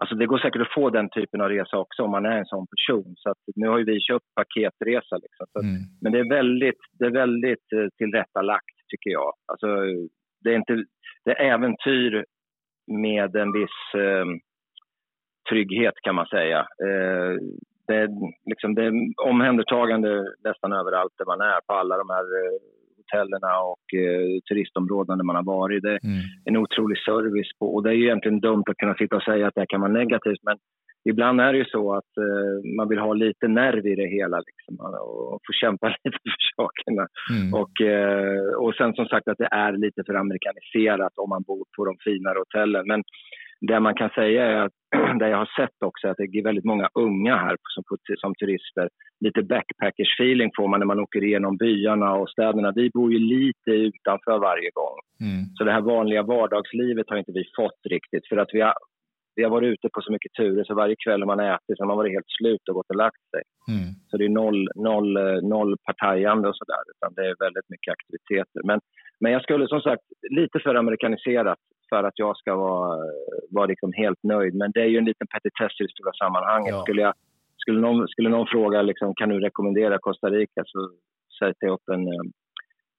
Alltså 0.00 0.14
det 0.14 0.26
går 0.26 0.38
säkert 0.38 0.62
att 0.62 0.74
få 0.74 0.90
den 0.90 1.08
typen 1.08 1.40
av 1.40 1.48
resa 1.48 1.78
också 1.78 2.02
om 2.02 2.10
man 2.10 2.26
är 2.26 2.38
en 2.38 2.52
sån 2.54 2.66
person. 2.66 3.14
Så 3.16 3.34
nu 3.56 3.68
har 3.68 3.78
vi 3.78 4.00
köpt 4.00 4.34
paketresa. 4.34 5.16
Liksom. 5.16 5.46
Så 5.52 5.58
mm. 5.58 5.80
Men 6.00 6.12
det 6.12 6.18
är 6.18 6.28
väldigt, 6.28 6.80
det 6.98 7.04
är 7.04 7.10
väldigt 7.10 7.72
eh, 7.72 7.88
tillrättalagt, 7.98 8.76
tycker 8.88 9.10
jag. 9.10 9.32
Alltså, 9.46 9.66
det, 10.44 10.50
är 10.50 10.56
inte, 10.56 10.84
det 11.24 11.30
är 11.30 11.52
äventyr 11.54 12.24
med 12.86 13.36
en 13.36 13.52
viss 13.52 13.80
eh, 13.94 14.26
trygghet, 15.50 15.94
kan 16.02 16.14
man 16.14 16.26
säga. 16.26 16.58
Eh, 16.58 17.32
det, 17.86 17.96
är, 17.96 18.08
liksom, 18.50 18.74
det 18.74 18.84
är 18.84 18.92
omhändertagande 19.26 20.24
nästan 20.44 20.72
överallt 20.72 21.12
där 21.18 21.26
man 21.26 21.40
är, 21.40 21.60
på 21.66 21.72
alla 21.72 21.96
de 21.98 22.10
här 22.10 22.26
eh, 22.40 22.58
hotellerna 23.10 23.52
och 23.72 23.86
eh, 23.94 24.40
turistområdena 24.48 25.16
där 25.16 25.24
man 25.24 25.36
har 25.36 25.42
varit. 25.42 25.82
Det 25.82 25.92
är 25.92 26.04
mm. 26.04 26.22
en 26.44 26.56
otrolig 26.56 26.98
service. 26.98 27.50
På, 27.58 27.74
och 27.74 27.82
det 27.82 27.90
är 27.90 27.94
ju 27.94 28.04
egentligen 28.04 28.40
dumt 28.40 28.64
att 28.70 28.76
kunna 28.76 28.94
sitta 28.94 29.16
och 29.16 29.22
säga 29.22 29.46
att 29.46 29.54
det 29.54 29.66
kan 29.66 29.80
vara 29.80 29.92
negativt 29.92 30.42
men 30.42 30.56
ibland 31.08 31.40
är 31.40 31.52
det 31.52 31.58
ju 31.58 31.64
så 31.64 31.94
att 31.94 32.16
eh, 32.16 32.74
man 32.76 32.88
vill 32.88 32.98
ha 32.98 33.12
lite 33.12 33.48
nerv 33.48 33.86
i 33.86 33.94
det 33.94 34.08
hela 34.16 34.38
liksom, 34.48 34.74
och 35.30 35.40
få 35.46 35.52
kämpa 35.52 35.88
lite 36.04 36.18
för 36.22 36.32
sakerna. 36.56 37.06
Mm. 37.30 37.54
Och, 37.54 37.80
eh, 37.80 38.52
och 38.62 38.74
sen 38.74 38.94
som 38.94 39.06
sagt 39.06 39.28
att 39.28 39.38
det 39.38 39.48
är 39.50 39.72
lite 39.72 40.02
för 40.06 40.14
amerikaniserat 40.14 41.12
om 41.16 41.28
man 41.28 41.42
bor 41.42 41.64
på 41.76 41.84
de 41.84 41.96
finare 42.04 42.38
hotellen. 42.38 42.84
Men 42.86 43.02
det 43.60 43.80
man 43.80 43.94
kan 43.94 44.10
säga 44.10 44.44
är 44.44 44.56
att 44.66 44.72
det 45.18 45.28
jag 45.28 45.38
har 45.38 45.52
sett 45.60 45.82
också 45.84 46.08
att 46.08 46.16
det 46.16 46.38
är 46.38 46.44
väldigt 46.44 46.64
många 46.64 46.88
unga 46.94 47.36
här 47.36 47.56
som, 47.74 47.84
som 48.16 48.34
turister. 48.34 48.88
Lite 49.24 49.40
backpackers-feeling 49.42 50.50
får 50.56 50.68
man 50.68 50.80
när 50.80 50.86
man 50.86 51.00
åker 51.00 51.24
igenom 51.24 51.56
byarna 51.56 52.12
och 52.12 52.30
städerna. 52.30 52.72
Vi 52.76 52.90
bor 52.94 53.12
ju 53.12 53.18
lite 53.18 53.70
utanför 53.70 54.38
varje 54.38 54.70
gång. 54.70 54.98
Mm. 55.20 55.44
Så 55.54 55.64
det 55.64 55.72
här 55.72 55.80
vanliga 55.80 56.22
vardagslivet 56.22 57.06
har 57.08 57.16
inte 57.16 57.32
vi 57.32 57.44
fått 57.56 57.80
riktigt. 57.90 58.28
För 58.28 58.36
att 58.36 58.48
vi 58.52 58.60
har, 58.60 58.74
vi 59.36 59.42
har 59.42 59.50
varit 59.50 59.72
ute 59.72 59.88
på 59.94 60.00
så 60.02 60.12
mycket 60.12 60.32
turer 60.32 60.64
så 60.64 60.74
varje 60.74 60.96
kväll 61.04 61.24
man 61.24 61.40
ätit 61.40 61.76
så 61.76 61.82
har 61.82 61.88
man 61.88 61.96
varit 61.96 62.12
helt 62.12 62.36
slut 62.38 62.68
och 62.68 62.74
gått 62.74 62.90
och 62.90 63.02
lagt 63.04 63.24
sig. 63.32 63.42
Mm. 63.72 63.88
Så 64.08 64.16
det 64.16 64.24
är 64.24 64.38
noll, 64.42 64.68
noll, 64.74 65.12
noll 65.54 65.76
partajande 65.86 66.48
och 66.48 66.56
sådär 66.56 66.82
utan 66.92 67.14
det 67.16 67.24
är 67.30 67.44
väldigt 67.44 67.68
mycket 67.74 67.92
aktiviteter. 67.92 68.60
Men 68.64 68.80
Men 69.20 69.32
jag 69.32 69.42
skulle 69.42 69.68
som 69.68 69.80
sagt, 69.80 70.02
lite 70.30 70.58
för 70.58 70.74
amerikaniserat 70.74 71.58
för 71.88 72.04
att 72.04 72.18
jag 72.18 72.36
ska 72.36 72.56
vara, 72.56 72.98
vara 73.50 73.66
liksom 73.66 73.92
helt 73.92 74.22
nöjd. 74.22 74.54
Men 74.54 74.70
det 74.70 74.80
är 74.80 74.86
ju 74.86 74.98
en 74.98 75.04
liten 75.04 75.26
petitess 75.26 75.80
i 75.80 75.82
det 75.82 75.90
stora 75.90 76.12
sammanhanget. 76.12 76.70
Ja. 76.70 76.82
Skulle, 76.82 77.02
jag, 77.02 77.14
skulle, 77.56 77.80
någon, 77.80 78.08
skulle 78.08 78.28
någon 78.28 78.46
fråga 78.46 78.82
liksom, 78.82 79.14
kan 79.14 79.28
du 79.28 79.40
rekommendera 79.40 79.98
Costa 79.98 80.30
Rica 80.30 80.62
så 80.66 80.90
sätter 81.38 81.66
jag 81.66 81.74
upp 81.74 81.88
en 81.88 82.06
eh, 82.06 82.24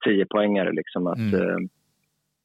tio 0.05 0.25
poängare 0.25 0.71
liksom 0.71 1.07
att 1.07 1.17
mm. 1.17 1.69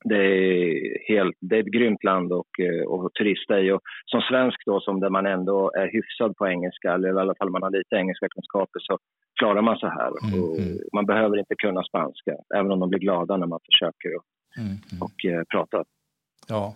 Eh, 0.05 0.09
det 0.09 0.17
är, 0.17 1.09
helt, 1.09 1.37
det 1.41 1.57
är 1.57 1.61
ett 1.61 1.77
grymt 1.77 2.05
land 2.05 2.33
att 2.33 2.47
och 2.87 3.15
turista 3.15 3.61
i. 3.61 3.73
Och 3.73 3.81
som 4.07 4.21
svensk 4.21 4.59
då, 4.67 4.81
som 4.81 5.01
där 5.01 5.11
man 5.11 5.27
ändå 5.27 5.73
är 5.77 5.93
hyfsad 5.93 6.37
på 6.37 6.49
engelska, 6.49 6.93
eller 6.95 7.09
i 7.09 7.21
alla 7.21 7.35
fall 7.35 7.51
man 7.51 7.63
har 7.63 7.71
lite 7.71 7.97
engelska 7.97 8.29
kunskaper, 8.29 8.81
så 8.81 8.99
klarar 9.41 9.63
man 9.63 9.77
så 9.77 9.87
här. 9.87 10.11
Mm. 10.23 10.43
Och 10.43 10.59
mm. 10.59 10.79
man 10.93 11.07
behöver 11.07 11.39
inte 11.39 11.55
kunna 11.55 11.83
spanska, 11.83 12.35
även 12.55 12.71
om 12.73 12.81
de 12.81 12.89
blir 12.91 13.01
glada 13.01 13.37
när 13.37 13.47
man 13.47 13.61
försöker 13.71 14.17
och, 14.17 14.25
mm. 14.57 14.69
mm. 14.69 15.03
och 15.03 15.25
eh, 15.25 15.43
prata. 15.53 15.85
Ja. 16.49 16.75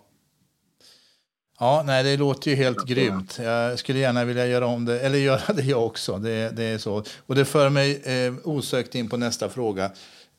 Ja, 1.62 1.82
nej, 1.86 2.04
det 2.04 2.16
låter 2.16 2.50
ju 2.50 2.56
helt 2.56 2.86
grymt. 2.86 3.38
Jag 3.42 3.78
skulle 3.78 3.98
gärna 3.98 4.24
vilja 4.24 4.46
göra 4.46 4.66
om 4.66 4.84
det, 4.84 5.00
eller 5.00 5.18
göra 5.18 5.52
det 5.54 5.62
jag 5.62 5.86
också. 5.86 6.18
Det, 6.18 6.56
det 6.56 6.64
är 6.64 6.78
så. 6.78 7.02
Och 7.26 7.34
det 7.34 7.44
för 7.44 7.70
mig 7.70 8.02
eh, 8.04 8.34
osökt 8.44 8.94
in 8.94 9.08
på 9.08 9.16
nästa 9.16 9.48
fråga. 9.48 9.90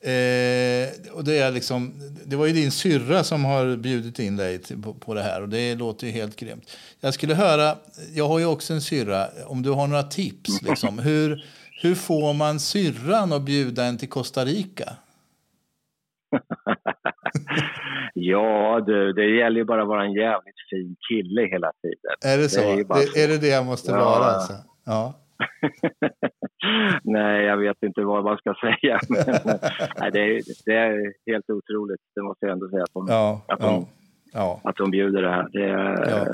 Eh, 0.04 0.90
och 1.14 1.24
det, 1.24 1.38
är 1.38 1.52
liksom, 1.52 1.94
det 2.26 2.36
var 2.36 2.46
ju 2.46 2.54
din 2.54 2.72
syrra 2.72 3.24
som 3.24 3.46
har 3.46 3.78
bjudit 3.78 4.20
in 4.20 4.38
dig 4.38 4.60
till, 4.60 4.82
på, 4.82 4.94
på, 4.94 5.14
det 5.14 5.22
här 5.22 5.42
och 5.42 5.50
det 5.50 5.76
låter 5.76 6.08
ju 6.08 6.14
helt 6.14 6.36
grymt. 6.36 6.78
Jag 7.00 7.14
skulle 7.14 7.34
höra, 7.34 7.76
jag 8.14 8.28
har 8.28 8.40
ju 8.40 8.46
också 8.46 8.74
en 8.74 8.82
syrra, 8.82 9.28
om 9.46 9.62
du 9.62 9.70
har 9.70 9.88
några 9.88 10.04
tips. 10.04 10.62
Liksom, 10.62 11.00
hur, 11.08 11.46
hur 11.82 11.96
får 11.96 12.34
man 12.34 12.60
syrran 12.60 13.34
att 13.34 13.42
bjuda 13.42 13.86
en 13.86 13.98
till 13.98 14.10
Costa 14.10 14.46
Rica? 14.46 14.94
ja, 18.14 18.84
du, 18.86 19.14
det 19.14 19.26
gäller 19.26 19.58
ju 19.58 19.66
bara 19.66 19.82
att 19.82 19.88
vara 19.88 20.04
en 20.04 20.14
jävligt 20.14 20.56
fin 20.70 20.96
kille 21.10 21.42
hela 21.42 21.72
tiden. 21.82 22.34
Är 22.34 22.38
det 22.38 22.50
så? 22.50 22.62
Det 22.62 22.68
är, 22.68 22.78
det, 22.78 23.08
så. 23.08 23.20
är, 23.20 23.28
det 23.28 23.38
det 23.38 23.48
jag 23.48 23.66
måste 23.66 23.92
ja. 23.92 23.98
vara? 23.98 24.26
Alltså? 24.26 24.54
Ja. 24.86 25.14
nej, 27.04 27.46
jag 27.46 27.58
vet 27.58 27.84
inte 27.84 28.02
vad 28.02 28.24
man 28.24 28.38
ska 28.38 28.54
säga. 28.54 29.00
Men, 29.10 29.26
nej, 30.00 30.12
det, 30.12 30.20
är, 30.20 30.42
det 30.66 30.76
är 30.76 31.14
helt 31.32 31.50
otroligt, 31.50 32.02
det 32.16 32.22
måste 32.22 32.46
jag 32.46 32.54
ändå 32.54 32.70
säga. 32.70 32.84
Att 32.84 32.94
de, 32.94 33.06
ja, 33.10 33.42
att 33.48 33.60
de, 33.60 33.86
ja. 34.34 34.62
Att 34.64 34.76
de 34.76 34.92
bjuder 34.92 35.22
det 35.22 35.30
här. 35.30 35.50
Det, 35.54 35.68
ja. 36.12 36.26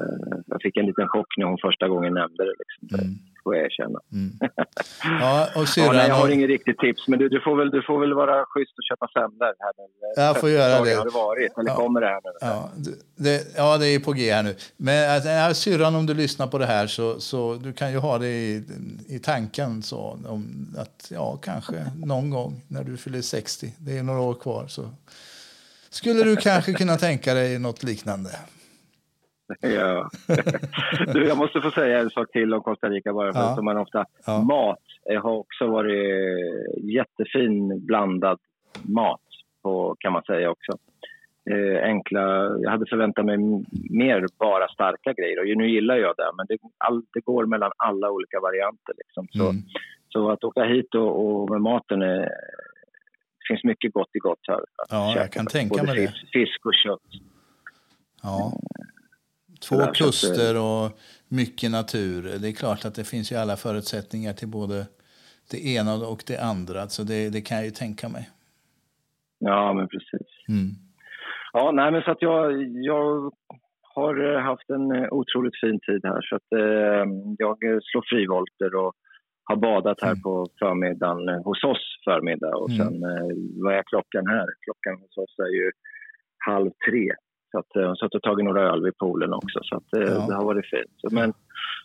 Jag 0.46 0.62
fick 0.62 0.78
en 0.78 0.86
liten 0.86 1.08
chock 1.08 1.38
när 1.38 1.46
hon 1.46 1.58
första 1.62 1.88
gången 1.88 2.14
nämnde 2.14 2.44
det. 2.44 2.54
Liksom. 2.60 3.00
Mm 3.00 3.16
får 3.48 3.56
jag 3.56 3.66
erkänna. 3.66 4.00
Mm. 4.14 4.32
Ja, 5.22 5.48
och 5.56 5.68
syrran, 5.68 5.96
ja, 5.96 6.08
jag 6.08 6.16
har 6.16 6.30
inget 6.30 6.48
riktigt 6.48 6.80
tips, 6.80 7.08
men 7.08 7.20
du, 7.20 7.30
du, 7.30 7.42
får 7.42 7.56
väl, 7.58 7.70
du 7.70 7.82
får 7.82 8.00
väl 8.00 8.14
vara 8.14 8.46
schysst 8.46 8.76
och 8.80 8.86
köpa 8.90 9.08
semlor. 9.08 9.54
Jag 10.16 10.40
får 10.40 10.50
göra 10.50 10.84
det. 10.86 10.94
har 10.94 11.06
det 11.06 11.12
varit, 11.12 11.58
eller 11.58 11.70
ja. 11.70 11.76
kommer 11.76 12.02
det 12.02 12.08
här 12.08 12.22
nu? 12.24 12.32
Ja 12.42 12.70
det, 13.18 13.48
ja, 13.56 13.78
det 13.78 13.88
är 13.88 14.00
på 14.00 14.14
G 14.14 14.34
här 14.34 14.44
nu. 14.44 14.56
Men 14.78 15.28
äh, 15.28 15.54
syrran, 15.54 15.96
om 15.96 16.06
du 16.06 16.14
lyssnar 16.14 16.48
på 16.48 16.58
det 16.58 16.66
här 16.66 16.88
så, 16.88 17.20
så 17.20 17.56
du 17.56 17.74
kan 17.74 17.92
ju 17.92 17.98
ha 17.98 18.18
det 18.18 18.28
i, 18.28 18.64
i 19.08 19.20
tanken 19.20 19.84
så 19.84 20.20
om 20.28 20.76
att 20.78 21.12
ja, 21.12 21.38
kanske 21.38 21.92
någon 22.06 22.30
gång 22.30 22.62
när 22.68 22.84
du 22.84 22.98
fyller 22.98 23.22
60, 23.22 23.74
det 23.78 23.98
är 23.98 24.04
några 24.04 24.22
år 24.22 24.34
kvar, 24.34 24.68
så 24.68 24.90
skulle 25.90 26.24
du 26.24 26.36
kanske 26.36 26.74
kunna 26.74 26.98
tänka 26.98 27.34
dig 27.34 27.60
något 27.60 27.84
liknande. 27.84 28.30
Ja. 29.62 30.10
Du, 31.14 31.28
jag 31.28 31.38
måste 31.38 31.62
få 31.62 31.72
säga 31.72 32.00
en 32.00 32.10
sak 32.10 32.32
till 32.32 32.54
om 32.54 32.62
Costa 32.62 32.90
Rica 32.90 33.14
bara 33.14 33.34
för 33.34 33.40
ja. 33.40 33.54
att 33.54 33.64
man 33.64 33.78
ofta... 33.78 34.06
Ja. 34.26 34.42
Mat 34.42 34.80
har 35.22 35.32
också 35.32 35.68
varit 35.68 36.28
jättefin 36.84 37.86
blandad 37.86 38.40
mat 38.82 39.22
på, 39.64 39.96
kan 40.00 40.14
man 40.14 40.24
säga 40.24 40.50
också. 40.50 40.72
Eh, 41.50 41.84
enkla, 41.84 42.22
jag 42.62 42.72
hade 42.72 42.86
förväntat 42.90 43.26
mig 43.26 43.38
mer 43.90 44.26
bara 44.40 44.68
starka 44.68 45.14
grejer 45.14 45.40
och 45.40 45.58
nu 45.58 45.70
gillar 45.70 45.96
jag 45.96 46.14
det 46.18 46.32
men 46.38 46.46
det, 46.50 46.58
all, 46.78 47.04
det 47.14 47.20
går 47.20 47.46
mellan 47.46 47.72
alla 47.78 48.12
olika 48.12 48.40
varianter 48.40 48.94
liksom. 48.98 49.28
Så, 49.32 49.50
mm. 49.50 49.62
så 50.10 50.30
att 50.32 50.44
åka 50.44 50.64
hit 50.64 50.96
och, 50.96 51.26
och 51.26 51.50
med 51.50 51.62
maten 51.62 52.02
är, 52.02 52.30
finns 53.48 53.64
mycket 53.64 53.94
gott 53.94 54.10
i 54.14 54.20
gott 54.20 54.40
här. 54.48 54.60
Ja, 54.90 55.14
jag 55.16 55.32
kan 55.32 55.46
tänka 55.46 55.84
mig 55.84 55.96
det. 55.96 56.14
Fisk 56.34 56.66
och 56.66 56.74
kött. 56.84 57.22
Ja. 58.24 58.52
Två 59.60 59.78
kuster 59.94 60.62
och 60.62 60.92
mycket 61.28 61.72
natur. 61.72 62.40
Det 62.42 62.48
är 62.48 62.54
klart 62.54 62.86
att 62.86 62.96
det 62.96 63.04
finns 63.04 63.32
ju 63.32 63.36
alla 63.36 63.56
förutsättningar 63.56 64.34
till 64.34 64.48
både 64.48 64.86
det 65.52 65.66
ena 65.66 65.94
och 65.94 66.24
det 66.28 66.38
andra. 66.38 66.88
Så 66.88 67.04
det, 67.04 67.30
det 67.30 67.42
kan 67.42 67.58
jag 67.58 67.66
ju 67.66 67.72
tänka 67.72 68.10
mig. 68.10 68.30
Ja, 69.40 69.74
men 69.74 69.88
precis. 69.88 70.28
Mm. 70.50 70.70
Ja, 71.54 71.72
nej, 71.72 71.92
men 71.92 72.02
så 72.02 72.12
att 72.12 72.22
jag, 72.22 72.64
jag 72.92 73.32
har 73.82 74.36
eh, 74.36 74.42
haft 74.42 74.70
en 74.70 74.92
eh, 74.92 75.08
otroligt 75.12 75.60
fin 75.60 75.80
tid 75.80 76.02
här. 76.04 76.22
Så 76.22 76.36
att, 76.36 76.52
eh, 76.52 77.06
jag 77.38 77.58
slår 77.84 78.06
frivolter 78.10 78.76
och 78.76 78.94
har 79.44 79.56
badat 79.56 80.02
här 80.02 80.16
mm. 80.18 80.22
på 80.22 80.48
förmiddagen 80.60 81.30
eh, 81.30 81.44
hos 81.44 81.64
oss 81.64 81.84
förmiddag. 82.06 82.56
Och 82.56 82.70
mm. 82.70 82.80
sen 82.80 83.04
eh, 83.04 83.28
vad 83.64 83.74
är 83.74 83.84
klockan 83.84 84.28
här? 84.28 84.48
Klockan 84.66 85.02
hos 85.02 85.18
oss 85.18 85.40
är 85.40 85.54
ju 85.60 85.72
halv 86.46 86.72
tre. 86.90 87.12
Så 87.58 87.62
att, 87.62 87.76
eh, 87.76 87.96
satt 87.96 88.16
och 88.16 88.22
tagit 88.22 88.46
några 88.46 88.62
öl 88.62 88.84
vid 88.84 88.98
poolen 88.98 89.34
också, 89.34 89.60
så 89.64 89.76
att, 89.76 89.94
eh, 89.94 90.14
ja. 90.14 90.26
det 90.28 90.36
har 90.36 90.46
varit 90.46 90.66
fint. 90.66 90.92
Så, 90.98 91.08
men, 91.12 91.34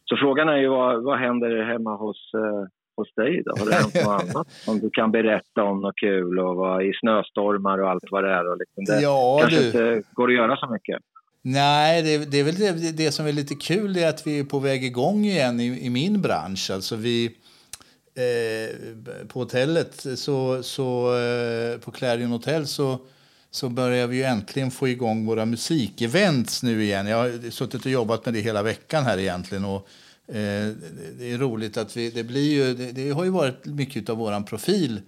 så 0.04 0.16
frågan 0.16 0.48
är 0.48 0.56
ju 0.56 0.68
vad, 0.68 1.02
vad 1.02 1.18
händer 1.18 1.64
hemma 1.64 1.96
hos, 1.96 2.30
eh, 2.34 2.68
hos 2.96 3.14
dig 3.14 3.42
då? 3.44 3.52
Har 3.58 3.66
det 3.66 3.74
hänt 3.74 3.94
något 3.94 4.34
annat? 4.34 4.48
Om 4.66 4.80
du 4.80 4.90
kan 4.90 5.10
berätta 5.10 5.62
om 5.62 5.80
något 5.80 5.96
kul 5.96 6.38
och 6.38 6.56
vad, 6.56 6.82
i 6.82 6.92
snöstormar 7.00 7.78
och 7.78 7.90
allt 7.90 8.04
vad 8.10 8.24
det 8.24 8.30
är. 8.30 8.50
Och 8.50 8.58
liksom 8.58 8.84
det 8.84 9.02
ja, 9.02 9.38
kanske 9.40 9.60
du. 9.60 9.66
inte 9.66 10.02
går 10.12 10.28
att 10.28 10.34
göra 10.34 10.56
så 10.56 10.72
mycket. 10.72 10.98
Nej, 11.42 12.02
det, 12.02 12.30
det 12.30 12.40
är 12.40 12.44
väl 12.44 12.54
det, 12.54 12.96
det, 12.96 13.12
som 13.12 13.26
är 13.26 13.32
lite 13.32 13.54
kul 13.54 13.96
är 13.96 14.08
att 14.08 14.26
vi 14.26 14.38
är 14.38 14.44
på 14.44 14.58
väg 14.58 14.84
igång 14.84 15.24
igen 15.24 15.60
i, 15.60 15.86
i 15.86 15.90
min 15.90 16.22
bransch. 16.22 16.70
Alltså 16.74 16.96
vi, 16.96 17.26
eh, 18.14 18.76
på 19.28 19.38
hotellet, 19.38 19.94
så, 20.18 20.62
så, 20.62 21.16
eh, 21.16 21.80
på 21.80 21.90
Clarion 21.90 22.30
Hotel, 22.30 22.66
så 22.66 22.98
så 23.54 23.68
börjar 23.68 24.06
vi 24.06 24.16
ju 24.16 24.22
äntligen 24.22 24.70
få 24.70 24.88
igång 24.88 25.26
våra 25.26 25.44
musikevents 25.44 26.62
nu 26.62 26.82
igen. 26.84 27.06
Jag 27.06 27.16
har 27.16 27.50
suttit 27.50 27.84
och 27.84 27.90
jobbat 27.90 28.24
med 28.24 28.34
det 28.34 28.40
hela 28.40 28.62
veckan 28.62 29.04
här 29.04 29.18
egentligen. 29.18 29.64
Och, 29.64 29.88
eh, 30.28 30.70
det 31.18 31.32
är 31.32 31.38
roligt 31.38 31.76
att 31.76 31.96
vi, 31.96 32.10
det 32.10 32.24
blir 32.24 32.52
ju, 32.52 32.74
det, 32.74 32.92
det 32.92 33.10
har 33.10 33.24
ju 33.24 33.30
varit 33.30 33.64
mycket 33.64 34.08
av 34.08 34.16
våran 34.16 34.44
profil 34.44 35.00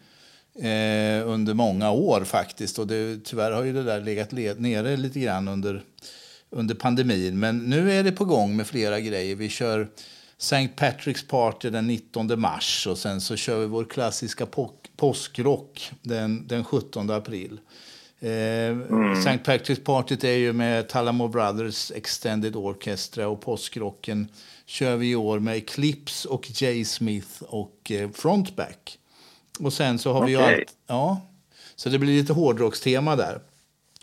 eh, 0.55 1.29
under 1.29 1.55
många 1.55 1.91
år 1.91 2.25
faktiskt. 2.25 2.79
Och 2.79 2.87
det, 2.87 3.25
tyvärr 3.25 3.51
har 3.51 3.65
ju 3.65 3.73
det 3.73 3.83
där 3.83 4.01
legat 4.01 4.33
led, 4.33 4.61
nere 4.61 4.97
lite 4.97 5.21
grann 5.21 5.49
under, 5.49 5.83
under 6.51 6.75
pandemin. 6.75 7.39
Men 7.39 7.59
nu 7.59 7.93
är 7.93 8.05
det 8.05 8.13
på 8.13 8.25
gång 8.25 8.57
med 8.57 8.67
flera 8.67 9.01
grejer. 9.01 9.37
Vi 9.37 9.49
kör 9.49 9.89
St. 10.39 10.69
Patrick's 10.77 11.27
Party 11.29 11.71
den 11.71 11.87
19 11.87 12.41
mars 12.41 12.87
och 12.87 12.99
sen 12.99 13.21
så 13.21 13.37
kör 13.37 13.61
vi 13.61 13.67
vår 13.67 13.85
klassiska 13.85 14.47
påskrock 14.97 15.93
den, 16.03 16.47
den 16.47 16.65
17 16.65 17.11
april. 17.11 17.59
Eh, 18.25 18.69
mm. 18.69 19.13
St. 19.13 19.39
Patrick's 19.45 19.85
Party 19.85 20.17
är 20.23 20.37
ju 20.37 20.53
med 20.53 20.89
Talamo 20.89 21.29
Brothers 21.29 21.93
Extended 21.95 22.57
Orchestra 22.57 23.29
och 23.29 23.41
påskrocken 23.41 24.29
kör 24.67 24.97
vi 24.97 25.11
i 25.11 25.17
år 25.17 25.39
med 25.39 25.57
Eclipse 25.57 26.29
och 26.29 26.63
Jay 26.63 26.85
Smith 26.85 27.43
och 27.43 27.91
eh, 27.91 28.11
Frontback. 28.11 28.99
Och 29.59 29.73
sen 29.73 29.99
så 29.99 30.13
har 30.13 30.23
okay. 30.23 30.37
vi 30.37 30.43
allt... 30.43 30.75
Ja, 30.87 31.21
så 31.77 31.89
det 31.89 31.99
blir 31.99 32.21
lite 32.21 32.33
hårdrockstema 32.33 33.17
där. 33.17 33.41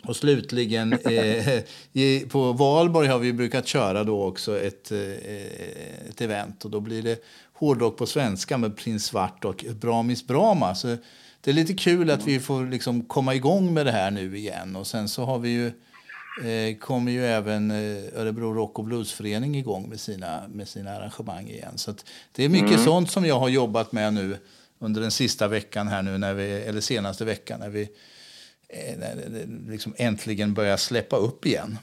Och 0.04 0.16
slutligen, 0.16 0.92
eh, 1.92 2.28
på 2.28 2.52
Valborg 2.52 3.08
har 3.08 3.18
vi 3.18 3.32
brukat 3.32 3.66
köra 3.66 4.04
då 4.04 4.24
också 4.24 4.60
ett, 4.60 4.92
eh, 4.92 6.08
ett 6.08 6.20
event. 6.20 6.64
Och 6.64 6.70
då 6.70 6.80
blir 6.80 7.02
det 7.02 7.24
hårdrock 7.52 7.96
på 7.96 8.06
svenska 8.06 8.58
med 8.58 8.76
Prins 8.76 9.04
Svart 9.04 9.44
och 9.44 9.64
Bramis 9.80 10.26
Brama. 10.26 10.74
Så 10.74 10.96
det 11.44 11.50
är 11.50 11.54
lite 11.54 11.74
kul 11.74 12.10
att 12.10 12.26
vi 12.26 12.40
får 12.40 12.66
liksom 12.66 13.02
komma 13.02 13.34
igång 13.34 13.74
med 13.74 13.86
det 13.86 13.92
här 13.92 14.10
nu 14.10 14.36
igen. 14.36 14.76
Och 14.76 14.86
sen 14.86 15.08
så 15.08 15.24
har 15.24 15.38
vi 15.38 15.48
ju, 15.48 15.66
eh, 16.50 16.76
kommer 16.78 17.12
ju 17.12 17.26
även 17.26 17.70
eh, 17.70 18.20
Örebro 18.20 18.54
Rock 18.54 18.78
och 18.78 18.84
Bluesförening 18.84 19.56
igång 19.56 19.88
med 19.88 20.00
sina, 20.00 20.42
med 20.48 20.68
sina 20.68 20.90
arrangemang 20.90 21.48
igen. 21.48 21.78
Så 21.78 21.94
det 22.32 22.44
är 22.44 22.48
mycket 22.48 22.70
mm. 22.70 22.84
sånt 22.84 23.10
som 23.10 23.26
jag 23.26 23.38
har 23.38 23.48
jobbat 23.48 23.92
med 23.92 24.14
nu 24.14 24.38
under 24.78 25.00
den 25.00 25.10
sista 25.10 25.48
veckan 25.48 25.88
här 25.88 26.02
nu, 26.02 26.18
när 26.18 26.34
vi, 26.34 26.52
eller 26.52 26.80
senaste 26.80 27.24
veckan, 27.24 27.60
när 27.60 27.70
vi 27.70 27.82
eh, 28.68 28.98
när 28.98 29.70
liksom 29.70 29.94
äntligen 29.96 30.54
börjar 30.54 30.76
släppa 30.76 31.16
upp 31.16 31.46
igen. 31.46 31.78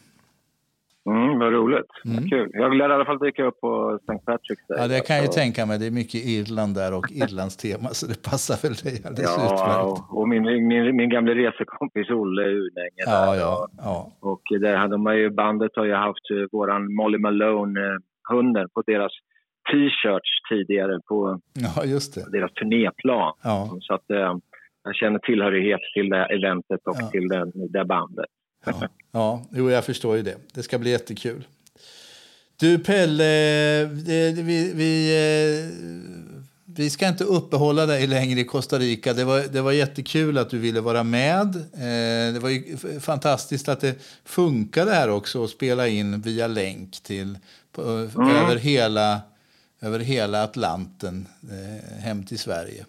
Mm, 1.09 1.39
vad 1.39 1.51
roligt. 1.53 1.91
Mm. 2.05 2.29
Kul. 2.29 2.49
Jag 2.53 2.69
vill 2.69 2.81
i 2.81 2.83
alla 2.83 3.05
fall 3.05 3.19
dyka 3.19 3.43
upp 3.43 3.59
på 3.61 3.99
St. 4.01 4.25
Patrick's 4.25 4.65
Day. 4.67 4.77
Ja, 4.77 4.87
det 4.87 5.07
kan 5.07 5.15
jag 5.15 5.25
ju 5.25 5.31
tänka 5.31 5.65
mig. 5.65 5.79
Det 5.79 5.87
är 5.87 5.91
mycket 5.91 6.21
Irland 6.25 6.75
där 6.75 6.97
och 6.97 7.11
Irlands 7.11 7.57
tema, 7.57 7.89
så 7.89 8.07
det 8.07 8.23
passar 8.29 8.55
väl 8.63 8.75
dig 8.85 8.95
alldeles 9.07 9.35
ja, 9.37 9.45
utmärkt. 9.45 10.01
och 10.17 10.27
min, 10.29 10.43
min, 10.67 10.95
min 10.95 11.09
gamla 11.09 11.31
resekompis 11.33 12.09
Olle 12.09 12.43
Unänge. 12.43 13.03
Ja, 13.05 13.35
ja, 13.35 13.67
ja. 13.77 14.11
Och 14.19 14.41
där 14.59 14.75
hade 14.75 14.97
man 14.97 15.17
ju, 15.17 15.29
bandet 15.29 15.71
har 15.75 15.85
ju 15.85 15.93
haft 15.93 16.25
eh, 16.31 16.45
våran 16.51 16.95
Molly 16.95 17.17
Malone-hunden 17.17 18.67
på 18.73 18.81
deras 18.87 19.11
t-shirts 19.71 20.31
tidigare 20.49 20.99
på, 21.07 21.39
ja, 21.53 21.83
deras 22.31 22.53
turnéplan. 22.53 23.33
Ja. 23.43 23.77
Så 23.81 23.93
att, 23.93 24.09
eh, 24.11 24.35
jag 24.83 24.95
känner 24.95 25.19
tillhörighet 25.19 25.81
till 25.93 26.09
det 26.09 26.25
eventet 26.25 26.81
och 26.85 26.95
ja. 26.99 27.07
till 27.07 27.27
det, 27.27 27.51
det 27.69 27.85
bandet. 27.85 28.25
Ja, 28.65 28.87
ja, 29.11 29.45
jo, 29.51 29.69
jag 29.69 29.85
förstår 29.85 30.17
ju 30.17 30.23
det. 30.23 30.37
Det 30.53 30.63
ska 30.63 30.77
bli 30.77 30.91
jättekul. 30.91 31.47
Du 32.59 32.79
Pelle, 32.79 33.85
vi, 33.85 34.71
vi, 34.73 35.15
eh, 35.15 35.69
vi 36.65 36.89
ska 36.89 37.07
inte 37.07 37.23
uppehålla 37.23 37.85
dig 37.85 38.07
längre 38.07 38.39
i 38.39 38.43
Costa 38.43 38.79
Rica. 38.79 39.13
Det 39.13 39.23
var, 39.23 39.39
det 39.39 39.61
var 39.61 39.71
jättekul 39.71 40.37
att 40.37 40.49
du 40.49 40.57
ville 40.57 40.81
vara 40.81 41.03
med. 41.03 41.55
Eh, 41.55 42.33
det 42.33 42.39
var 42.39 42.99
fantastiskt 42.99 43.69
att 43.69 43.81
det 43.81 43.95
funkade 44.25 44.91
här 44.91 45.09
också 45.09 45.43
att 45.43 45.49
spela 45.49 45.87
in 45.87 46.21
via 46.21 46.47
länk 46.47 46.99
till, 47.03 47.37
mm. 47.77 48.09
över, 48.17 48.55
hela, 48.55 49.21
över 49.81 49.99
hela 49.99 50.43
Atlanten 50.43 51.27
eh, 51.43 51.97
hem 51.97 52.23
till 52.23 52.39
Sverige. 52.39 52.85